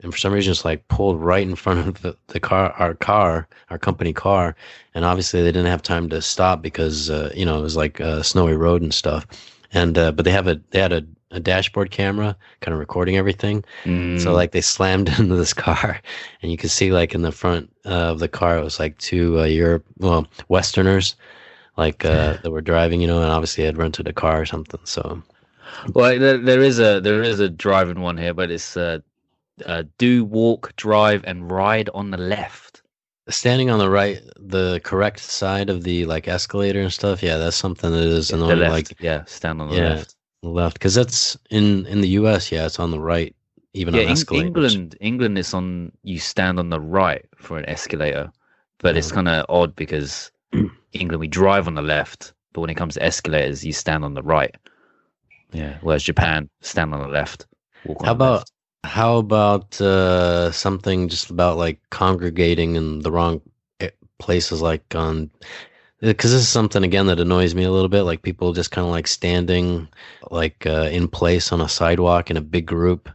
and 0.07 0.14
for 0.14 0.20
some 0.20 0.32
reason, 0.32 0.52
just 0.52 0.64
like 0.64 0.86
pulled 0.88 1.20
right 1.20 1.42
in 1.42 1.57
front 1.57 1.80
of 1.88 2.02
the, 2.02 2.16
the 2.28 2.38
car, 2.40 2.72
our 2.78 2.94
car, 2.94 3.48
our 3.70 3.78
company 3.78 4.12
car, 4.12 4.54
and 4.94 5.04
obviously 5.04 5.42
they 5.42 5.50
didn't 5.50 5.66
have 5.66 5.82
time 5.82 6.09
to 6.11 6.22
stop 6.22 6.62
because 6.62 7.11
uh, 7.11 7.32
you 7.34 7.44
know 7.44 7.59
it 7.59 7.62
was 7.62 7.76
like 7.76 7.98
a 8.00 8.22
snowy 8.22 8.54
road 8.54 8.82
and 8.82 8.94
stuff, 8.94 9.26
and 9.72 9.98
uh, 9.98 10.12
but 10.12 10.24
they 10.24 10.30
have 10.30 10.46
a 10.46 10.61
they 10.70 10.80
had 10.80 10.92
a, 10.92 11.04
a 11.32 11.40
dashboard 11.40 11.90
camera 11.90 12.36
kind 12.61 12.72
of 12.72 12.78
recording 12.78 13.16
everything, 13.16 13.64
so 14.14 14.32
Mm, 14.32 14.32
like 14.32 14.52
they 14.52 14.61
slammed 14.61 15.09
into 15.18 15.34
this 15.34 15.52
car, 15.52 16.00
and 16.40 16.52
you 16.52 16.57
could 16.57 16.70
see 16.70 16.92
like 16.92 17.14
in 17.14 17.22
the 17.22 17.32
front 17.32 17.68
uh, 17.84 18.12
of 18.12 18.20
the 18.20 18.28
car 18.28 18.59
it 18.59 18.64
was 18.64 18.78
like 18.78 18.96
two 18.98 19.40
uh, 19.40 19.44
Europe 19.44 19.84
well 19.98 20.26
Westerners. 20.48 21.16
Like 21.76 22.04
uh, 22.04 22.38
that 22.42 22.52
were 22.52 22.62
driving, 22.62 23.00
you 23.02 23.09
know, 23.09 23.22
and 23.22 23.32
obviously 23.32 23.64
had 23.64 23.78
rented 23.78 24.09
a 24.09 24.12
car 24.12 24.40
or 24.40 24.46
something. 24.46 24.80
So 24.84 25.22
well, 25.94 26.18
there, 26.18 26.38
there 26.38 26.62
is 26.62 26.78
a 26.78 27.00
there 27.00 27.22
is 27.22 27.40
a 27.40 27.48
driving 27.48 28.00
one 28.00 28.16
here, 28.16 28.34
but 28.34 28.50
it's 28.50 28.76
uh, 28.76 29.00
uh, 29.64 29.84
do 29.98 30.24
walk, 30.24 30.74
drive, 30.76 31.24
and 31.24 31.50
ride 31.50 31.88
on 31.94 32.11
the 32.11 32.18
left. 32.18 32.82
standing 33.28 33.70
on 33.70 33.78
the 33.78 33.90
right 33.90 34.20
the 34.38 34.80
correct 34.84 35.20
side 35.20 35.68
of 35.70 35.82
the 35.84 36.04
like 36.07 36.28
escalator 36.28 36.80
and 36.80 36.92
stuff 36.92 37.22
yeah 37.22 37.36
that's 37.36 37.57
something 37.57 37.90
that 37.90 38.02
is 38.04 38.32
the 38.46 38.57
annoying 38.57 38.57
left, 38.57 38.66
like 38.66 38.96
yeah, 38.98 39.24
stand 39.26 39.61
on 39.61 39.68
the 39.68 39.76
Yeah, 39.76 39.78
left. 39.78 40.16
left 40.42 40.74
because 40.74 40.94
that's 40.94 41.36
in 41.50 41.86
in 41.86 42.00
the 42.02 42.09
us 42.11 42.52
yeah 42.52 42.66
it's 42.66 42.78
on 42.80 42.90
the 42.92 43.00
right 43.00 43.34
even 43.74 43.94
yeah, 43.94 44.02
on 44.04 44.07
escalators 44.09 44.78
England, 44.78 44.96
England 45.00 45.38
is 45.38 45.54
on. 45.54 45.92
You 46.02 46.18
stand 46.18 46.59
on 46.59 46.70
the 46.70 46.80
right 46.80 47.24
for 47.36 47.59
an 47.59 47.66
escalator, 47.68 48.30
but 48.78 48.96
it's 48.96 49.11
kind 49.12 49.28
of 49.28 49.46
odd 49.48 49.74
because 49.76 50.30
England 50.92 51.20
we 51.20 51.28
drive 51.28 51.66
on 51.66 51.74
the 51.74 51.82
left, 51.82 52.32
but 52.52 52.61
when 52.61 52.70
it 52.70 52.74
comes 52.76 52.94
to 52.94 53.02
escalators, 53.02 53.64
you 53.64 53.72
stand 53.72 54.04
on 54.04 54.14
the 54.14 54.22
right. 54.22 54.54
Yeah, 55.52 55.78
whereas 55.80 56.02
Japan 56.02 56.50
stand 56.61 56.92
on 56.94 57.00
the 57.00 57.09
left. 57.09 57.46
Walk 57.84 58.02
on 58.04 58.07
how 58.07 58.12
about 58.12 58.18
left. 58.18 58.52
How 58.87 59.18
about 59.18 59.80
uh 59.80 60.51
something 60.53 61.09
just 61.09 61.30
about 61.30 61.57
like 61.59 61.78
congregating 61.91 62.76
in 62.76 63.01
the 63.01 63.11
wrong 63.11 63.41
eh, 63.80 63.91
places 64.18 64.62
like 64.62 64.95
on 64.95 65.30
because 66.01 66.32
this 66.32 66.43
is 66.43 66.49
something 66.49 66.84
again 66.84 67.07
that 67.07 67.20
annoys 67.20 67.55
me 67.55 67.64
a 67.64 67.70
little 67.70 67.89
bit 67.89 68.03
like 68.03 68.22
people 68.22 68.53
just 68.53 68.70
kind 68.70 68.87
of 68.87 68.91
like 68.91 69.07
standing 69.07 69.89
like 70.30 70.66
uh, 70.66 70.89
in 70.93 71.09
place 71.09 71.53
on 71.53 71.61
a 71.61 71.68
sidewalk 71.68 72.30
in 72.30 72.37
a 72.37 72.41
big 72.43 72.66
group 72.66 73.09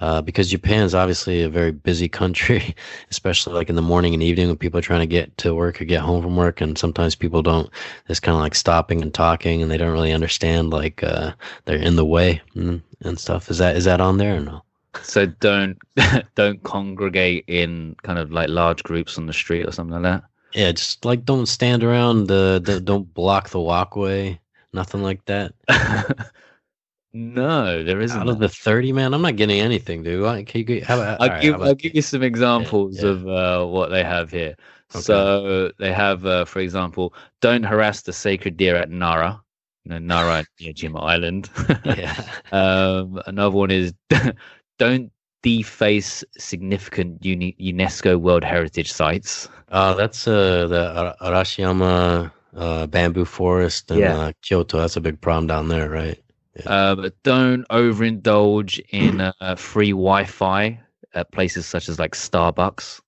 uh, 0.00 0.22
because 0.22 0.50
Japan's 0.50 0.94
obviously 0.94 1.42
a 1.42 1.48
very 1.48 1.72
busy 1.72 2.08
country, 2.08 2.74
especially 3.10 3.52
like 3.52 3.68
in 3.68 3.76
the 3.76 3.82
morning 3.82 4.14
and 4.14 4.22
evening 4.22 4.48
when 4.48 4.56
people 4.56 4.78
are 4.78 4.82
trying 4.82 5.00
to 5.00 5.06
get 5.06 5.36
to 5.38 5.54
work 5.54 5.80
or 5.80 5.84
get 5.84 6.00
home 6.00 6.22
from 6.22 6.36
work, 6.36 6.60
and 6.60 6.78
sometimes 6.78 7.14
people 7.14 7.42
don't. 7.42 7.68
Just 8.08 8.22
kind 8.22 8.34
of 8.34 8.40
like 8.40 8.54
stopping 8.54 9.02
and 9.02 9.12
talking, 9.12 9.62
and 9.62 9.70
they 9.70 9.76
don't 9.76 9.92
really 9.92 10.12
understand 10.12 10.70
like 10.70 11.02
uh, 11.04 11.32
they're 11.66 11.76
in 11.76 11.96
the 11.96 12.06
way 12.06 12.40
and, 12.54 12.82
and 13.02 13.18
stuff. 13.18 13.50
Is 13.50 13.58
that 13.58 13.76
is 13.76 13.84
that 13.84 14.00
on 14.00 14.16
there 14.16 14.36
or 14.36 14.40
no? 14.40 14.62
So 15.02 15.26
don't 15.26 15.78
don't 16.34 16.62
congregate 16.62 17.44
in 17.46 17.96
kind 18.02 18.18
of 18.18 18.32
like 18.32 18.48
large 18.48 18.82
groups 18.82 19.18
on 19.18 19.26
the 19.26 19.32
street 19.32 19.66
or 19.66 19.72
something 19.72 20.02
like 20.02 20.02
that. 20.02 20.24
Yeah, 20.52 20.72
just 20.72 21.04
like 21.04 21.24
don't 21.24 21.46
stand 21.46 21.84
around. 21.84 22.26
The, 22.26 22.60
the 22.62 22.80
don't 22.80 23.12
block 23.14 23.50
the 23.50 23.60
walkway. 23.60 24.40
Nothing 24.72 25.02
like 25.02 25.24
that. 25.26 25.52
No, 27.12 27.82
there 27.82 28.00
isn't. 28.00 28.20
Out 28.20 28.28
of 28.28 28.38
the 28.38 28.48
30, 28.48 28.92
man, 28.92 29.14
I'm 29.14 29.22
not 29.22 29.36
getting 29.36 29.60
anything, 29.60 30.02
dude. 30.02 30.22
Like, 30.22 30.46
Can 30.46 30.64
you, 30.66 30.84
how 30.84 31.00
about, 31.00 31.20
I'll 31.20 31.28
right, 31.28 31.42
give 31.42 31.56
how 31.56 31.62
I'll 31.62 31.74
give 31.74 31.94
you 31.94 32.02
some 32.02 32.22
examples 32.22 33.02
yeah. 33.02 33.08
of 33.10 33.26
uh, 33.26 33.66
what 33.66 33.90
they 33.90 34.04
have 34.04 34.30
here. 34.30 34.54
Okay. 34.94 35.00
So 35.00 35.72
they 35.78 35.92
have, 35.92 36.24
uh, 36.24 36.44
for 36.44 36.60
example, 36.60 37.14
don't 37.40 37.64
harass 37.64 38.02
the 38.02 38.12
sacred 38.12 38.56
deer 38.56 38.76
at 38.76 38.90
Nara. 38.90 39.40
You 39.84 39.92
know, 39.92 39.98
Nara 39.98 40.44
Miyajima 40.60 41.02
Island. 41.02 41.50
yeah. 41.84 42.22
um, 42.52 43.20
another 43.26 43.56
one 43.56 43.72
is 43.72 43.92
don't 44.80 45.12
deface 45.42 46.24
significant 46.38 47.20
UNESCO 47.22 48.18
World 48.18 48.44
Heritage 48.44 48.90
sites. 48.92 49.48
Uh, 49.68 49.94
that's 49.94 50.26
uh, 50.26 50.66
the 50.66 50.82
Ara- 50.98 51.16
Arashiyama 51.20 52.30
uh, 52.56 52.86
bamboo 52.88 53.24
forest 53.24 53.90
in 53.90 53.98
Yeah. 53.98 54.16
uh, 54.18 54.32
Kyoto. 54.42 54.80
That's 54.80 54.96
a 54.96 55.00
big 55.00 55.20
problem 55.20 55.46
down 55.46 55.68
there, 55.68 55.88
right? 55.88 56.18
Uh, 56.66 56.94
but 56.96 57.14
don't 57.22 57.64
overindulge 57.68 58.80
in 58.90 59.20
uh, 59.20 59.54
free 59.56 59.92
Wi-Fi 59.92 60.78
at 61.14 61.30
places 61.32 61.66
such 61.66 61.88
as 61.88 61.98
like 61.98 62.12
Starbucks. 62.14 63.00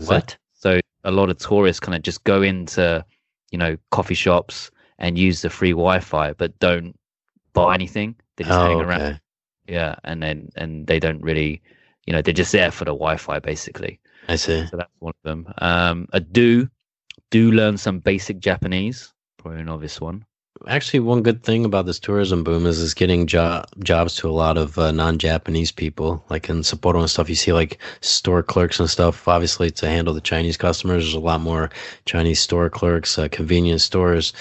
So- 0.00 0.14
What? 0.14 0.36
So 0.54 0.80
a 1.04 1.10
lot 1.12 1.30
of 1.30 1.38
tourists 1.38 1.78
kind 1.80 1.94
of 1.94 2.02
just 2.02 2.24
go 2.24 2.42
into, 2.42 3.04
you 3.52 3.58
know, 3.58 3.76
coffee 3.90 4.14
shops 4.16 4.70
and 4.98 5.16
use 5.16 5.42
the 5.42 5.50
free 5.50 5.70
Wi-Fi, 5.70 6.32
but 6.32 6.58
don't 6.58 6.98
buy 7.52 7.74
anything. 7.74 8.16
They 8.36 8.44
just 8.44 8.58
hang 8.58 8.76
Oh, 8.78 8.80
around. 8.80 9.02
okay. 9.02 9.18
Yeah, 9.68 9.96
and 10.04 10.22
then 10.22 10.48
and 10.56 10.86
they 10.86 10.98
don't 10.98 11.20
really, 11.22 11.62
you 12.06 12.12
know, 12.12 12.22
they're 12.22 12.34
just 12.34 12.52
there 12.52 12.70
for 12.70 12.84
the 12.84 12.92
Wi-Fi 12.92 13.38
basically. 13.40 14.00
I 14.28 14.36
see. 14.36 14.66
So 14.66 14.76
that's 14.78 14.90
one 14.98 15.14
of 15.22 15.28
them. 15.28 15.52
Um, 15.58 16.08
a 16.12 16.20
do 16.20 16.68
do 17.30 17.52
learn 17.52 17.76
some 17.76 17.98
basic 18.00 18.38
Japanese. 18.38 19.12
Probably 19.36 19.60
an 19.60 19.68
obvious 19.68 20.00
one. 20.00 20.24
Actually, 20.66 20.98
one 21.00 21.22
good 21.22 21.44
thing 21.44 21.64
about 21.64 21.86
this 21.86 22.00
tourism 22.00 22.42
boom 22.42 22.66
is 22.66 22.82
it's 22.82 22.92
getting 22.92 23.28
jo- 23.28 23.62
jobs 23.84 24.16
to 24.16 24.28
a 24.28 24.32
lot 24.32 24.58
of 24.58 24.76
uh, 24.76 24.90
non-Japanese 24.90 25.70
people. 25.70 26.24
Like 26.30 26.48
in 26.48 26.62
Sapporo 26.62 26.98
and 26.98 27.08
stuff, 27.08 27.28
you 27.28 27.36
see 27.36 27.52
like 27.52 27.78
store 28.00 28.42
clerks 28.42 28.80
and 28.80 28.90
stuff. 28.90 29.28
Obviously, 29.28 29.70
to 29.70 29.86
handle 29.88 30.12
the 30.14 30.20
Chinese 30.20 30.56
customers, 30.56 31.04
there's 31.04 31.14
a 31.14 31.20
lot 31.20 31.40
more 31.42 31.70
Chinese 32.06 32.40
store 32.40 32.68
clerks, 32.68 33.18
uh, 33.18 33.28
convenience 33.30 33.84
stores 33.84 34.32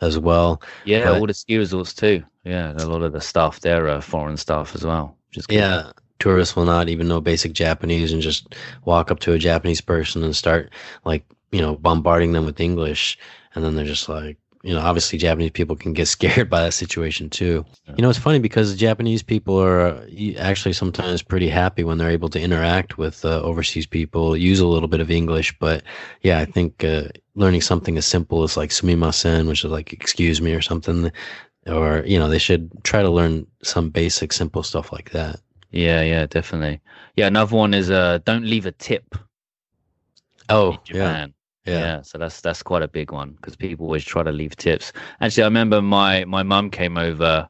as 0.00 0.16
well. 0.16 0.62
Yeah, 0.84 1.04
But- 1.04 1.18
all 1.20 1.26
the 1.26 1.34
ski 1.34 1.56
resorts 1.56 1.92
too. 1.92 2.22
Yeah, 2.44 2.72
a 2.76 2.86
lot 2.86 3.02
of 3.02 3.12
the 3.12 3.20
staff 3.20 3.60
there 3.60 3.88
are 3.88 4.00
foreign 4.00 4.36
staff 4.36 4.74
as 4.74 4.84
well. 4.84 5.16
Good. 5.32 5.46
Yeah, 5.48 5.92
tourists 6.18 6.54
will 6.54 6.66
not 6.66 6.88
even 6.88 7.08
know 7.08 7.20
basic 7.20 7.52
Japanese 7.52 8.12
and 8.12 8.22
just 8.22 8.54
walk 8.84 9.10
up 9.10 9.20
to 9.20 9.32
a 9.32 9.38
Japanese 9.38 9.80
person 9.80 10.22
and 10.22 10.36
start 10.36 10.70
like 11.04 11.24
you 11.52 11.60
know 11.60 11.76
bombarding 11.76 12.32
them 12.32 12.44
with 12.44 12.60
English, 12.60 13.18
and 13.54 13.64
then 13.64 13.74
they're 13.74 13.84
just 13.84 14.08
like 14.08 14.36
you 14.62 14.74
know 14.74 14.80
obviously 14.80 15.18
Japanese 15.18 15.52
people 15.52 15.74
can 15.74 15.94
get 15.94 16.06
scared 16.16 16.50
by 16.50 16.62
that 16.62 16.72
situation 16.72 17.30
too. 17.30 17.64
You 17.96 18.02
know 18.02 18.10
it's 18.10 18.18
funny 18.18 18.38
because 18.38 18.76
Japanese 18.76 19.22
people 19.22 19.58
are 19.58 20.06
actually 20.38 20.74
sometimes 20.74 21.22
pretty 21.22 21.48
happy 21.48 21.82
when 21.82 21.96
they're 21.96 22.10
able 22.10 22.28
to 22.28 22.40
interact 22.40 22.98
with 22.98 23.24
uh, 23.24 23.40
overseas 23.40 23.86
people, 23.86 24.36
use 24.36 24.60
a 24.60 24.66
little 24.66 24.88
bit 24.88 25.00
of 25.00 25.10
English, 25.10 25.58
but 25.58 25.82
yeah, 26.20 26.38
I 26.40 26.44
think 26.44 26.84
uh, 26.84 27.04
learning 27.34 27.62
something 27.62 27.96
as 27.96 28.06
simple 28.06 28.42
as 28.42 28.56
like 28.56 28.70
sumimasen, 28.70 29.48
which 29.48 29.64
is 29.64 29.70
like 29.70 29.94
excuse 29.94 30.42
me 30.42 30.52
or 30.52 30.62
something. 30.62 31.10
Or 31.66 32.02
you 32.06 32.18
know 32.18 32.28
they 32.28 32.38
should 32.38 32.70
try 32.84 33.02
to 33.02 33.10
learn 33.10 33.46
some 33.62 33.90
basic 33.90 34.32
simple 34.32 34.62
stuff 34.62 34.92
like 34.92 35.10
that. 35.10 35.40
Yeah, 35.70 36.02
yeah, 36.02 36.26
definitely. 36.26 36.80
Yeah, 37.16 37.26
another 37.26 37.56
one 37.56 37.74
is 37.74 37.90
uh 37.90 38.18
don't 38.24 38.44
leave 38.44 38.66
a 38.66 38.72
tip 38.72 39.14
Oh, 40.48 40.72
yeah, 40.72 40.82
Japan. 40.84 41.34
yeah. 41.64 41.78
Yeah, 41.78 42.02
so 42.02 42.18
that's 42.18 42.40
that's 42.40 42.62
quite 42.62 42.82
a 42.82 42.88
big 42.88 43.10
one 43.12 43.32
because 43.32 43.56
people 43.56 43.86
always 43.86 44.04
try 44.04 44.22
to 44.22 44.32
leave 44.32 44.56
tips. 44.56 44.92
Actually, 45.20 45.44
I 45.44 45.46
remember 45.46 45.80
my 45.80 46.24
my 46.26 46.42
mum 46.42 46.70
came 46.70 46.98
over. 46.98 47.48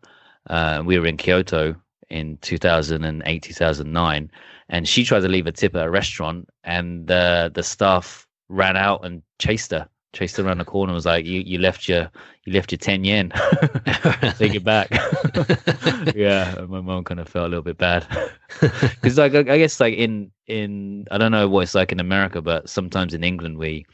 Uh, 0.49 0.83
we 0.85 0.99
were 0.99 1.07
in 1.07 1.17
Kyoto 1.17 1.75
in 2.11 2.37
2008, 2.39 3.43
2009, 3.43 4.31
and 4.69 4.89
she 4.89 5.05
tried 5.05 5.21
to 5.21 5.29
leave 5.29 5.47
a 5.47 5.53
tip 5.53 5.75
at 5.75 5.87
a 5.87 5.91
restaurant, 5.91 6.49
and 6.63 7.11
uh, 7.11 7.51
the 7.53 7.63
staff 7.63 8.29
ran 8.49 8.77
out 8.77 9.05
and 9.05 9.23
chased 9.41 9.73
her, 9.73 9.89
chased 10.15 10.39
around 10.39 10.59
the 10.59 10.65
corner. 10.65 10.91
and 10.93 10.95
Was 10.95 11.07
like, 11.07 11.27
"You 11.27 11.41
you 11.41 11.59
left 11.59 11.89
your 11.89 12.11
you 12.45 12.53
left 12.55 12.73
your 12.73 12.79
ten 12.79 13.05
yen, 13.05 13.31
take 14.39 14.55
it 14.55 14.65
back." 14.65 14.89
yeah, 16.15 16.65
my 16.69 16.81
mom 16.81 17.05
kind 17.05 17.21
of 17.21 17.29
felt 17.29 17.47
a 17.47 17.49
little 17.49 17.63
bit 17.63 17.79
bad 17.79 18.07
because 18.61 19.19
like 19.19 19.35
I, 19.35 19.41
I 19.41 19.59
guess 19.59 19.81
like 19.81 19.95
in 19.95 20.31
in 20.47 21.07
I 21.11 21.19
don't 21.19 21.33
know 21.33 21.49
what 21.49 21.63
it's 21.65 21.75
like 21.75 21.93
in 21.93 22.01
America, 22.01 22.41
but 22.41 22.69
sometimes 22.69 23.15
in 23.15 23.25
England 23.25 23.59
we 23.59 23.87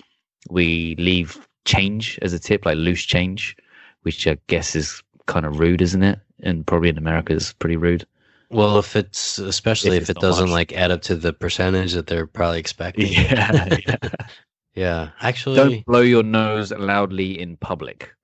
we 0.50 0.94
leave 0.98 1.46
change 1.64 2.18
as 2.22 2.32
a 2.32 2.38
tip, 2.38 2.66
like 2.66 2.76
loose 2.76 3.02
change, 3.04 3.56
which 4.02 4.26
I 4.26 4.38
guess 4.46 4.76
is 4.76 5.02
kind 5.26 5.46
of 5.46 5.58
rude, 5.58 5.82
isn't 5.82 6.02
it? 6.02 6.20
And 6.42 6.66
probably 6.66 6.88
in 6.90 6.98
America 6.98 7.32
is 7.34 7.52
pretty 7.54 7.76
rude. 7.76 8.06
Well, 8.50 8.78
if 8.78 8.96
it's 8.96 9.38
especially 9.38 9.96
If 9.96 10.02
if, 10.02 10.02
it's 10.02 10.10
it 10.10 10.18
doesn't 10.18 10.48
much. 10.48 10.50
like 10.50 10.72
add 10.72 10.90
up 10.90 11.02
to 11.02 11.16
the 11.16 11.32
percentage 11.32 11.92
that 11.92 12.06
they're 12.06 12.26
probably 12.26 12.58
expecting. 12.58 13.12
yeah. 13.12 13.68
Yeah, 13.86 13.96
actually, 15.20 15.56
Don't 15.56 15.84
blow 15.84 16.00
your 16.00 16.22
nose 16.22 16.72
loudly 16.72 17.38
in 17.40 17.56
public. 17.56 18.14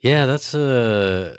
yeah, 0.00 0.26
that's 0.26 0.54
a 0.54 1.38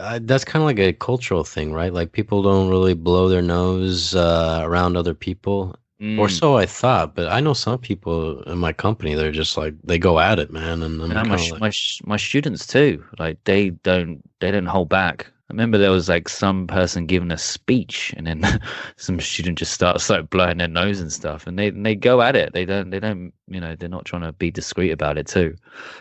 I, 0.00 0.18
that's 0.18 0.44
kind 0.44 0.62
of 0.62 0.66
like 0.66 0.78
a 0.78 0.92
cultural 0.92 1.44
thing, 1.44 1.72
right? 1.72 1.92
Like 1.92 2.12
people 2.12 2.42
don't 2.42 2.68
really 2.68 2.94
blow 2.94 3.28
their 3.28 3.42
nose 3.42 4.14
uh, 4.14 4.60
around 4.62 4.96
other 4.96 5.14
people, 5.14 5.76
or 6.18 6.26
Mm. 6.26 6.30
so 6.30 6.56
I 6.56 6.66
thought. 6.66 7.14
But 7.14 7.28
I 7.28 7.40
know 7.40 7.54
some 7.54 7.78
people 7.78 8.42
in 8.44 8.58
my 8.58 8.72
company 8.72 9.14
they're 9.14 9.32
just 9.32 9.56
like 9.56 9.74
they 9.84 9.98
go 9.98 10.18
at 10.18 10.38
it, 10.38 10.50
man. 10.50 10.82
And 10.82 10.98
No, 11.08 11.24
my, 11.24 11.36
sh- 11.36 11.52
like, 11.52 11.60
my 11.60 11.70
sh- 11.70 12.00
my 12.04 12.16
students 12.16 12.66
too. 12.66 13.04
Like 13.18 13.42
they 13.44 13.70
don't 13.70 14.22
they 14.40 14.50
don't 14.50 14.66
hold 14.66 14.88
back. 14.88 15.32
I 15.50 15.52
remember 15.52 15.76
there 15.78 15.90
was 15.90 16.08
like 16.08 16.28
some 16.28 16.66
person 16.66 17.06
giving 17.06 17.30
a 17.30 17.38
speech, 17.38 18.14
and 18.16 18.26
then 18.26 18.42
some 18.96 19.20
student 19.20 19.58
just 19.58 19.72
starts 19.72 20.08
like 20.08 20.30
blowing 20.30 20.58
their 20.58 20.68
nose 20.68 21.00
and 21.00 21.12
stuff, 21.12 21.46
and 21.46 21.58
they 21.58 21.68
and 21.68 21.84
they 21.84 21.94
go 21.94 22.22
at 22.22 22.36
it. 22.36 22.52
They 22.54 22.64
don't 22.64 22.90
they 22.90 23.00
don't 23.00 23.32
you 23.48 23.60
know 23.60 23.76
they're 23.76 23.88
not 23.88 24.06
trying 24.06 24.22
to 24.22 24.32
be 24.32 24.50
discreet 24.50 24.90
about 24.90 25.18
it 25.18 25.26
too. 25.26 25.56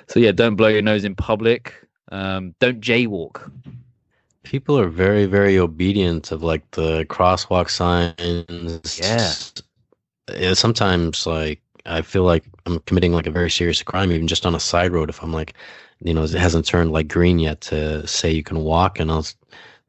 So 0.07 0.19
yeah, 0.19 0.31
don't 0.31 0.55
blow 0.55 0.69
your 0.69 0.81
nose 0.81 1.03
in 1.03 1.15
public. 1.15 1.73
Um, 2.11 2.53
don't 2.59 2.79
jaywalk. 2.81 3.51
people 4.43 4.77
are 4.79 4.89
very 4.89 5.25
very 5.25 5.57
obedient 5.57 6.31
of 6.31 6.43
like 6.43 6.69
the 6.71 7.05
crosswalk 7.05 7.69
signs 7.69 8.99
Yeah. 8.99 9.33
Yeah, 10.33 10.53
sometimes 10.53 11.25
like 11.27 11.61
i 11.85 12.01
feel 12.01 12.23
like 12.23 12.45
i'm 12.65 12.79
committing 12.81 13.11
like 13.13 13.27
a 13.27 13.31
very 13.31 13.49
serious 13.51 13.81
crime 13.83 14.11
even 14.11 14.27
just 14.27 14.45
on 14.45 14.55
a 14.55 14.59
side 14.59 14.91
road 14.93 15.09
if 15.09 15.21
i'm 15.21 15.33
like 15.33 15.53
you 16.03 16.13
know 16.13 16.23
it 16.23 16.31
hasn't 16.31 16.65
turned 16.65 16.91
like 16.91 17.07
green 17.07 17.39
yet 17.39 17.61
to 17.61 18.05
say 18.07 18.31
you 18.31 18.43
can 18.43 18.59
walk 18.63 18.99
and 18.99 19.11
i'll 19.11 19.19
s- 19.19 19.35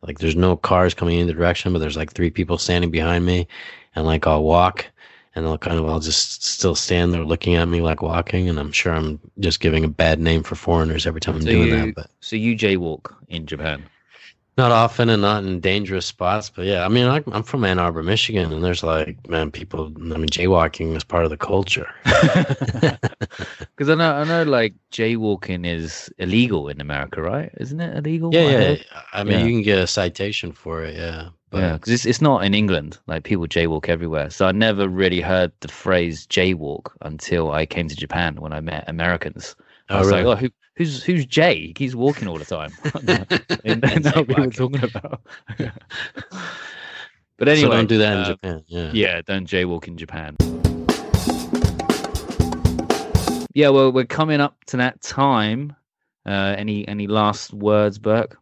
like 0.03 0.19
there's 0.19 0.37
no 0.37 0.57
cars 0.57 0.95
coming 0.95 1.19
in 1.19 1.27
the 1.27 1.33
direction 1.33 1.73
but 1.73 1.79
there's 1.79 1.97
like 1.97 2.13
three 2.13 2.31
people 2.31 2.59
standing 2.59 2.91
behind 2.91 3.25
me 3.27 3.47
and 3.95 4.07
like 4.07 4.27
i'll 4.27 4.45
walk 4.45 4.87
and 5.35 5.47
i'll 5.47 5.59
kind 5.59 5.79
of 5.79 5.89
i'll 5.89 6.01
just 6.01 6.45
still 6.45 6.75
stand 6.75 7.13
there 7.13 7.25
looking 7.25 7.55
at 7.55 7.67
me 7.69 7.81
like 7.81 8.03
walking 8.03 8.49
and 8.49 8.59
i'm 8.59 8.73
sure 8.73 8.93
i'm 8.95 9.19
just 9.41 9.61
giving 9.61 9.85
a 9.85 9.89
bad 9.89 10.21
name 10.21 10.43
for 10.43 10.55
foreigners 10.55 11.07
every 11.07 11.21
time 11.21 11.37
i'm 11.37 11.43
So 11.43 11.51
doing 11.51 11.71
you 11.71 11.77
that 11.77 11.95
but 11.95 12.11
so 12.21 12.37
you 12.37 12.57
jaywalk 12.57 13.15
in 13.29 13.47
Japan. 13.47 13.85
Not 14.57 14.71
often 14.71 15.09
and 15.09 15.23
not 15.23 15.45
in 15.45 15.61
dangerous 15.61 16.07
spots, 16.07 16.51
but 16.51 16.65
yeah, 16.65 16.85
I 16.85 16.89
mean, 16.89 17.07
I, 17.07 17.23
I'm 17.33 17.43
from 17.43 17.65
Ann 17.65 17.79
Arbor, 17.79 18.03
Michigan, 18.03 18.53
and 18.53 18.63
there's 18.63 18.83
like, 18.85 19.29
man, 19.29 19.51
people. 19.51 19.87
I 19.87 20.17
mean, 20.19 20.29
jaywalking 20.29 20.97
is 20.97 21.05
part 21.05 21.25
of 21.25 21.31
the 21.31 21.37
culture. 21.37 21.91
Because 23.77 23.89
I 23.89 23.95
know 23.97 24.13
I 24.15 24.25
know 24.25 24.43
like 24.45 24.75
jaywalking 24.93 25.67
is 25.67 26.09
illegal 26.19 26.69
in 26.69 26.81
America, 26.81 27.21
right? 27.21 27.51
Isn't 27.59 27.81
it 27.81 27.97
illegal? 27.97 28.33
yeah, 28.33 28.41
I 28.41 28.45
yeah. 28.45 28.59
heard? 28.59 28.87
I 29.13 29.25
mean, 29.25 29.39
Yeah. 29.41 29.45
you 29.47 29.53
can 29.53 29.63
get 29.63 29.79
a 29.79 29.87
citation 29.87 30.53
for 30.53 30.85
it. 30.85 30.95
Yeah, 30.97 31.31
but 31.51 31.59
yeah, 31.59 31.73
because 31.75 31.93
it's 31.93 32.07
it's 32.07 32.21
not 32.21 32.45
in 32.45 32.55
England. 32.55 32.99
Like 33.09 33.25
people 33.25 33.47
jaywalk 33.49 33.89
everywhere. 33.89 34.31
So 34.31 34.47
I 34.47 34.53
never 34.53 34.89
really 34.89 35.21
heard 35.21 35.51
the 35.61 35.69
phrase 35.69 36.27
jaywalk 36.29 36.93
until 37.03 37.51
I 37.51 37.67
came 37.67 37.89
to 37.89 37.97
Japan 37.97 38.37
when 38.37 38.53
I 38.53 38.61
met 38.61 38.85
Americans. 38.89 39.57
I 39.95 39.97
Oh, 39.97 40.01
was 40.01 40.09
really? 40.09 40.23
like, 40.25 40.37
oh, 40.39 40.41
who, 40.41 40.51
who's 40.77 41.03
who's 41.05 41.25
Jay? 41.27 41.69
He 41.69 41.73
keeps 41.73 41.95
walking 41.95 42.27
all 42.29 42.39
the 42.39 42.45
time. 42.45 42.73
and 43.65 43.81
that's 43.83 44.17
what 44.17 44.29
we 44.29 44.35
were 44.35 44.51
talking 44.51 44.83
about. 44.85 45.21
but 45.59 47.47
so 47.47 47.53
anyway, 47.53 47.71
don't 47.77 47.89
do 47.89 47.99
that 47.99 48.13
in 48.13 48.19
uh, 48.19 48.25
Japan. 48.27 48.65
Yeah. 48.67 48.91
Yeah, 48.93 49.23
don't 49.23 49.47
jaywalk 49.49 49.87
in 49.89 49.97
Japan. 49.97 50.37
Yeah, 53.55 53.69
well, 53.69 53.93
we're 53.93 54.05
coming 54.05 54.41
up 54.41 54.65
to 54.67 54.77
that 54.79 55.01
time. 55.01 55.77
Uh, 56.27 56.55
any 56.59 56.87
any 56.89 57.07
last 57.07 57.53
words, 57.53 57.99
Burke? 57.99 58.37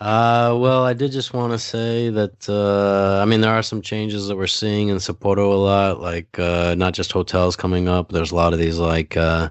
Uh, 0.00 0.56
well, 0.58 0.84
I 0.84 0.92
did 0.92 1.10
just 1.10 1.34
want 1.34 1.52
to 1.52 1.58
say 1.58 2.08
that 2.10 2.48
uh, 2.48 3.20
I 3.20 3.24
mean 3.26 3.40
there 3.40 3.50
are 3.52 3.62
some 3.64 3.82
changes 3.82 4.28
that 4.28 4.36
we're 4.36 4.46
seeing 4.46 4.88
in 4.88 4.96
Sapporo 4.98 5.52
a 5.52 5.56
lot, 5.56 6.00
like 6.00 6.38
uh, 6.38 6.74
not 6.78 6.94
just 6.94 7.10
hotels 7.12 7.56
coming 7.56 7.88
up. 7.88 8.12
There's 8.12 8.30
a 8.30 8.36
lot 8.36 8.52
of 8.52 8.60
these 8.60 8.78
like 8.78 9.16
uh, 9.16 9.50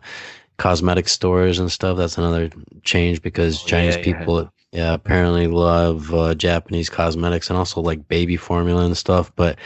cosmetic 0.58 1.08
stores 1.08 1.60
and 1.60 1.72
stuff. 1.72 1.98
That's 1.98 2.18
another 2.18 2.50
change 2.84 3.22
because 3.22 3.64
Oh, 3.64 3.68
Chinese 3.68 3.98
yeah, 3.98 4.00
yeah. 4.00 4.04
people, 4.16 4.52
yeah, 4.72 4.94
apparently 4.94 5.48
love 5.48 6.14
uh, 6.14 6.36
Japanese 6.36 6.90
cosmetics 6.90 7.50
and 7.50 7.58
also 7.58 7.82
like 7.82 8.08
baby 8.08 8.38
formula 8.38 8.86
and 8.86 8.98
stuff. 8.98 9.32
But 9.36 9.58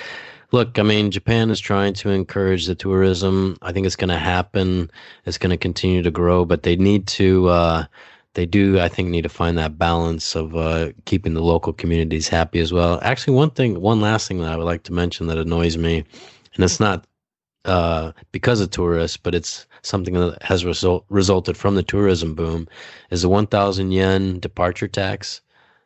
look, 0.51 0.77
I 0.79 0.83
mean, 0.83 1.11
Japan 1.11 1.49
is 1.49 1.59
trying 1.59 1.93
to 1.95 2.09
encourage 2.09 2.65
the 2.65 2.75
tourism. 2.75 3.57
I 3.61 3.71
think 3.71 3.85
it's 3.85 3.95
going 3.95 4.09
to 4.09 4.17
happen. 4.17 4.91
It's 5.25 5.37
going 5.37 5.51
to 5.51 5.57
continue 5.57 6.01
to 6.03 6.11
grow, 6.11 6.45
but 6.45 6.63
they 6.63 6.75
need 6.75 7.07
to. 7.07 7.47
Uh, 7.49 7.85
they 8.33 8.45
do, 8.45 8.79
I 8.79 8.87
think, 8.87 9.09
need 9.09 9.23
to 9.23 9.29
find 9.29 9.57
that 9.57 9.77
balance 9.77 10.35
of 10.35 10.55
uh, 10.55 10.91
keeping 11.05 11.33
the 11.33 11.41
local 11.41 11.73
communities 11.73 12.29
happy 12.29 12.59
as 12.59 12.71
well. 12.71 12.97
Actually, 13.01 13.35
one 13.35 13.49
thing, 13.49 13.81
one 13.81 13.99
last 13.99 14.27
thing 14.27 14.39
that 14.39 14.53
I 14.53 14.55
would 14.55 14.63
like 14.65 14.83
to 14.83 14.93
mention 14.93 15.27
that 15.27 15.37
annoys 15.37 15.77
me, 15.77 16.05
and 16.55 16.63
it's 16.63 16.79
not 16.79 17.05
uh, 17.65 18.13
because 18.31 18.61
of 18.61 18.71
tourists, 18.71 19.17
but 19.17 19.35
it's 19.35 19.67
something 19.83 20.13
that 20.13 20.41
has 20.43 20.65
result, 20.65 21.05
resulted 21.09 21.57
from 21.57 21.75
the 21.75 21.83
tourism 21.83 22.35
boom, 22.35 22.67
is 23.09 23.21
the 23.23 23.29
1,000 23.29 23.91
yen 23.91 24.39
departure 24.39 24.87
tax. 24.87 25.41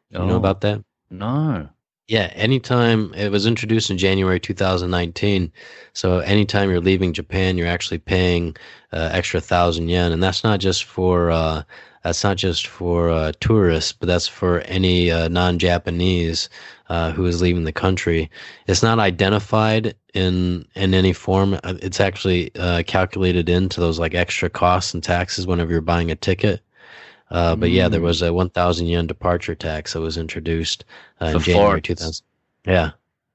You 0.09 0.25
know 0.25 0.35
Oh. 0.35 0.37
about 0.37 0.61
that? 0.61 0.83
No. 1.09 1.69
Yeah, 2.07 2.31
anytime 2.35 3.13
it 3.15 3.31
was 3.31 3.47
introduced 3.47 3.89
in 3.89 3.97
January 3.97 4.39
2019. 4.39 5.51
So 5.93 6.19
anytime 6.19 6.69
you're 6.69 6.79
leaving 6.81 7.13
Japan, 7.13 7.57
you're 7.57 7.67
actually 7.67 7.97
paying 7.97 8.55
uh, 8.93 9.09
extra 9.11 9.41
thousand 9.41 9.89
yen, 9.89 10.11
and 10.11 10.21
that's 10.21 10.43
not 10.43 10.59
just 10.59 10.83
for 10.83 11.31
uh, 11.31 11.63
that's 12.03 12.23
not 12.23 12.37
just 12.37 12.67
for 12.67 13.09
uh, 13.09 13.31
tourists, 13.39 13.91
but 13.91 14.07
that's 14.07 14.27
for 14.27 14.59
any 14.61 15.09
uh, 15.09 15.27
non-Japanese 15.29 16.47
uh, 16.89 17.11
who 17.11 17.25
is 17.25 17.41
leaving 17.41 17.63
the 17.65 17.71
country. 17.73 18.29
It's 18.67 18.83
not 18.83 18.99
identified 18.99 19.95
in 20.13 20.65
in 20.75 20.93
any 20.93 21.13
form. 21.13 21.55
Uh, 21.63 21.75
It's 21.81 21.99
actually 21.99 22.51
uh, 22.55 22.83
calculated 22.87 23.49
into 23.49 23.79
those 23.81 23.99
like 23.99 24.13
extra 24.15 24.49
costs 24.49 24.93
and 24.93 25.03
taxes 25.03 25.47
whenever 25.47 25.71
you're 25.71 25.81
buying 25.81 26.11
a 26.11 26.15
ticket. 26.15 26.61
Uh, 27.31 27.55
but 27.55 27.71
yeah, 27.71 27.89
there 27.89 28.01
Mm. 28.01 28.03
was 28.03 28.21
a 28.21 28.33
1,000 28.33 28.87
yen 28.87 29.07
departure 29.07 29.55
tax 29.55 29.93
that 29.93 30.01
was 30.01 30.17
introduced 30.17 30.85
uh, 31.21 31.25
in 31.27 31.39
January 31.39 31.81
foreigners. 31.81 31.81
2000. 31.81 32.25
Yeah, 32.67 32.91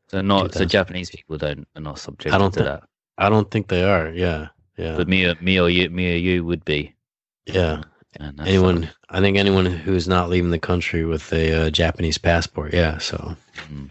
So 0.08 0.20
not 0.22 0.54
so 0.54 0.64
Japanese 0.64 1.10
people 1.10 1.38
don't 1.38 1.66
are 1.76 1.80
not 1.80 1.98
subject 1.98 2.34
I 2.34 2.38
don't 2.38 2.54
to 2.54 2.60
thi- 2.64 2.64
that. 2.64 2.84
I 3.18 3.28
don't 3.28 3.50
think 3.50 3.68
they 3.68 3.82
are. 3.84 4.10
Yeah, 4.10 4.48
yeah, 4.76 4.96
But 4.96 5.08
me 5.08 5.34
me 5.40 5.60
or 5.60 5.68
you 5.70 5.90
me 5.90 6.14
or 6.14 6.16
you 6.16 6.44
would 6.44 6.64
be. 6.64 6.94
yeah. 7.46 7.82
Anyone. 8.18 8.90
I 9.10 9.20
think 9.20 9.36
anyone 9.36 9.66
who's 9.66 10.08
not 10.08 10.28
leaving 10.28 10.50
the 10.50 10.58
country 10.58 11.04
with 11.04 11.32
a 11.32 11.66
uh, 11.66 11.70
Japanese 11.70 12.18
passport. 12.18 12.74
Yeah, 12.74 12.98
so. 12.98 13.36
Mm. 13.68 13.90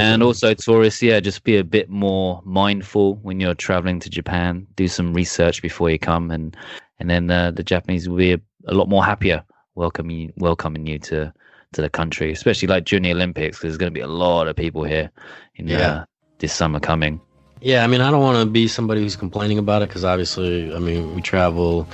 And 0.00 0.22
also 0.22 0.54
tourists, 0.54 1.02
yeah, 1.02 1.20
just 1.20 1.44
be 1.44 1.56
a 1.58 1.64
bit 1.64 1.90
more 1.90 2.40
mindful 2.44 3.16
when 3.16 3.38
you're 3.38 3.54
traveling 3.54 4.00
to 4.00 4.08
Japan. 4.08 4.66
Do 4.76 4.88
some 4.88 5.12
research 5.12 5.60
before 5.60 5.90
you 5.90 5.98
come, 5.98 6.30
and 6.30 6.56
and 6.98 7.10
then 7.10 7.30
uh, 7.30 7.50
the 7.50 7.62
Japanese 7.62 8.08
will 8.08 8.16
be 8.16 8.32
a, 8.32 8.40
a 8.66 8.74
lot 8.74 8.88
more 8.88 9.04
happier 9.04 9.44
welcoming 9.74 10.18
you, 10.18 10.32
welcoming 10.36 10.86
you 10.86 10.98
to 11.00 11.32
to 11.72 11.82
the 11.82 11.90
country, 11.90 12.32
especially 12.32 12.68
like 12.68 12.84
during 12.86 13.02
the 13.02 13.12
Olympics, 13.12 13.58
because 13.58 13.70
there's 13.72 13.78
going 13.78 13.92
to 13.92 13.94
be 13.94 14.00
a 14.00 14.08
lot 14.08 14.48
of 14.48 14.56
people 14.56 14.84
here 14.84 15.10
in 15.56 15.68
Yeah. 15.68 15.78
uh, 15.90 16.04
this 16.38 16.52
summer 16.52 16.80
coming. 16.80 17.20
Yeah, 17.60 17.84
I 17.84 17.86
mean, 17.86 18.00
I 18.00 18.10
don't 18.10 18.22
want 18.22 18.38
to 18.38 18.50
be 18.50 18.66
somebody 18.66 19.02
who's 19.02 19.16
complaining 19.16 19.58
about 19.58 19.82
it 19.82 19.88
because 19.88 20.02
obviously, 20.02 20.74
I 20.74 20.78
mean, 20.78 21.14
we 21.14 21.20
travel 21.20 21.86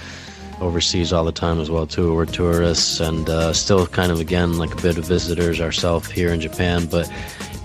overseas 0.61 1.13
all 1.13 1.25
the 1.25 1.33
time 1.33 1.61
as 1.61 1.71
well 1.71 1.87
too. 1.87 2.15
We're 2.15 2.27
tourists 2.27 3.01
and 3.01 3.29
uh, 3.29 3.53
still 3.53 3.87
kind 3.87 4.11
of 4.11 4.21
again 4.21 4.59
like 4.59 4.73
a 4.73 4.83
bit 4.83 4.99
of 4.99 5.05
visitors 5.05 5.61
ourselves 5.61 6.11
here 6.11 6.33
in 6.33 6.41
Japan, 6.41 6.87
but 6.87 7.11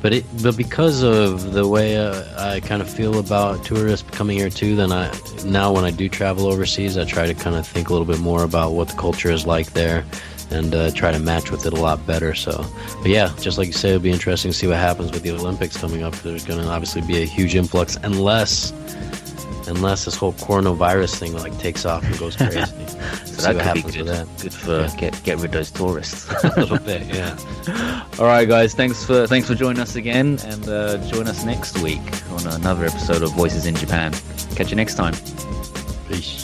but 0.02 0.14
it 0.14 0.26
but 0.42 0.58
because 0.58 1.04
of 1.04 1.54
the 1.54 1.68
way 1.68 1.98
uh, 1.98 2.24
I 2.38 2.60
kind 2.60 2.82
of 2.82 2.90
feel 2.90 3.20
about 3.20 3.64
tourists 3.64 4.10
coming 4.12 4.38
here 4.38 4.50
too, 4.50 4.76
then 4.76 4.92
I 4.92 5.12
now 5.46 5.72
when 5.74 5.86
I 5.86 5.92
do 5.92 6.10
travel 6.10 6.48
overseas, 6.48 6.98
I 6.98 7.06
try 7.06 7.28
to 7.28 7.34
kind 7.34 7.56
of 7.56 7.68
think 7.68 7.90
a 7.90 7.94
little 7.94 8.08
bit 8.08 8.20
more 8.20 8.44
about 8.44 8.72
what 8.72 8.90
the 8.90 8.98
culture 8.98 9.32
is 9.32 9.46
like 9.46 9.74
there. 9.74 10.06
And 10.54 10.76
uh, 10.76 10.92
try 10.92 11.14
to 11.14 11.20
match 11.20 11.50
with 11.50 11.66
it 11.66 11.72
a 11.72 11.78
lot 11.78 12.06
better. 12.06 12.36
So, 12.36 12.66
but 12.98 13.08
yeah, 13.10 13.34
just 13.40 13.58
like 13.58 13.68
you 13.68 13.74
say, 13.74 13.92
it'll 13.92 14.02
be 14.02 14.12
interesting 14.12 14.52
to 14.52 14.58
see 14.58 14.68
what 14.68 14.76
happens 14.76 15.10
with 15.10 15.24
the 15.24 15.32
Olympics 15.32 15.78
coming 15.78 16.04
up. 16.04 16.14
There's 16.16 16.44
going 16.44 16.60
to 16.60 16.68
obviously 16.68 17.02
be 17.04 17.22
a 17.22 17.26
huge 17.26 17.56
influx, 17.56 17.96
unless 18.04 18.74
unless 19.68 20.06
this 20.06 20.16
whole 20.16 20.34
coronavirus 20.34 21.16
thing 21.20 21.34
like 21.34 21.58
takes 21.60 21.86
off 21.86 22.04
and 22.04 22.18
goes 22.20 22.36
crazy. 22.38 22.58
So 23.26 23.52
that 23.52 23.54
could 23.54 23.58
be 23.58 23.64
happens 23.64 23.96
good. 23.96 24.06
with 24.06 24.08
that. 24.08 24.42
Good 24.42 24.54
for 24.54 24.80
Yeah. 24.82 24.96
get 24.98 25.24
get 25.24 25.36
rid 25.38 25.46
of 25.46 25.52
those 25.52 25.72
tourists. 25.72 26.30
a 26.44 26.60
little 26.60 26.80
bit, 26.80 27.04
yeah. 27.08 27.38
All 28.20 28.26
right, 28.26 28.48
guys. 28.48 28.74
Thanks 28.74 29.04
for 29.06 29.28
thanks 29.28 29.48
for 29.48 29.56
joining 29.56 29.82
us 29.82 29.96
again, 29.96 30.40
and 30.46 30.68
uh, 30.70 30.98
join 31.10 31.28
us 31.28 31.44
next 31.46 31.80
week 31.80 32.02
on 32.32 32.46
another 32.48 32.86
episode 32.86 33.22
of 33.22 33.32
Voices 33.34 33.66
in 33.66 33.76
Japan. 33.76 34.14
Catch 34.56 34.70
you 34.72 34.76
next 34.76 34.96
time. 34.96 35.14
Peace. 36.08 36.41